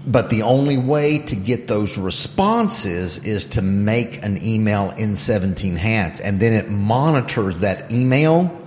But 0.06 0.30
the 0.30 0.42
only 0.42 0.78
way 0.78 1.18
to 1.20 1.36
get 1.36 1.68
those 1.68 1.96
responses 1.96 3.18
is 3.24 3.46
to 3.46 3.62
make 3.62 4.24
an 4.24 4.42
email 4.44 4.90
in 4.96 5.14
17 5.16 5.76
hats 5.76 6.18
and 6.20 6.40
then 6.40 6.52
it 6.52 6.68
monitors 6.70 7.60
that 7.60 7.92
email 7.92 8.58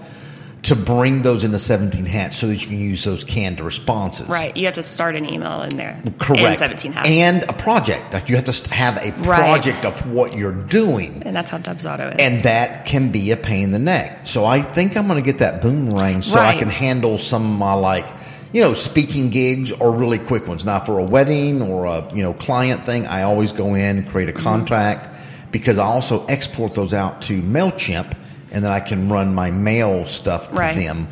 to 0.63 0.76
bring 0.76 1.21
those 1.21 1.43
into 1.43 1.60
17 1.60 2.06
hats 2.06 2.38
so 2.38 2.48
that 2.48 2.56
you 2.60 2.67
can 2.67 2.80
use 2.80 3.04
those 3.04 3.24
canned 3.24 3.62
responses. 3.62 4.28
right. 4.28 4.56
You 4.58 4.65
have 4.65 4.74
to 4.76 4.82
start 4.84 5.15
an 5.15 5.32
email 5.32 5.62
in 5.62 5.78
there. 5.78 6.02
Correct. 6.19 6.41
In 6.41 6.58
17 6.58 6.91
hats. 6.93 7.08
And 7.08 7.43
a 7.43 7.54
project. 7.54 8.12
Like 8.13 8.30
you 8.30 8.36
have 8.36 8.45
to 8.45 8.74
have 8.74 8.98
a 8.98 9.12
Right. 9.21 9.38
project 9.38 9.86
of 9.86 10.10
what 10.12 10.36
you're 10.36 10.52
doing. 10.54 11.21
and 11.24 11.36
that's 11.36 11.52
how 11.52 11.60
Dubsado 11.60 12.13
is. 12.13 12.17
And 12.19 12.43
that 12.43 12.86
can 12.88 13.10
be 13.12 13.30
a 13.30 13.38
pain 13.38 13.65
in 13.65 13.71
the 13.74 13.80
neck. 13.80 14.21
So 14.26 14.45
I 14.45 14.62
think 14.62 14.98
I'm 14.98 15.06
going 15.08 15.21
to 15.24 15.26
get 15.32 15.39
that 15.39 15.62
boomerang 15.62 16.24
so 16.24 16.39
I 16.39 16.58
can 16.58 16.69
handle 16.69 17.17
some 17.19 17.43
of 17.45 17.60
my 17.60 17.74
like, 17.74 18.08
you 18.55 18.61
know, 18.61 18.73
speaking 18.73 19.29
gigs 19.31 19.73
are 19.73 19.91
really 19.91 20.17
quick 20.17 20.47
ones. 20.47 20.63
Now 20.63 20.79
for 20.79 20.97
a 20.97 21.03
wedding 21.03 21.61
or 21.61 21.83
a, 21.83 22.09
you 22.13 22.23
know, 22.23 22.31
client 22.33 22.85
thing, 22.85 23.05
I 23.05 23.23
always 23.23 23.51
go 23.51 23.73
in, 23.75 24.05
create 24.05 24.29
a 24.29 24.31
Mm-hmm. 24.31 24.43
contract 24.43 25.09
because 25.51 25.77
I 25.77 25.83
also 25.83 26.25
export 26.27 26.73
those 26.73 26.93
out 26.93 27.21
to 27.23 27.41
MailChimp 27.41 28.13
and 28.51 28.63
then 28.63 28.71
I 28.71 28.79
can 28.79 29.09
run 29.09 29.35
my 29.35 29.51
mail 29.51 30.07
stuff 30.07 30.47
to 30.47 30.55
Right. 30.55 30.73
them. 30.77 31.09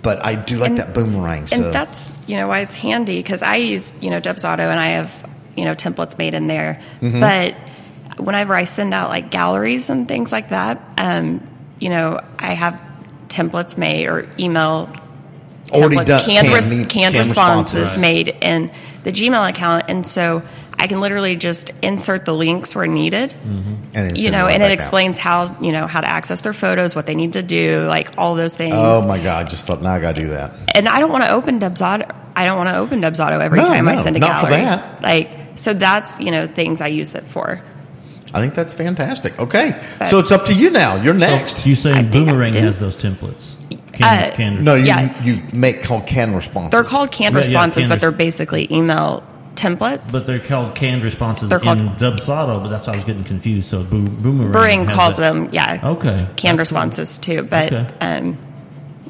But 0.00 0.24
I 0.24 0.34
do 0.34 0.56
like 0.56 0.70
And- 0.70 0.78
that 0.78 0.94
boomerang. 0.94 1.46
So 1.46 1.56
and 1.64 1.74
that's 1.74 2.10
you 2.26 2.36
know 2.36 2.48
why 2.48 2.60
it's 2.60 2.74
handy 2.74 3.18
because 3.22 3.42
I 3.42 3.56
use 3.56 3.92
you 4.00 4.08
know 4.08 4.20
Dubsado 4.22 4.60
and 4.60 4.80
I 4.80 4.86
have 4.92 5.12
you 5.56 5.66
know 5.66 5.74
templates 5.74 6.16
made 6.16 6.32
in 6.32 6.46
there. 6.46 6.80
Mm-hmm. 7.02 7.20
But 7.20 7.54
whenever 8.18 8.54
I 8.54 8.64
send 8.64 8.94
out 8.94 9.10
like 9.10 9.30
galleries 9.30 9.90
and 9.90 10.08
things 10.08 10.32
like 10.32 10.48
that, 10.50 10.80
um, 10.96 11.46
you 11.80 11.90
know 11.90 12.18
I 12.38 12.54
have 12.54 12.80
templates 13.28 13.76
made 13.76 14.06
or 14.06 14.26
email 14.38 14.88
Already 15.70 15.96
templates, 15.96 16.06
done- 16.06 16.24
canned, 16.24 16.46
canned 16.48 16.54
res- 16.54 16.70
canned 16.70 16.90
canned 16.90 17.14
responses 17.16 17.80
responses. 17.80 18.00
made 18.00 18.28
in 18.40 18.70
the 19.04 19.12
Gmail 19.12 19.48
account, 19.48 19.86
and 19.88 20.06
so 20.06 20.42
I 20.78 20.86
can 20.86 21.00
literally 21.00 21.34
just 21.34 21.70
insert 21.82 22.24
the 22.24 22.34
links 22.34 22.74
where 22.74 22.86
needed 22.86 23.30
mm-hmm. 23.30 23.74
and 23.74 23.92
then 23.92 24.16
you 24.16 24.30
know, 24.30 24.46
and 24.46 24.62
it 24.62 24.66
back 24.66 24.70
out. 24.70 24.72
explains 24.72 25.18
how 25.18 25.56
you 25.60 25.72
know 25.72 25.86
how 25.86 26.00
to 26.00 26.08
access 26.08 26.40
their 26.42 26.52
photos, 26.52 26.94
what 26.94 27.06
they 27.06 27.16
need 27.16 27.32
to 27.32 27.42
do, 27.42 27.84
like 27.86 28.10
all 28.16 28.36
those 28.36 28.56
things. 28.56 28.74
Oh 28.76 29.06
my 29.06 29.18
God! 29.18 29.44
I 29.44 29.48
just 29.48 29.66
thought 29.66 29.82
now 29.82 29.92
I 29.92 29.98
got 29.98 30.14
to 30.14 30.20
do 30.20 30.28
that. 30.28 30.54
And 30.74 30.88
I 30.88 31.00
don't 31.00 31.10
want 31.10 31.24
to 31.24 31.30
open 31.30 31.58
Dubsado. 31.58 32.14
I 32.36 32.44
don't 32.44 32.56
want 32.56 32.68
to 32.68 32.76
open 32.76 33.00
Dubsado 33.00 33.40
every 33.40 33.60
No, 33.60 33.66
time 33.66 33.88
I 33.88 33.96
send 33.96 34.16
a 34.16 34.20
not 34.20 34.44
for 34.44 34.50
that. 34.50 35.02
Like 35.02 35.30
so, 35.56 35.74
that's 35.74 36.18
you 36.20 36.30
know 36.30 36.46
things 36.46 36.80
I 36.80 36.88
use 36.88 37.14
it 37.14 37.26
for. 37.26 37.60
I 38.32 38.40
think 38.40 38.54
that's 38.54 38.74
fantastic. 38.74 39.36
Okay, 39.38 39.82
so 40.08 40.20
it's 40.20 40.30
up 40.30 40.44
to 40.46 40.54
you 40.54 40.70
now. 40.70 41.02
You're 41.02 41.14
next. 41.14 41.66
You 41.66 41.72
I 41.72 41.76
saying 41.76 42.10
Boomerang 42.10 42.52
has 42.54 42.78
those 42.78 42.96
templates? 42.96 43.57
Uh, 44.06 44.30
canned- 44.34 44.64
no, 44.64 44.74
you 44.74 44.86
Yeah. 44.86 45.22
you 45.22 45.42
make 45.52 45.82
called 45.82 46.06
canned 46.06 46.34
responses. 46.36 46.70
They're 46.70 46.84
called 46.84 47.10
canned 47.10 47.34
Right, 47.34 47.44
yeah, 47.44 47.48
responses, 47.50 47.80
canned 47.82 47.88
but 47.90 47.94
res- 47.96 48.00
they're 48.02 48.10
basically 48.12 48.68
email 48.72 49.22
templates. 49.56 50.12
But 50.12 50.26
they're 50.26 50.38
called 50.38 50.74
canned 50.76 51.02
responses 51.02 51.48
They're 51.48 51.58
called- 51.58 51.80
in 51.80 51.88
Dubsado, 51.90 52.62
but 52.62 52.68
that's 52.68 52.86
why 52.86 52.92
I 52.92 52.96
was 52.96 53.04
getting 53.04 53.24
confused. 53.24 53.68
So 53.68 53.82
Bo- 53.82 53.98
Boomerang. 53.98 54.52
Bring 54.52 54.86
calls 54.86 55.16
that. 55.16 55.22
them, 55.32 55.48
yeah, 55.52 55.78
Okay. 55.82 56.26
canned 56.36 56.58
That's 56.58 56.70
cool. 56.70 56.78
responses 56.80 57.18
too. 57.18 57.42
But 57.42 57.72
Okay. 57.72 57.86
um, 58.00 58.38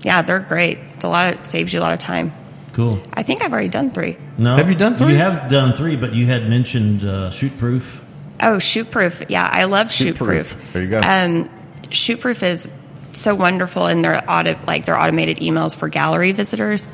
yeah, 0.02 0.22
they're 0.22 0.38
great. 0.40 0.78
It's 0.94 1.04
a 1.04 1.08
lot. 1.08 1.34
Of, 1.34 1.44
saves 1.44 1.72
you 1.72 1.80
a 1.80 1.82
lot 1.82 1.92
of 1.92 1.98
time. 1.98 2.32
Cool. 2.72 2.98
I 3.12 3.22
think 3.24 3.42
I've 3.42 3.52
already 3.52 3.68
done 3.68 3.90
three. 3.90 4.16
No, 4.38 4.54
Have 4.56 4.68
you 4.68 4.74
done 4.76 4.94
three? 4.94 5.12
You 5.12 5.18
have 5.18 5.48
done 5.50 5.72
three, 5.74 5.96
but 5.96 6.14
you 6.14 6.26
had 6.26 6.48
mentioned 6.48 7.04
uh, 7.04 7.30
shoot 7.30 7.56
proof. 7.58 8.00
Oh, 8.40 8.58
shoot 8.60 8.90
proof. 8.90 9.20
Yeah, 9.28 9.48
I 9.52 9.64
love 9.64 9.90
shoot 9.92 10.14
Shootproof. 10.16 10.26
proof. 10.26 10.56
There 10.72 10.82
you 10.82 10.88
go. 10.88 11.00
Um, 11.04 11.50
shoot 11.90 12.20
proof 12.20 12.42
is 12.44 12.70
so 13.12 13.34
wonderful 13.34 13.86
in 13.86 14.02
their 14.02 14.22
audit, 14.30 14.58
like 14.66 14.84
their 14.86 14.98
automated 14.98 15.38
emails 15.38 15.76
for 15.76 15.88
gallery 15.88 16.32
visitors. 16.32 16.88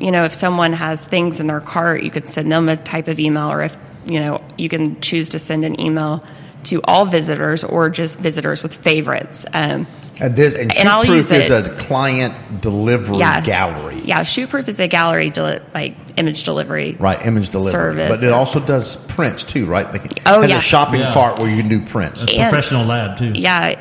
You 0.00 0.10
know, 0.10 0.24
if 0.24 0.32
someone 0.34 0.72
has 0.74 1.06
things 1.06 1.40
in 1.40 1.46
their 1.46 1.60
cart, 1.60 2.02
you 2.02 2.10
could 2.10 2.28
send 2.28 2.50
them 2.52 2.68
a 2.68 2.76
type 2.76 3.08
of 3.08 3.18
email, 3.18 3.50
or 3.50 3.62
if 3.62 3.76
you 4.06 4.20
know, 4.20 4.42
you 4.56 4.68
can 4.68 5.00
choose 5.00 5.30
to 5.30 5.38
send 5.38 5.64
an 5.64 5.80
email 5.80 6.22
to 6.64 6.80
all 6.84 7.04
visitors 7.06 7.64
or 7.64 7.88
just 7.90 8.18
visitors 8.18 8.62
with 8.62 8.74
favorites. 8.74 9.46
Um, 9.52 9.86
and 10.20 10.34
this 10.36 10.54
and, 10.54 10.74
And 10.76 10.88
I'll 10.88 11.04
Shootproof 11.04 11.16
use 11.16 11.30
is 11.30 11.50
it. 11.50 11.66
a 11.66 11.74
client 11.76 12.60
delivery 12.60 13.18
yeah, 13.18 13.40
gallery. 13.40 14.00
Yeah, 14.04 14.22
shoot 14.22 14.48
proof 14.50 14.68
is 14.68 14.80
a 14.80 14.88
gallery 14.88 15.30
deli- 15.30 15.60
like 15.74 15.94
image 16.16 16.44
delivery. 16.44 16.96
Right, 16.98 17.24
image 17.26 17.50
delivery, 17.50 17.70
Service. 17.72 18.08
but 18.20 18.26
it 18.26 18.32
also 18.32 18.58
does 18.60 18.96
prints 18.96 19.44
too, 19.44 19.66
right? 19.66 19.90
Like 19.92 20.06
it 20.06 20.20
Oh, 20.26 20.40
has 20.42 20.50
yeah. 20.50 20.58
a 20.58 20.60
shopping 20.62 21.00
Yeah. 21.00 21.12
cart 21.12 21.38
where 21.38 21.48
you 21.48 21.56
can 21.60 21.68
do 21.68 21.80
prints. 21.84 22.20
That's 22.20 22.32
And- 22.32 22.50
professional 22.50 22.86
lab 22.86 23.18
too. 23.18 23.32
Yeah, 23.34 23.78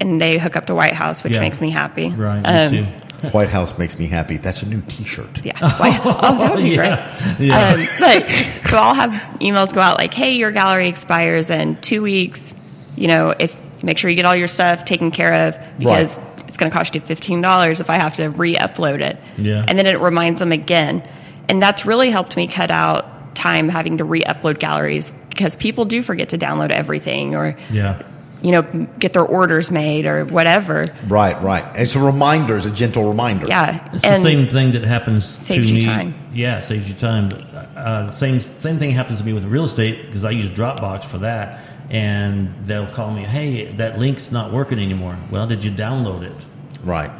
and 0.00 0.20
they 0.20 0.38
hook 0.38 0.56
up 0.56 0.66
to 0.66 0.74
White 0.74 0.94
House, 0.94 1.22
which 1.22 1.34
Yeah. 1.34 1.40
makes 1.40 1.60
me 1.60 1.70
happy. 1.70 2.08
Right. 2.10 2.42
Um. 2.42 2.86
White 3.32 3.50
House 3.50 3.76
makes 3.76 3.98
me 3.98 4.06
happy. 4.06 4.38
That's 4.38 4.62
a 4.62 4.66
new 4.66 4.80
T-shirt. 4.88 5.44
Yeah. 5.44 5.52
White- 5.78 6.00
oh, 6.04 6.38
that 6.38 6.54
would 6.54 6.62
be 6.64 6.74
great. 6.74 6.88
yeah. 6.88 7.36
Yeah. 7.38 7.68
Um, 7.74 7.86
but 8.00 8.26
so 8.70 8.78
I'll 8.78 8.94
have 8.94 9.10
emails 9.40 9.74
go 9.74 9.80
out 9.82 9.98
like, 9.98 10.14
"Hey, 10.14 10.32
your 10.36 10.52
gallery 10.52 10.88
expires 10.88 11.50
in 11.50 11.78
two 11.82 12.00
weeks. 12.02 12.54
You 12.96 13.08
know, 13.08 13.34
if 13.38 13.54
make 13.82 13.98
sure 13.98 14.08
you 14.08 14.16
get 14.16 14.24
all 14.24 14.34
your 14.36 14.48
stuff 14.48 14.86
taken 14.86 15.10
care 15.10 15.48
of 15.48 15.58
because 15.78 16.18
it's 16.48 16.56
going 16.56 16.70
to 16.72 16.76
cost 16.76 16.94
you 16.94 17.02
fifteen 17.02 17.42
dollars 17.42 17.80
if 17.80 17.90
I 17.90 17.96
have 17.96 18.16
to 18.16 18.28
re-upload 18.28 19.02
it." 19.02 19.18
Yeah. 19.36 19.66
and 19.68 19.78
then 19.78 19.86
it 19.86 20.00
reminds 20.00 20.40
them 20.40 20.50
again, 20.52 21.02
and 21.50 21.60
that's 21.60 21.84
really 21.84 22.10
helped 22.10 22.38
me 22.38 22.46
cut 22.46 22.70
out 22.70 23.34
time 23.34 23.68
having 23.68 23.98
to 23.98 24.04
re-upload 24.04 24.58
galleries 24.60 25.12
because 25.28 25.56
people 25.56 25.84
do 25.84 26.00
forget 26.02 26.30
to 26.30 26.38
download 26.38 26.70
everything 26.70 27.34
or 27.36 27.54
yeah. 27.70 28.00
You 28.42 28.52
know 28.52 28.62
get 28.98 29.12
their 29.12 29.24
orders 29.24 29.70
made 29.70 30.06
or 30.06 30.24
whatever. 30.24 30.86
Right, 31.08 31.40
right. 31.42 31.64
It's 31.76 31.94
a 31.94 32.00
reminder. 32.00 32.56
It's 32.56 32.66
a 32.66 32.70
gentle 32.70 33.06
reminder. 33.08 33.46
Yeah, 33.46 33.90
It's 33.92 34.04
and 34.04 34.24
the 34.24 34.30
same 34.30 34.48
thing 34.48 34.72
that 34.72 34.84
happens 34.84 35.24
Saves 35.26 35.66
to 35.68 35.74
you 35.74 35.80
me. 35.80 35.86
time. 35.86 36.14
Yeah, 36.34 36.60
saves 36.60 36.88
you 36.88 36.94
time. 36.94 37.28
But, 37.28 37.40
uh, 37.76 38.10
same 38.10 38.40
same 38.40 38.78
thing 38.78 38.90
happens 38.90 39.18
to 39.18 39.24
me 39.24 39.32
with 39.32 39.44
real 39.44 39.64
estate 39.64 40.06
because 40.06 40.24
I 40.24 40.30
use 40.30 40.50
Dropbox 40.50 41.04
for 41.04 41.18
that, 41.18 41.60
and 41.90 42.54
they'll 42.64 42.86
call 42.86 43.10
me, 43.12 43.22
"Hey, 43.24 43.66
that 43.72 43.98
link's 43.98 44.30
not 44.30 44.52
working 44.52 44.78
anymore." 44.78 45.16
Well, 45.30 45.46
did 45.46 45.62
you 45.64 45.70
download 45.70 46.22
it? 46.22 46.36
Right. 46.84 47.10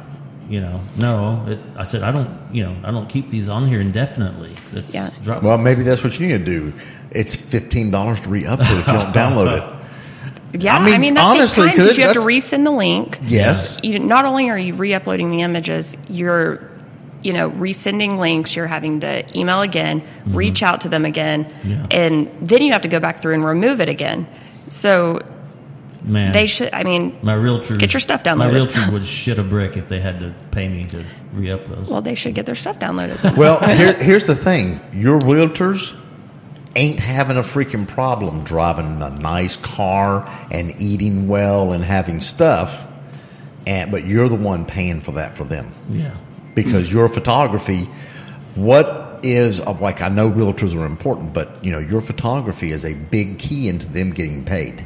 you 0.49 0.61
know, 0.61 0.81
no. 0.97 1.45
It, 1.47 1.61
I 1.77 1.85
said, 1.85 2.03
I 2.03 2.11
don't, 2.11 2.29
you 2.53 2.65
know, 2.65 2.75
I 2.83 2.91
don't 2.91 3.09
keep 3.09 3.29
these 3.29 3.49
on 3.49 3.69
here 3.69 3.81
indefinitely. 3.81 4.57
It's 4.73 4.93
Yeah. 4.93 5.11
drop. 5.23 5.45
Well, 5.45 5.59
maybe 5.59 5.85
that's 5.85 6.03
what 6.03 6.19
you 6.19 6.27
need 6.27 6.45
to 6.45 6.45
do. 6.45 6.73
It's 7.13 7.37
fifteen 7.37 7.93
dollars 7.93 8.19
to 8.23 8.29
re-upload 8.29 8.81
if 8.81 8.87
you 8.89 8.93
don't 8.93 9.13
download 9.23 9.59
it. 9.59 9.80
Yeah, 10.53 10.77
I 10.77 10.81
I 10.81 10.85
mean, 10.85 11.01
mean, 11.01 11.15
that 11.15 11.25
honestly, 11.25 11.67
takes 11.69 11.77
time 11.77 11.87
'cause 11.87 11.97
because 11.97 11.99
you 11.99 12.05
have 12.05 12.13
to 12.15 12.21
resend 12.21 12.65
the 12.65 12.71
link. 12.73 13.19
Yes. 13.23 13.79
You, 13.83 13.99
not 13.99 14.25
only 14.25 14.49
are 14.51 14.59
you 14.59 14.75
re-uploading 14.75 15.31
the 15.31 15.43
images, 15.43 15.95
you're, 16.09 16.69
you 17.23 17.33
know, 17.33 17.51
resending 17.51 18.19
links. 18.19 18.57
You're 18.57 18.67
having 18.67 19.01
to 19.01 19.39
email 19.39 19.61
again, 19.61 20.03
reach 20.27 20.63
out 20.63 20.81
to 20.83 20.89
them 20.89 21.05
again, 21.05 21.45
Mm-hmm. 21.45 21.71
Yeah. 21.71 21.87
and 21.91 22.29
then 22.41 22.63
you 22.63 22.73
have 22.73 22.83
to 22.83 22.89
go 22.89 22.99
back 22.99 23.23
through 23.23 23.35
and 23.35 23.45
remove 23.45 23.81
it 23.81 23.89
again. 23.89 24.27
So 24.71 25.21
Man, 26.03 26.33
they 26.33 26.47
should. 26.47 26.71
I 26.73 26.83
mean, 26.83 27.17
My 27.23 27.35
realtor 27.35 27.77
Get 27.77 27.93
your 27.93 28.01
stuff 28.01 28.23
downloaded. 28.23 28.39
My 28.39 28.49
realtor 28.49 28.91
would 28.91 29.05
shit 29.21 29.39
a 29.39 29.45
brick 29.45 29.77
if 29.77 29.89
they 29.91 30.01
had 30.01 30.19
to 30.21 30.33
pay 30.51 30.67
me 30.67 30.87
to 30.87 31.05
re-upload. 31.35 31.89
well, 31.89 32.01
they 32.01 32.15
should 32.15 32.35
get 32.35 32.47
their 32.47 32.55
stuff 32.55 32.79
downloaded. 32.79 33.37
Well, 33.37 33.59
here, 33.77 33.93
here's 33.93 34.27
the 34.27 34.35
thing: 34.35 34.81
your 34.95 35.21
realtors 35.21 35.95
ain't 36.77 37.01
having 37.01 37.37
a 37.37 37.43
freaking 37.43 37.87
problem 37.87 38.45
driving 38.45 39.03
a 39.03 39.11
nice 39.11 39.57
car 39.57 40.29
and 40.51 40.75
eating 40.81 41.29
well 41.29 41.73
and 41.73 41.85
having 41.85 42.21
stuff, 42.21 42.87
and 43.67 43.91
but 43.91 44.07
you're 44.07 44.29
the 44.29 44.37
one 44.37 44.65
paying 44.65 45.01
for 45.01 45.13
that 45.13 45.35
for 45.35 45.45
them 45.45 45.75
yeah, 45.91 46.17
because 46.55 46.93
your 46.93 47.09
photography. 47.09 47.89
What 48.57 49.21
is 49.23 49.61
uh, 49.61 49.77
like? 49.81 50.03
I 50.03 50.09
know 50.09 50.31
realtors 50.31 50.75
are 50.75 50.85
important, 50.87 51.33
but 51.33 51.63
you 51.65 51.71
know 51.71 51.79
your 51.79 52.01
photography 52.01 52.73
is 52.73 52.85
a 52.85 52.95
big 52.95 53.39
key 53.39 53.69
into 53.69 53.87
them 53.87 54.11
getting 54.11 54.45
paid. 54.45 54.85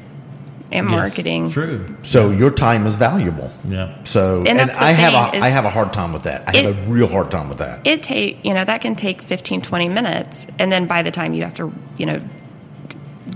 And 0.74 0.86
Yes, 0.86 0.92
marketing. 0.92 1.50
True. 1.50 1.86
So 2.02 2.30
your 2.30 2.50
time 2.50 2.86
is 2.86 2.96
valuable. 2.96 3.50
Yeah. 3.66 3.94
So 4.04 4.44
And 4.46 4.58
and, 4.60 4.70
I 4.72 4.90
have 4.92 5.12
thing 5.32 5.40
a 5.40 5.44
I 5.44 5.48
is- 5.48 5.52
have 5.54 5.64
a 5.64 5.70
hard 5.70 5.92
time 5.92 6.12
with 6.12 6.24
that. 6.24 6.44
I 6.46 6.56
have 6.58 6.78
a 6.78 6.82
real 6.90 7.06
hard 7.06 7.30
time 7.30 7.48
with 7.48 7.58
that. 7.58 7.80
it 7.86 8.02
take 8.02 8.44
you 8.44 8.52
know 8.52 8.64
that 8.64 8.80
can 8.80 8.94
take 8.96 9.22
15 9.22 9.62
20 9.62 9.88
minutes 9.88 10.46
and 10.58 10.70
then 10.70 10.86
by 10.86 11.02
the 11.02 11.10
time 11.10 11.32
you 11.32 11.44
have 11.44 11.54
to 11.54 11.72
you 11.96 12.06
know 12.06 12.20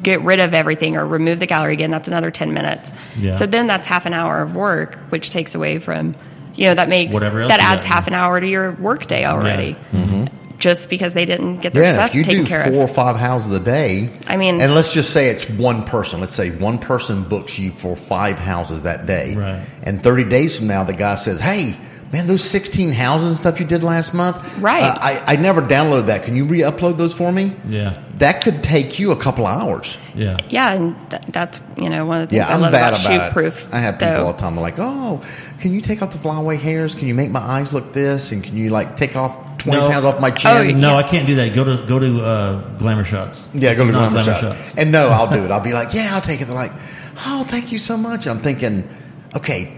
get 0.02 0.20
rid 0.22 0.38
of 0.40 0.52
everything 0.54 0.96
or 0.96 1.06
remove 1.06 1.40
the 1.40 1.46
gallery 1.46 1.72
again 1.72 1.90
that's 1.90 2.08
another 2.08 2.30
10 2.30 2.52
minutes 2.52 2.92
Yeah. 3.16 3.32
so 3.32 3.46
then 3.46 3.66
that's 3.66 3.86
half 3.86 4.04
an 4.06 4.12
hour 4.14 4.42
of 4.42 4.54
work 4.54 4.96
which 5.08 5.30
takes 5.30 5.54
away 5.54 5.78
from 5.78 6.14
you 6.54 6.66
know 6.66 6.74
that 6.74 6.88
makes 6.88 7.14
Whatever 7.14 7.40
else 7.40 7.50
that 7.50 7.60
adds 7.60 7.84
half 7.84 8.06
an 8.06 8.14
hour 8.14 8.38
to 8.40 8.46
your 8.46 8.72
workday 8.72 9.24
already 9.24 9.76
mm-hmm. 9.92 10.26
Just 10.58 10.90
because 10.90 11.14
they 11.14 11.24
didn't 11.24 11.58
get 11.58 11.72
their 11.72 11.84
Yeah, 11.84 11.92
stuff 11.92 12.10
if 12.10 12.14
you 12.16 12.24
taken 12.24 12.44
do 12.44 12.48
care 12.48 12.64
four 12.64 12.84
or 12.84 12.88
five 12.88 13.16
houses 13.16 13.52
a 13.52 13.60
day, 13.60 14.10
I 14.26 14.36
mean- 14.36 14.60
and 14.60 14.74
let's 14.74 14.92
just 14.92 15.10
say 15.10 15.28
it's 15.28 15.48
one 15.48 15.84
person. 15.84 16.20
Let's 16.20 16.34
say 16.34 16.50
one 16.50 16.78
person 16.78 17.22
books 17.24 17.58
you 17.58 17.70
for 17.70 17.94
five 17.96 18.38
houses 18.38 18.82
that 18.82 19.06
day, 19.06 19.34
Right. 19.36 19.62
And 19.84 20.02
thirty 20.02 20.24
days 20.24 20.58
from 20.58 20.66
now, 20.66 20.84
the 20.84 20.92
guy 20.92 21.14
says, 21.14 21.40
"Hey, 21.40 21.76
man, 22.12 22.26
those 22.26 22.42
sixteen 22.44 22.90
houses 22.90 23.30
and 23.30 23.38
stuff 23.38 23.60
you 23.60 23.66
did 23.66 23.82
last 23.82 24.14
month, 24.14 24.36
Right. 24.58 24.82
uh, 24.82 24.94
I 25.00 25.34
I 25.34 25.36
never 25.36 25.60
downloaded 25.62 26.06
that. 26.06 26.24
Can 26.24 26.36
you 26.36 26.44
re-upload 26.44 26.96
those 26.96 27.14
for 27.14 27.30
me? 27.32 27.54
Yeah. 27.68 28.02
That 28.18 28.42
could 28.42 28.62
take 28.64 28.98
you 28.98 29.12
a 29.12 29.16
couple 29.16 29.46
hours. 29.46 29.96
Yeah. 30.14 30.36
yeah 30.48 30.72
and 30.72 30.96
th- 31.10 31.22
that's 31.28 31.60
you 31.76 31.88
know 31.88 32.04
one 32.04 32.22
of 32.22 32.28
the 32.28 32.34
things 32.36 32.48
Yeah, 32.48 32.52
i 32.52 32.54
I'm 32.54 32.60
love 32.62 32.72
bad 32.72 32.88
about, 32.94 33.04
about 33.04 33.12
shoot 33.12 33.22
it. 33.28 33.32
proof 33.32 33.68
I 33.72 33.78
have 33.78 33.98
people 34.00 34.14
though. 34.14 34.26
all 34.26 34.32
the 34.32 34.38
time 34.40 34.56
like, 34.56 34.78
"Oh, 34.78 35.20
can 35.60 35.72
you 35.72 35.80
take 35.80 36.02
off 36.02 36.10
the 36.10 36.18
flyaway 36.18 36.56
hairs? 36.56 36.94
Can 36.96 37.06
you 37.06 37.14
make 37.14 37.30
my 37.30 37.38
eyes 37.40 37.72
look 37.72 37.92
this? 37.92 38.32
And 38.32 38.42
can 38.42 38.56
you 38.56 38.70
like 38.70 38.96
take 38.96 39.14
off 39.14 39.58
twenty 39.58 39.80
No. 39.82 39.88
pounds 39.88 40.04
off 40.04 40.20
my 40.20 40.30
chin?" 40.32 40.50
Oh, 40.50 40.62
yeah. 40.62 40.76
No, 40.76 40.96
I 40.96 41.04
can't 41.04 41.26
do 41.28 41.36
that. 41.36 41.54
Go 41.54 41.62
to 41.62 41.86
go 41.86 41.98
to 42.00 42.24
uh, 42.24 42.60
Glamour 42.78 43.04
Shots. 43.04 43.46
Yeah, 43.54 43.68
This 43.70 43.78
go 43.78 43.86
to 43.86 43.92
not 43.92 44.10
Glamour 44.10 44.24
Shop. 44.24 44.40
Shots. 44.40 44.74
And 44.76 44.90
no, 44.90 45.08
I'll 45.10 45.30
do 45.30 45.44
it. 45.44 45.50
I'll 45.52 45.60
be 45.60 45.72
like, 45.72 45.94
yeah, 45.94 46.14
I'll 46.16 46.20
take 46.22 46.40
it. 46.40 46.46
They're 46.46 46.56
like, 46.56 46.72
oh, 47.26 47.44
thank 47.44 47.70
you 47.70 47.78
so 47.78 47.96
much. 47.96 48.26
I'm 48.26 48.40
thinking, 48.40 48.82
okay. 49.36 49.74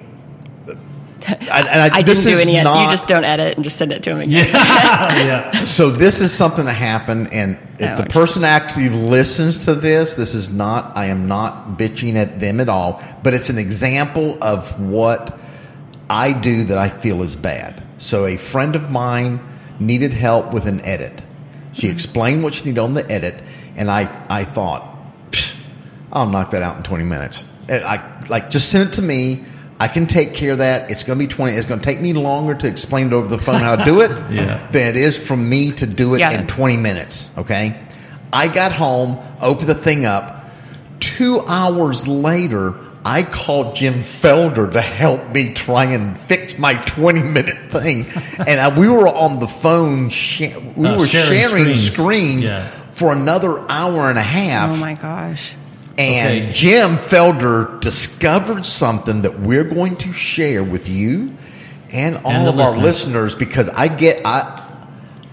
And, 1.50 1.68
and 1.68 1.92
I, 1.92 1.98
i 1.98 2.02
didn't 2.02 2.24
do 2.24 2.38
any 2.38 2.62
not, 2.62 2.82
you 2.82 2.90
just 2.90 3.08
don't 3.08 3.24
edit 3.24 3.56
and 3.56 3.64
just 3.64 3.76
send 3.76 3.92
it 3.92 4.02
to 4.04 4.10
them 4.10 4.20
again 4.20 4.46
yeah. 4.54 5.64
So 5.64 5.90
this 5.90 6.20
is 6.20 6.32
something 6.32 6.64
that 6.64 6.74
happened, 6.74 7.32
and 7.32 7.58
if 7.74 7.80
No, 7.80 7.96
the 7.96 8.06
person 8.06 8.44
actually 8.44 8.88
listens 8.88 9.64
to 9.64 9.74
this, 9.74 10.14
this 10.14 10.34
is 10.34 10.50
not. 10.50 10.96
I 10.96 11.06
am 11.06 11.26
not 11.26 11.78
bitching 11.78 12.14
at 12.14 12.40
them 12.40 12.60
at 12.60 12.68
all, 12.68 13.02
but 13.22 13.34
it's 13.34 13.50
an 13.50 13.58
example 13.58 14.38
of 14.40 14.78
what 14.80 15.38
I 16.08 16.32
do 16.32 16.64
that 16.64 16.78
I 16.78 16.88
feel 16.88 17.22
is 17.22 17.36
bad. 17.36 17.82
So 17.98 18.26
a 18.26 18.36
friend 18.36 18.74
of 18.76 18.90
mine 18.90 19.40
needed 19.78 20.14
help 20.14 20.52
with 20.52 20.66
an 20.66 20.80
edit. 20.82 21.22
She 21.72 21.86
mm-hmm. 21.86 21.94
explained 21.94 22.42
what 22.42 22.54
she 22.54 22.64
needed 22.66 22.80
on 22.80 22.94
the 22.94 23.10
edit, 23.10 23.42
and 23.76 23.90
I 23.90 24.24
I 24.28 24.44
thought, 24.44 24.96
I'll 26.12 26.28
knock 26.28 26.50
that 26.50 26.62
out 26.62 26.76
in 26.76 26.82
twenty 26.82 27.04
minutes. 27.04 27.44
And 27.68 27.84
I 27.84 28.20
like 28.28 28.50
just 28.50 28.70
send 28.70 28.88
it 28.88 28.92
to 28.94 29.02
me. 29.02 29.44
I 29.80 29.88
can 29.88 30.06
take 30.06 30.34
care 30.34 30.52
of 30.52 30.58
that. 30.58 30.90
It's 30.90 31.02
going 31.04 31.18
to 31.18 31.24
be 31.24 31.28
twenty. 31.28 31.56
It's 31.56 31.66
going 31.66 31.80
to 31.80 31.84
take 31.84 32.00
me 32.00 32.12
longer 32.12 32.54
to 32.54 32.66
explain 32.68 33.06
it 33.08 33.12
over 33.14 33.26
the 33.26 33.38
phone 33.42 33.60
how 33.60 33.76
to 33.76 33.84
do 33.84 34.02
it 34.02 34.10
Yeah. 34.30 34.64
than 34.70 34.86
it 34.88 34.96
is 34.96 35.16
for 35.18 35.36
me 35.36 35.72
to 35.72 35.86
do 35.86 36.14
it 36.14 36.18
Yeah. 36.20 36.32
in 36.38 36.46
20 36.46 36.76
minutes. 36.76 37.30
Okay. 37.38 37.80
I 38.32 38.48
got 38.48 38.72
home, 38.72 39.18
opened 39.40 39.68
the 39.70 39.74
thing 39.74 40.04
up. 40.04 40.36
Two 41.00 41.40
hours 41.46 42.06
later, 42.06 42.74
I 43.06 43.22
called 43.22 43.74
Jim 43.74 44.00
Felder 44.00 44.70
to 44.72 44.80
help 44.82 45.30
me 45.30 45.54
try 45.54 45.84
and 45.86 46.20
fix 46.20 46.58
my 46.58 46.74
20 46.74 47.22
minute 47.22 47.70
thing. 47.70 48.04
and 48.46 48.60
I, 48.60 48.78
we 48.78 48.86
were 48.86 49.08
on 49.08 49.40
the 49.40 49.48
phone, 49.48 50.10
sh- 50.10 50.42
we 50.76 50.86
Uh, 50.88 50.98
were 50.98 51.06
sharing 51.06 51.38
sharing, 51.40 51.64
screens. 51.78 51.92
screens, 51.92 52.42
Yeah. 52.50 52.68
for 52.90 53.12
another 53.14 53.58
hour 53.70 54.10
and 54.10 54.18
a 54.18 54.22
half. 54.22 54.70
oh 54.72 54.76
my 54.76 54.92
gosh 54.94 55.56
And 56.00 56.42
Okay. 56.44 56.52
Jim 56.52 56.96
Felder 56.96 57.80
discovered 57.80 58.64
something 58.64 59.22
that 59.22 59.40
we're 59.40 59.64
going 59.64 59.96
to 59.96 60.12
share 60.12 60.64
with 60.64 60.88
you 60.88 61.36
and 61.92 62.16
all 62.18 62.30
And 62.32 62.48
of 62.48 62.58
our 62.60 62.70
listeners. 62.76 62.82
listeners 62.82 63.34
because 63.34 63.68
I 63.68 63.88
get 63.88 64.22
I 64.24 64.56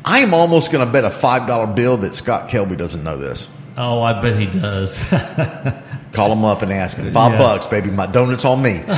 I'm 0.04 0.34
almost 0.34 0.72
going 0.72 0.86
to 0.86 0.92
bet 0.92 1.04
a 1.06 1.10
five 1.10 1.48
dollar 1.48 1.68
bill 1.68 1.98
that 1.98 2.16
Scott 2.16 2.50
Kelby 2.50 2.78
doesn't 2.78 3.04
know 3.04 3.18
this. 3.18 3.50
Oh, 3.78 4.02
I 4.02 4.20
bet 4.22 4.40
he 4.40 4.48
does. 4.48 4.98
Call 6.14 6.32
him 6.32 6.44
up 6.44 6.64
and 6.64 6.74
ask 6.74 6.98
him 6.98 7.12
five 7.14 7.34
Yeah. 7.34 7.38
bucks, 7.38 7.68
baby. 7.68 7.92
My 7.92 8.08
donuts 8.08 8.44
on 8.44 8.62
me. 8.62 8.84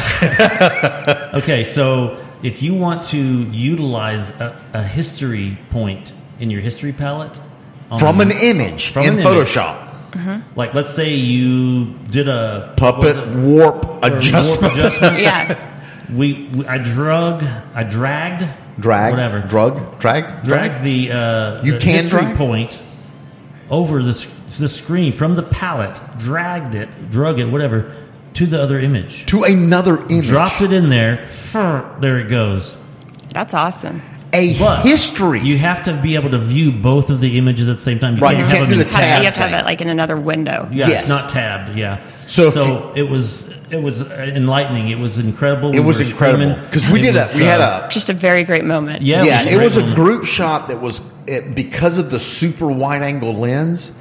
okay, 1.33 1.63
so 1.65 2.17
if 2.43 2.61
you 2.63 2.73
want 2.73 3.03
to 3.05 3.17
utilize 3.51 4.29
a, 4.31 4.55
a 4.73 4.83
history 4.83 5.57
point 5.69 6.13
in 6.39 6.49
your 6.49 6.61
history 6.61 6.93
palette 6.93 7.37
From 7.99 8.21
um, 8.21 8.21
an 8.21 8.31
image 8.31 8.91
From 8.91 9.03
in 9.03 9.13
an 9.13 9.19
image. 9.19 9.25
Photoshop, 10.11 10.43
like 10.55 10.73
let's 10.73 10.93
say 10.93 11.15
you 11.15 11.93
did 12.09 12.27
a 12.27 12.73
puppet 12.77 13.15
what 13.15 13.27
was 13.27 13.35
it? 13.35 13.39
warp 13.39 13.85
Or 13.85 13.89
warp 13.93 14.03
adjustment, 14.03 14.73
adjustment. 14.73 15.19
yeah 15.21 15.75
we, 16.13 16.49
we 16.53 16.65
I 16.65 16.77
drug 16.79 17.43
I 17.73 17.83
dragged 17.83 18.47
drag, 18.79 19.11
whatever 19.11 19.39
drug, 19.41 19.99
drag, 19.99 20.43
drag 20.43 20.83
the 20.83 21.11
uh, 21.11 21.63
You 21.63 21.73
the 21.73 21.79
can 21.79 22.03
history 22.03 22.21
drag? 22.21 22.37
point 22.37 22.81
over 23.69 24.01
the, 24.01 24.27
the 24.57 24.67
screen 24.67 25.13
from 25.13 25.35
the 25.35 25.43
palette, 25.43 25.99
dragged 26.17 26.73
it, 26.73 27.11
drug 27.11 27.39
it, 27.39 27.45
whatever, 27.45 27.95
to 28.33 28.47
the 28.47 28.59
other 28.59 28.79
image. 28.79 29.25
to 29.27 29.43
another 29.43 29.99
image. 30.07 30.27
Dropped 30.27 30.61
it 30.61 30.73
in 30.73 30.89
there. 30.89 31.27
There 31.53 32.19
it 32.19 32.29
goes. 32.29 32.75
that's 33.31 33.53
awesome 33.53 34.01
a 34.33 34.57
But 34.59 34.83
history. 34.85 35.39
You 35.41 35.57
have 35.57 35.83
to 35.83 35.93
be 35.93 36.15
able 36.15 36.29
to 36.31 36.37
view 36.39 36.71
both 36.71 37.09
of 37.09 37.19
the 37.21 37.37
images 37.37 37.67
at 37.67 37.77
the 37.77 37.81
same 37.81 37.99
time. 37.99 38.17
Right, 38.17 38.37
you 38.37 38.43
have 38.43 38.51
can't 38.51 38.69
do 38.69 38.75
the 38.77 38.83
Have- 38.85 38.93
tab 38.93 39.19
you 39.19 39.25
have 39.25 39.33
to 39.35 39.39
have 39.41 39.59
it 39.61 39.65
like 39.65 39.81
in 39.81 39.89
another 39.89 40.17
window 40.17 40.67
Yeah, 40.71 40.87
Yes. 40.87 41.01
it's 41.01 41.09
not 41.09 41.29
tabbed. 41.31 41.75
Yeah. 41.77 41.99
So 42.27 42.47
if 42.49 42.53
so 42.53 42.91
it 42.95 43.03
was 43.09 43.49
it 43.71 43.81
was 43.81 44.01
enlightening. 44.01 44.89
It 44.89 44.99
was 44.99 45.17
incredible. 45.17 45.69
it 45.71 45.79
We 45.79 45.85
was 45.85 45.99
incredible 46.01 46.55
because 46.65 46.89
we 46.91 46.99
It 46.99 47.03
did 47.03 47.15
was, 47.15 47.33
a 47.33 47.37
we 47.37 47.43
had 47.43 47.61
uh, 47.61 47.83
a 47.85 47.89
just 47.89 48.09
a 48.09 48.13
very 48.13 48.43
great 48.43 48.65
moment 48.65 49.01
yeah 49.01 49.23
yeah, 49.23 49.43
a 49.43 49.59
it 49.59 49.63
was 49.63 49.77
a 49.77 49.83
group 49.95 50.25
shot 50.25 50.67
that 50.69 50.79
was 50.79 51.01
it, 51.27 51.55
because 51.55 51.97
of 51.97 52.09
the 52.11 52.19
super 52.19 52.67
wide 52.67 53.01
angle 53.01 53.33
lens. 53.33 53.91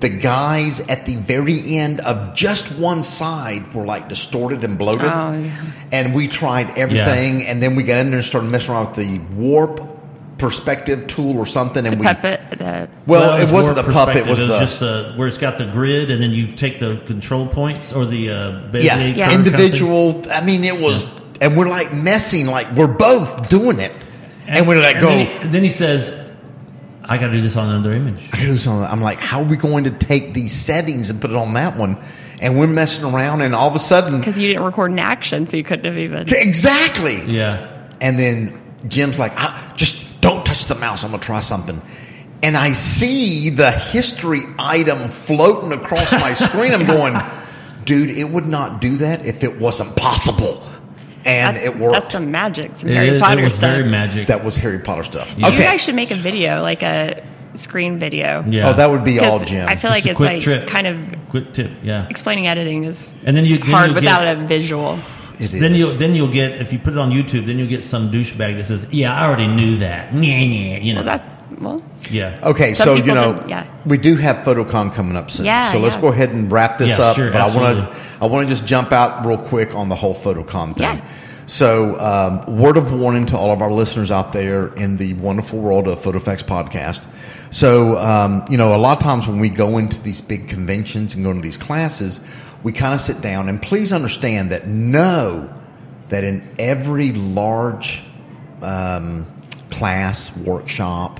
The 0.00 0.08
guys 0.08 0.78
at 0.80 1.06
the 1.06 1.16
very 1.16 1.76
end 1.76 1.98
of 2.00 2.34
just 2.34 2.70
one 2.72 3.02
side 3.02 3.74
were 3.74 3.84
like 3.84 4.08
distorted 4.08 4.62
and 4.62 4.78
bloated, 4.78 5.02
Oh, 5.12 5.32
yeah. 5.32 5.50
and 5.90 6.14
we 6.14 6.28
tried 6.28 6.78
everything, 6.78 7.44
and 7.46 7.60
then 7.60 7.74
we 7.74 7.82
got 7.82 7.98
in 7.98 8.10
there 8.10 8.18
and 8.20 8.24
started 8.24 8.48
messing 8.48 8.74
around 8.74 8.96
with 8.96 8.96
the 8.96 9.18
warp 9.34 9.80
perspective 10.38 11.08
tool 11.08 11.36
or 11.36 11.46
something, 11.46 11.84
and 11.84 11.98
we 11.98 12.06
puppet 12.06 12.40
the 12.58 12.88
well, 13.08 13.40
it's 13.40 13.50
it 13.50 13.52
wasn't 13.54 13.76
more 13.76 13.84
the 13.86 13.92
puppet, 13.92 14.16
it 14.18 14.26
was 14.28 14.38
perspective. 14.38 14.48
the 14.48 14.60
just 14.66 14.82
uh 14.82 15.16
where 15.16 15.26
it's 15.26 15.36
got 15.38 15.58
the 15.58 15.66
grid, 15.66 16.12
and 16.12 16.22
then 16.22 16.30
you 16.30 16.54
take 16.54 16.78
the 16.78 17.02
control 17.06 17.48
points 17.48 17.92
or 17.92 18.06
the 18.06 18.30
uh, 18.30 18.34
Bezier 18.70 18.82
yeah, 18.84 18.94
curve 18.94 19.16
Yeah. 19.16 19.28
kind 19.30 19.40
of 19.40 19.46
individual. 19.54 20.22
I 20.30 20.44
mean, 20.44 20.62
it 20.62 20.78
was, 20.80 21.06
and 21.40 21.56
we're 21.56 21.68
like 21.68 21.92
messing, 21.92 22.46
like 22.46 22.70
we're 22.76 22.86
both 22.86 23.48
doing 23.48 23.80
it, 23.80 23.92
and, 24.46 24.68
we're 24.68 24.80
like, 24.80 24.94
and 24.96 25.02
go. 25.02 25.08
Then 25.08 25.42
he, 25.42 25.48
then 25.48 25.62
he 25.64 25.70
says, 25.70 26.14
"I 27.08 27.18
got 27.18 27.28
to 27.28 27.32
do 27.32 27.40
this 27.40 27.56
on 27.56 27.68
another 27.68 27.92
image." 27.92 28.28
I 28.32 28.36
gotta 28.36 28.46
do 28.46 28.56
something. 28.58 28.84
I'm 28.84 29.00
like, 29.00 29.18
how 29.18 29.40
are 29.40 29.46
we 29.46 29.56
going 29.56 29.84
to 29.84 29.90
take 29.90 30.34
these 30.34 30.52
settings 30.52 31.10
and 31.10 31.20
put 31.20 31.30
it 31.30 31.36
on 31.36 31.54
that 31.54 31.76
one? 31.76 31.98
And 32.40 32.58
we're 32.58 32.68
messing 32.68 33.04
around, 33.04 33.40
and 33.42 33.54
all 33.54 33.68
of 33.68 33.74
a 33.74 33.80
sudden, 33.80 34.18
because 34.18 34.38
you 34.38 34.48
didn't 34.48 34.62
record 34.64 34.92
an 34.92 35.00
action 35.00 35.46
so 35.48 35.56
you 35.56 35.64
couldn't 35.64 35.86
have 35.86 35.98
even 35.98 36.28
exactly. 36.32 37.20
Yeah. 37.24 37.88
And 38.00 38.16
then 38.18 38.60
Jim's 38.86 39.18
like, 39.18 39.32
"Ah, 39.36 39.72
just 39.76 40.20
don't 40.20 40.44
touch 40.46 40.66
the 40.66 40.74
mouse. 40.74 41.02
I'm 41.02 41.10
gonna 41.10 41.22
try 41.22 41.40
something. 41.40 41.82
And 42.42 42.56
I 42.56 42.72
see 42.72 43.50
the 43.50 43.72
history 43.72 44.42
item 44.58 45.08
floating 45.08 45.72
across 45.72 46.12
my 46.12 46.34
screen. 46.34 46.72
I'm 46.72 46.86
going, 46.98 47.20
dude, 47.84 48.10
it 48.10 48.30
would 48.30 48.46
not 48.46 48.80
do 48.80 48.96
that 48.98 49.26
if 49.26 49.42
it 49.42 49.58
wasn't 49.58 49.96
possible. 49.96 50.62
And 51.28 51.56
That's, 51.56 51.66
it 51.66 51.78
worked. 51.78 51.94
That's 51.94 52.10
some 52.12 52.30
magic, 52.30 52.72
some 52.76 52.88
It, 52.90 52.94
Harry 52.96 53.08
is- 53.10 53.22
Potter 53.22 53.40
it 53.40 53.44
was 53.44 53.54
stuff. 53.54 53.70
very 53.76 53.88
magic. 53.88 54.26
that 54.28 54.44
was 54.44 54.56
Harry 54.56 54.78
Potter 54.78 55.02
stuff. 55.02 55.34
Yeah. 55.36 55.48
You 55.48 55.58
guys 55.58 55.82
should 55.82 55.94
make 55.94 56.10
a 56.10 56.14
video, 56.16 56.62
like 56.62 56.82
a 56.82 57.22
screen 57.54 57.98
video. 57.98 58.44
yeah. 58.48 58.68
Oh, 58.70 58.72
that 58.74 58.90
would 58.90 59.04
be 59.04 59.18
all 59.18 59.38
'Cause 59.38 59.48
Jim. 59.48 59.66
I 59.68 59.76
feel 59.76 59.90
Just 59.90 60.04
like 60.06 60.06
it's 60.12 60.20
like 60.20 60.42
trip. 60.42 60.66
kind 60.66 60.86
of 60.86 60.98
quick 61.30 61.52
tip. 61.52 61.70
Yeah. 61.82 62.06
explaining 62.08 62.46
editing 62.46 62.84
is 62.84 63.14
And 63.24 63.36
then 63.36 63.44
you 63.44 63.58
then 63.58 63.66
hard 63.70 63.94
without 63.94 64.20
get, 64.24 64.38
a 64.38 64.46
visual. 64.46 64.98
It 65.40 65.52
Then 65.52 65.74
is. 65.74 65.78
you 65.80 65.92
then 65.96 66.14
you'll 66.16 66.32
get 66.32 66.52
if 66.60 66.72
you 66.72 66.80
put 66.80 66.94
it 66.94 66.98
on 66.98 67.10
YouTube, 67.10 67.46
then 67.46 67.58
you'll 67.58 67.68
get 67.68 67.84
some 67.84 68.10
douchebag 68.10 68.56
that 68.56 68.66
says, 68.66 68.86
"Yeah, 68.90 69.14
I 69.14 69.24
already 69.26 69.46
knew 69.46 69.76
that." 69.78 70.12
Yeah, 70.12 70.20
yeah, 70.38 70.78
you 70.78 70.94
know. 70.94 71.02
Well, 71.04 71.16
that 71.18 71.37
well, 71.58 71.82
yeah. 72.10 72.38
Okay, 72.42 72.74
Some 72.74 72.84
so 72.84 72.94
you 72.94 73.14
know, 73.14 73.44
yeah. 73.48 73.66
we 73.86 73.98
do 73.98 74.16
have 74.16 74.44
PhotoCon 74.44 74.92
coming 74.94 75.16
up 75.16 75.30
soon. 75.30 75.46
Yeah, 75.46 75.72
so 75.72 75.78
let's 75.78 75.94
yeah. 75.96 76.00
go 76.00 76.08
ahead 76.08 76.30
and 76.30 76.50
wrap 76.50 76.78
this 76.78 76.98
Yeah, 76.98 77.04
up. 77.04 77.16
sure, 77.16 77.30
but 77.30 77.40
I 77.40 77.56
want 77.56 77.78
to. 77.78 78.00
I 78.20 78.26
want 78.26 78.48
to 78.48 78.54
just 78.54 78.66
jump 78.66 78.92
out 78.92 79.24
real 79.24 79.38
quick 79.38 79.74
on 79.74 79.88
the 79.88 79.94
whole 79.94 80.14
PhotoCon 80.14 80.74
thing. 80.74 80.82
Yeah. 80.82 81.08
So, 81.46 81.98
um, 81.98 82.58
word 82.58 82.76
of 82.76 82.92
warning 82.92 83.24
to 83.26 83.36
all 83.38 83.52
of 83.52 83.62
our 83.62 83.72
listeners 83.72 84.10
out 84.10 84.34
there 84.34 84.68
in 84.74 84.98
the 84.98 85.14
wonderful 85.14 85.58
world 85.58 85.88
of 85.88 85.98
PhotoFacts 86.00 86.44
podcast. 86.44 87.06
So, 87.50 87.96
um, 87.96 88.44
you 88.50 88.58
know, 88.58 88.74
a 88.74 88.76
lot 88.76 88.98
of 88.98 89.02
times 89.02 89.26
when 89.26 89.40
we 89.40 89.48
go 89.48 89.78
into 89.78 89.98
these 90.02 90.20
big 90.20 90.48
conventions 90.48 91.14
and 91.14 91.24
go 91.24 91.30
into 91.30 91.40
these 91.40 91.56
classes, 91.56 92.20
we 92.62 92.72
kind 92.72 92.94
of 92.94 93.00
sit 93.00 93.22
down 93.22 93.48
and 93.48 93.62
please 93.62 93.94
understand 93.94 94.50
that 94.50 94.66
know 94.66 95.50
that 96.10 96.22
in 96.22 96.46
every 96.58 97.12
large 97.12 98.02
um, 98.60 99.26
class, 99.70 100.36
workshop, 100.36 101.18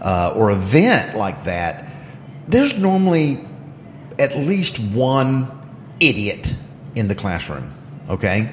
uh, 0.00 0.32
or 0.34 0.50
event 0.50 1.16
like 1.16 1.44
that, 1.44 1.90
there's 2.48 2.78
normally 2.78 3.44
at 4.18 4.36
least 4.36 4.78
one 4.78 5.50
idiot 6.00 6.54
in 6.94 7.08
the 7.08 7.14
classroom. 7.14 7.72
Okay? 8.08 8.50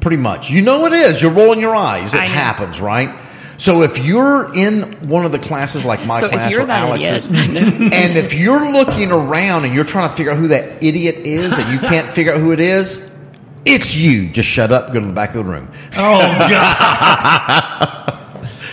Pretty 0.00 0.16
much. 0.16 0.50
You 0.50 0.62
know 0.62 0.86
it 0.86 0.92
is. 0.92 1.22
You're 1.22 1.32
rolling 1.32 1.60
your 1.60 1.74
eyes. 1.74 2.14
It 2.14 2.18
I 2.18 2.28
know. 2.28 2.34
happens, 2.34 2.80
right? 2.80 3.18
So 3.58 3.82
if 3.82 3.98
you're 3.98 4.54
in 4.54 5.08
one 5.08 5.24
of 5.24 5.32
the 5.32 5.38
classes 5.38 5.84
like 5.84 6.04
my 6.04 6.20
So 6.20 6.26
if 6.26 6.32
class 6.32 6.52
you're 6.52 6.62
or 6.62 6.70
Alex's, 6.70 7.28
and 7.28 8.16
if 8.16 8.34
you're 8.34 8.70
looking 8.70 9.10
around 9.10 9.64
and 9.64 9.74
you're 9.74 9.84
trying 9.84 10.10
to 10.10 10.16
figure 10.16 10.32
out 10.32 10.38
who 10.38 10.48
that 10.48 10.82
idiot 10.82 11.16
is 11.16 11.56
and 11.56 11.72
you 11.72 11.78
can't 11.78 12.12
figure 12.12 12.34
out 12.34 12.40
who 12.40 12.52
it 12.52 12.60
is, 12.60 13.02
it's 13.64 13.94
you. 13.94 14.28
Just 14.30 14.48
shut 14.48 14.70
up, 14.72 14.92
go 14.92 15.00
to 15.00 15.06
the 15.06 15.12
back 15.12 15.34
of 15.34 15.44
the 15.44 15.50
room. 15.50 15.70
Oh 15.96 16.18
God. 16.48 18.02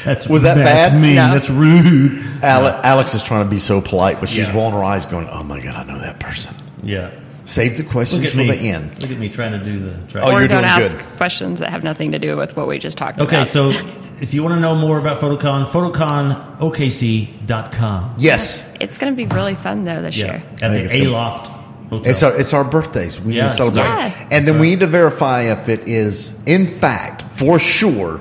That's 0.06 0.28
Was 0.28 0.41
that 0.43 0.56
that's 0.56 0.70
bad? 0.70 1.01
Mean. 1.01 1.16
No. 1.16 1.34
That's 1.34 1.49
rude. 1.49 2.24
Ale- 2.43 2.80
Alex 2.84 3.14
is 3.16 3.24
trying 3.24 3.43
to 3.45 3.49
be 3.49 3.60
so 3.60 3.82
polite, 3.82 4.20
but 4.20 4.30
she's 4.30 4.49
Yeah. 4.49 4.56
rolling 4.56 4.74
her 4.74 4.84
eyes, 4.84 5.06
going, 5.06 5.28
"Oh 5.32 5.43
my 5.43 5.60
god, 5.60 5.76
I 5.76 5.84
know 5.91 5.99
that 5.99 6.20
person." 6.20 6.54
Yeah. 6.84 7.10
Save 7.45 7.76
the 7.78 7.84
Look 7.84 7.91
questions 7.91 8.32
for 8.32 8.38
me. 8.38 8.51
the 8.51 8.56
end. 8.58 9.01
Look 9.01 9.12
at 9.12 9.18
me 9.20 9.28
trying 9.30 9.51
to 9.51 9.60
do 9.60 9.80
the. 9.80 9.93
Try. 10.10 10.22
Oh, 10.22 10.32
or 10.32 10.39
you're 10.39 10.47
don't 10.47 10.62
doing 10.62 10.72
ask 10.86 10.95
good. 10.97 11.06
questions 11.18 11.60
that 11.60 11.70
have 11.72 11.84
nothing 11.84 12.12
to 12.14 12.20
do 12.20 12.38
with 12.38 12.56
what 12.56 12.68
we 12.68 12.80
just 12.80 12.97
talked 12.97 13.20
Okay, 13.20 13.36
about. 13.36 13.54
Okay, 13.56 13.74
so 13.74 13.86
if 14.22 14.34
you 14.34 14.41
want 14.43 14.56
to 14.56 14.60
know 14.62 14.76
more 14.76 14.97
about 14.97 15.20
Photocon, 15.20 15.68
photoconokc.com. 15.68 18.16
Yes, 18.18 18.64
it's 18.80 18.97
going 18.97 19.14
to 19.14 19.18
be 19.18 19.26
really 19.34 19.56
fun 19.56 19.86
though 19.86 20.01
this 20.01 20.18
Yeah, 20.18 20.26
year. 20.26 20.43
at 20.62 20.89
the 20.89 21.06
Aloft 21.06 21.47
Hotel. 21.89 22.12
it's 22.12 22.24
our 22.24 22.36
it's 22.36 22.54
our 22.54 22.64
birthdays. 22.64 23.20
We 23.20 23.34
Yeah, 23.36 23.43
need 23.43 23.49
to 23.49 23.56
celebrate, 23.56 23.84
Yeah. 23.84 24.12
and 24.32 24.47
then 24.47 24.60
we 24.60 24.70
need 24.70 24.80
to 24.82 24.88
verify 24.88 25.41
if 25.41 25.68
it 25.70 25.88
is 25.88 26.34
in 26.45 26.68
fact 26.68 27.24
for 27.36 27.60
sure 27.60 28.20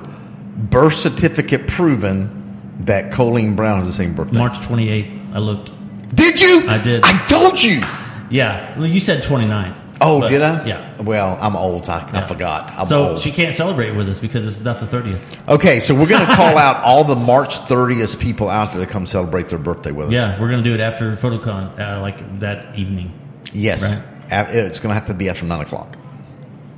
birth 0.55 0.95
certificate 0.95 1.67
proven 1.67 2.39
that 2.81 3.11
Colleen 3.11 3.55
Brown 3.55 3.77
has 3.79 3.87
the 3.87 3.93
same 3.93 4.13
birthday. 4.13 4.37
March 4.37 4.53
28th. 4.59 5.33
I 5.35 5.39
looked. 5.39 5.71
Did 6.15 6.39
you? 6.41 6.67
I 6.67 6.81
did. 6.83 7.01
I 7.03 7.25
told 7.25 7.61
you. 7.61 7.81
Yeah, 8.29 8.77
well, 8.77 8.87
you 8.87 8.99
said 8.99 9.23
29th. 9.23 9.77
Oh, 10.01 10.19
but- 10.21 10.29
did 10.29 10.41
I? 10.41 10.65
Yeah. 10.65 11.01
Well, 11.01 11.37
I'm 11.39 11.55
old. 11.55 11.87
I, 11.89 11.99
I 12.13 12.25
forgot. 12.27 12.71
I'm 12.75 12.87
so 12.87 13.09
old. 13.09 13.19
she 13.21 13.31
can't 13.31 13.55
celebrate 13.55 13.91
with 13.91 14.09
us 14.09 14.19
because 14.19 14.45
it's 14.47 14.63
not 14.63 14.79
the 14.79 14.85
30th. 14.87 15.47
okay, 15.47 15.79
so 15.79 15.93
we're 15.93 16.07
going 16.07 16.25
to 16.25 16.35
call 16.35 16.57
out 16.65 16.83
all 16.83 17.03
the 17.03 17.15
March 17.15 17.57
30th 17.59 18.19
people 18.19 18.49
out 18.49 18.73
there 18.73 18.85
to 18.85 18.91
come 18.91 19.05
celebrate 19.05 19.49
their 19.49 19.59
birthday 19.59 19.91
with 19.91 20.07
us. 20.07 20.13
Yeah, 20.13 20.39
we're 20.41 20.49
gonna 20.49 20.63
do 20.63 20.73
it 20.73 20.79
after 20.79 21.15
Photocon, 21.15 21.79
uh, 21.79 22.01
like 22.01 22.39
that 22.39 22.77
evening. 22.77 23.11
Yes. 23.53 23.83
Right. 23.83 24.03
It's 24.49 24.79
going 24.79 24.89
to 24.89 24.95
have 24.95 25.05
to 25.07 25.13
be 25.13 25.29
after 25.29 25.45
nine 25.45 25.61
o'clock. 25.61 25.95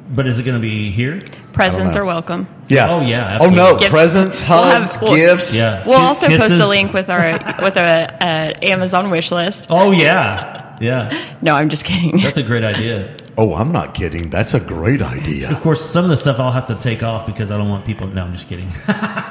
But 0.08 0.28
is 0.28 0.38
it 0.38 0.44
gonna 0.44 0.60
be 0.60 0.92
here? 0.92 1.22
Presents 1.52 1.96
know. 1.96 2.02
are 2.02 2.06
welcome. 2.06 2.48
Yeah. 2.68 2.90
Oh, 2.90 3.02
yeah, 3.02 3.38
Oh 3.42 3.50
no! 3.50 3.76
absolutely. 3.76 3.80
Gifts. 3.80 3.92
Presents, 3.92 4.50
We'll 4.50 4.64
have- 4.64 5.02
we'll- 5.02 5.16
gifts. 5.16 5.56
Yeah. 5.56 5.84
We'll 5.88 5.98
Ki- 5.98 6.04
also 6.06 6.28
post 6.38 6.56
a 6.60 6.68
link 6.68 6.94
with 6.94 7.10
our 7.10 7.32
with 7.64 7.78
our 7.78 8.08
uh, 8.22 8.54
Amazon 8.62 9.10
wish 9.10 9.32
list. 9.32 9.68
Oh 9.70 9.92
yeah, 9.92 10.78
yeah. 10.80 11.12
No, 11.42 11.56
I'm 11.56 11.70
just 11.70 11.86
kidding. 11.86 12.18
That's 12.22 12.38
a 12.38 12.44
great 12.44 12.64
idea. 12.64 13.16
Oh, 13.38 13.54
I'm 13.56 13.72
not 13.72 13.94
kidding. 13.94 14.30
That's 14.30 14.54
a 14.54 14.60
great 14.62 15.02
idea. 15.02 15.50
Of 15.52 15.62
course, 15.62 15.84
some 15.84 16.06
of 16.06 16.10
the 16.10 16.16
stuff 16.18 16.40
I'll 16.40 16.54
have 16.54 16.68
to 16.68 16.76
take 16.76 17.04
off 17.04 17.26
because 17.26 17.52
I 17.52 17.58
don't 17.58 17.68
want 17.70 17.84
people. 17.86 18.08
No, 18.08 18.24
I'm 18.24 18.34
just 18.34 18.48
kidding. 18.48 18.70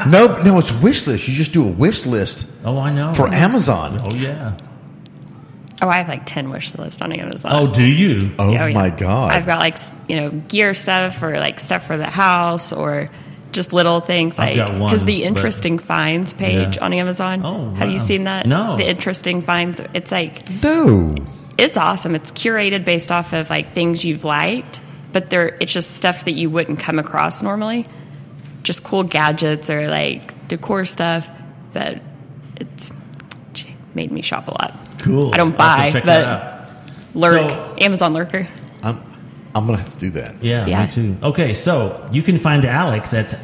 no, 0.06 0.36
no, 0.44 0.58
it's 0.58 0.72
wish 0.72 1.06
list. 1.06 1.26
You 1.28 1.34
just 1.34 1.52
do 1.52 1.64
a 1.66 1.70
wish 1.70 2.04
list 2.04 2.48
oh, 2.64 2.78
I 2.78 2.92
know. 2.92 3.14
for 3.14 3.28
Amazon. 3.28 4.00
Oh 4.04 4.14
yeah. 4.14 4.56
Oh, 5.82 5.88
I 5.88 5.96
have 5.98 6.08
like 6.08 6.24
ten 6.26 6.50
wish 6.50 6.74
lists 6.76 7.02
on 7.02 7.12
Amazon. 7.12 7.50
Oh, 7.52 7.66
do 7.72 7.82
you? 7.82 8.32
Oh 8.38 8.52
Yeah, 8.52 8.64
oh, 8.64 8.66
yeah. 8.66 8.74
my 8.74 8.90
god! 8.90 9.32
I've 9.32 9.46
got 9.46 9.58
like 9.58 9.76
you 10.08 10.16
know 10.16 10.30
gear 10.30 10.72
stuff 10.74 11.22
or 11.22 11.36
like 11.38 11.58
stuff 11.60 11.86
for 11.86 11.96
the 11.96 12.06
house 12.08 12.72
or 12.72 13.10
just 13.52 13.72
little 13.72 14.00
things 14.00 14.38
I've 14.38 14.56
like 14.56 14.68
got 14.68 14.78
one, 14.78 14.90
because 14.90 15.04
the 15.04 15.20
but- 15.20 15.26
interesting 15.26 15.78
finds 15.78 16.32
page 16.32 16.76
Yeah. 16.76 16.84
on 16.84 16.92
Amazon. 16.92 17.44
Oh, 17.44 17.74
have 17.74 17.90
you 17.90 17.98
seen 17.98 18.24
that? 18.24 18.46
No. 18.46 18.76
The 18.76 18.88
interesting 18.88 19.42
finds. 19.42 19.80
It's 19.94 20.10
like 20.12 20.48
no. 20.62 21.14
it's 21.58 21.76
awesome. 21.76 22.14
It's 22.14 22.30
curated 22.30 22.84
based 22.84 23.10
off 23.12 23.32
of 23.32 23.50
like 23.50 23.72
things 23.72 24.04
you've 24.04 24.24
liked, 24.24 24.80
but 25.12 25.28
they're 25.30 25.56
it's 25.60 25.72
just 25.72 25.92
stuff 25.96 26.24
that 26.24 26.32
you 26.32 26.50
wouldn't 26.50 26.78
come 26.80 26.98
across 26.98 27.42
normally. 27.42 27.86
Just 28.62 28.82
cool 28.84 29.02
gadgets 29.02 29.68
or 29.70 29.88
like 29.88 30.48
decor 30.48 30.84
stuff, 30.84 31.28
but 31.72 32.00
it's 32.56 32.90
made 33.94 34.10
me 34.10 34.22
shop 34.22 34.48
a 34.48 34.50
lot. 34.52 34.74
Cool. 34.98 35.34
I 35.34 35.36
don't 35.36 35.54
I'll 35.60 35.76
have 35.76 35.92
to 35.92 36.00
buy, 36.00 36.00
check 36.00 36.04
but. 36.04 36.50
Lurk, 37.14 37.50
So- 37.50 37.76
Amazon 37.80 38.14
Lurker. 38.14 38.48
I'm 38.82 39.00
I'm 39.54 39.66
gonna 39.66 39.78
have 39.78 39.92
to 39.92 39.98
do 40.00 40.10
that. 40.10 40.34
Yeah, 40.42 40.66
Yeah. 40.66 40.86
me 40.86 40.92
too. 40.92 41.16
Okay, 41.22 41.54
so 41.54 42.04
you 42.10 42.22
can 42.22 42.38
find 42.38 42.64
Alex 42.64 43.12
at 43.14 43.38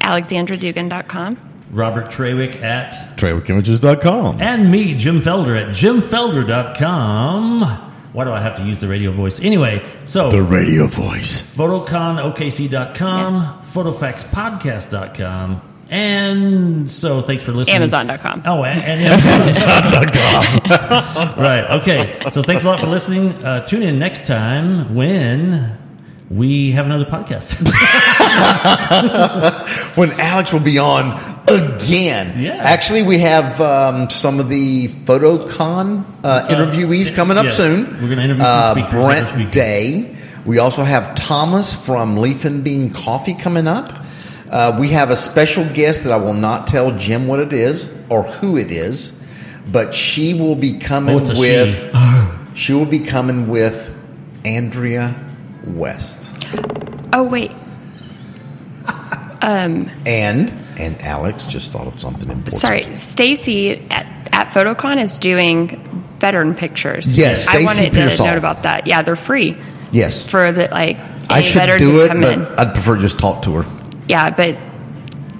AlexandraDugan.com. 0.00 1.36
Robert 1.72 2.10
Trawick 2.10 2.62
at 2.62 3.16
Trawickimages.com. 3.16 4.40
and 4.40 4.70
me, 4.72 4.94
Jim 4.96 5.20
Felder 5.20 5.56
at 5.60 5.68
jimfelder.com. 5.74 7.62
Why 8.12 8.24
do 8.24 8.32
I 8.32 8.40
have 8.40 8.56
to 8.56 8.64
use 8.64 8.78
the 8.78 8.88
radio 8.88 9.12
voice? 9.12 9.38
Anyway, 9.38 9.82
so 10.06 10.30
The 10.30 10.42
radio 10.42 10.88
voice. 10.88 11.42
photoconokc.com, 11.56 13.58
photofactspodcast.com, 13.72 15.60
and 15.90 16.90
so 16.90 17.20
thanks 17.20 17.42
for 17.42 17.52
listening. 17.52 17.76
Amazon.com. 17.76 18.42
Oh, 18.46 18.64
and, 18.64 18.80
and 18.80 19.22
Amazon.com. 19.22 20.64
right. 21.42 21.70
Okay. 21.80 22.18
So 22.30 22.42
thanks 22.42 22.64
a 22.64 22.68
lot 22.68 22.80
for 22.80 22.86
listening. 22.86 23.32
Uh, 23.44 23.66
tune 23.66 23.82
in 23.82 23.98
next 23.98 24.24
time 24.24 24.94
when 24.94 25.76
we 26.30 26.70
have 26.70 26.86
another 26.86 27.04
podcast. 27.04 27.58
When 29.96 30.12
Alex 30.20 30.52
will 30.52 30.60
be 30.60 30.78
on 30.78 31.42
again. 31.48 32.38
Yeah. 32.38 32.54
Actually, 32.54 33.02
we 33.02 33.18
have 33.18 33.60
um, 33.60 34.08
some 34.10 34.38
of 34.38 34.48
the 34.48 34.88
PhotoCon 34.88 36.04
uh, 36.22 36.46
interviewees 36.48 37.14
coming 37.14 37.36
up 37.36 37.46
yes. 37.46 37.56
soon. 37.56 37.86
We're 38.00 38.08
gonna 38.08 38.22
interview 38.22 38.44
some 38.44 38.46
uh, 38.46 38.72
speakers, 38.72 38.94
other 38.94 39.32
Brent. 39.32 39.52
Day. 39.52 40.16
We 40.46 40.58
also 40.58 40.84
have 40.84 41.14
Thomas 41.16 41.74
from 41.74 42.16
Leaf 42.16 42.44
and 42.44 42.62
Bean 42.62 42.90
Coffee 42.90 43.34
coming 43.34 43.66
up. 43.66 43.99
Uh, 44.50 44.76
we 44.80 44.88
have 44.88 45.10
a 45.10 45.16
special 45.16 45.64
guest 45.72 46.02
that 46.04 46.12
I 46.12 46.16
will 46.16 46.34
not 46.34 46.66
tell 46.66 46.96
Jim 46.96 47.26
what 47.28 47.38
it 47.40 47.52
is 47.52 47.90
or 48.08 48.24
who 48.24 48.56
it 48.56 48.70
is, 48.72 49.12
but 49.70 49.94
she 49.94 50.34
will 50.34 50.56
be 50.56 50.78
coming 50.78 51.14
Oh, 51.20 51.38
with. 51.38 51.76
she. 51.92 52.54
she 52.54 52.72
will 52.72 52.84
be 52.86 52.98
coming 52.98 53.46
with 53.48 53.94
Andrea 54.44 55.14
West 55.66 56.32
Oh, 57.12 57.22
wait. 57.22 57.52
Um, 59.42 59.88
and 60.06 60.50
and 60.78 61.00
Alex 61.00 61.44
just 61.44 61.72
thought 61.72 61.86
of 61.86 61.98
something 62.00 62.28
important. 62.28 62.52
Sorry. 62.60 62.96
Stacy 62.96 63.72
at, 63.90 64.06
at 64.32 64.48
Photocon 64.48 65.00
is 65.02 65.16
doing 65.18 66.04
veteran 66.18 66.54
pictures. 66.54 67.16
Yes, 67.16 67.46
I 67.48 67.62
wanted 67.64 67.92
Pearsall. 67.92 68.26
to 68.26 68.32
note 68.32 68.38
about 68.38 68.62
that. 68.64 68.86
Yeah, 68.86 69.02
they're 69.02 69.16
free 69.16 69.56
Yes, 69.92 70.26
for 70.26 70.52
the, 70.52 70.68
like, 70.70 70.98
I 71.30 71.38
any 71.38 71.46
should 71.46 71.58
veteran 71.58 71.78
do 71.78 71.92
to 71.92 72.00
it, 72.04 72.08
come 72.08 72.20
but 72.20 72.32
in. 72.34 72.44
I'd 72.46 72.74
prefer 72.74 72.96
to 72.96 73.00
just 73.00 73.18
talk 73.18 73.42
to 73.44 73.54
her. 73.54 73.79
Yeah, 74.10 74.30
but 74.30 74.58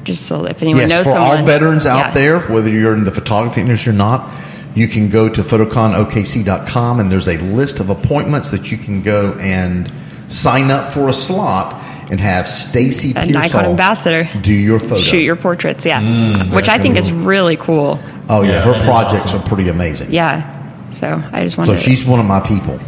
just 0.05 0.23
so 0.27 0.47
if 0.47 0.63
anyone 0.63 0.81
Yes, 0.83 0.91
knows 0.91 1.05
for 1.07 1.13
someone. 1.13 1.39
all 1.39 1.45
veterans 1.45 1.85
out 1.87 1.99
yeah. 2.07 2.11
there, 2.15 2.41
whether 2.49 2.71
you're 2.71 2.95
in 2.95 3.05
the 3.05 3.11
photography 3.13 3.61
industry 3.61 3.93
or 3.93 3.97
not, 3.97 4.33
you 4.75 4.89
can 4.89 5.09
go 5.11 5.29
to 5.29 5.43
photoconokc.com 5.43 7.01
and 7.01 7.11
there's 7.11 7.29
a 7.29 7.37
list 7.39 7.81
of 7.81 7.91
appointments 7.91 8.51
that 8.51 8.71
you 8.71 8.79
can 8.79 9.03
go 9.03 9.33
and 9.41 9.93
sign 10.29 10.71
up 10.71 10.93
for 10.93 11.09
a 11.09 11.13
slot 11.13 11.75
and 12.11 12.21
have 12.21 12.49
Stacy 12.49 13.13
A 13.17 13.27
Nikon 13.27 13.65
ambassador. 13.67 14.29
do 14.43 14.53
your 14.53 14.79
photo. 14.81 14.97
Shoot 15.01 15.23
your 15.23 15.37
portraits, 15.37 15.85
yeah. 15.87 16.01
Mm, 16.01 16.55
Which 16.55 16.69
I 16.69 16.79
think 16.79 16.97
is 16.97 17.13
really 17.13 17.57
cool. 17.57 17.99
oh 18.29 18.43
yeah, 18.43 18.51
Yeah, 18.65 18.75
her 18.75 18.85
projects 18.85 19.27
awesome. 19.27 19.43
are 19.43 19.49
pretty 19.49 19.69
amazing. 19.69 20.13
Yeah. 20.13 20.57
So 20.91 21.23
I 21.33 21.45
just 21.45 21.57
want. 21.57 21.69
To. 21.71 21.77
So 21.77 21.81
wanted 21.81 21.85
she's 21.85 22.05
one 22.05 22.19
of 22.19 22.27
my 22.27 22.41
people. 22.41 22.79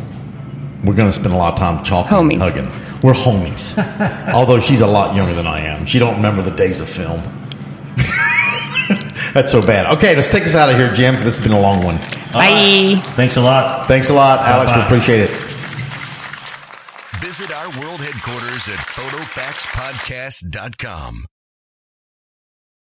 We're 0.83 0.95
going 0.95 1.09
to 1.09 1.13
spend 1.13 1.33
a 1.33 1.37
lot 1.37 1.53
of 1.53 1.59
time 1.59 1.85
talking 1.85 2.17
Homies. 2.17 2.33
and 2.33 2.43
hugging. 2.43 2.71
We're 3.03 3.13
homies. 3.15 3.77
Although 4.33 4.61
she's 4.61 4.81
a 4.81 4.87
lot 4.87 5.15
younger 5.17 5.35
than 5.35 5.47
I 5.47 5.61
am. 5.61 5.85
She 5.87 5.99
don't 5.99 6.15
remember 6.15 6.43
the 6.43 6.51
days 6.53 6.81
of 6.81 6.89
film. 6.89 7.21
That's 9.35 9.51
so 9.51 9.61
bad. 9.63 9.87
Okay, 9.97 10.15
let's 10.15 10.31
take 10.31 10.45
us 10.45 10.55
out 10.55 10.69
of 10.71 10.77
here, 10.77 10.93
Jim, 10.93 11.15
because 11.15 11.25
this 11.27 11.39
has 11.39 11.47
been 11.47 11.57
a 11.57 11.61
long 11.61 11.83
one. 11.85 11.97
Bye. 12.33 13.01
Thanks 13.17 13.37
a 13.37 13.41
lot. 13.41 13.89
Thanks 13.89 14.09
a 14.11 14.15
lot, 14.15 14.39
Alex. 14.41 14.71
We 14.71 14.77
Bye-bye. 14.77 14.87
appreciate 14.87 15.21
it. 15.21 15.31
Visit 17.21 17.51
our 17.53 17.71
world 17.81 18.01
headquarters 18.01 18.69
at 18.69 18.79
photofactspodcast.com. 18.79 21.27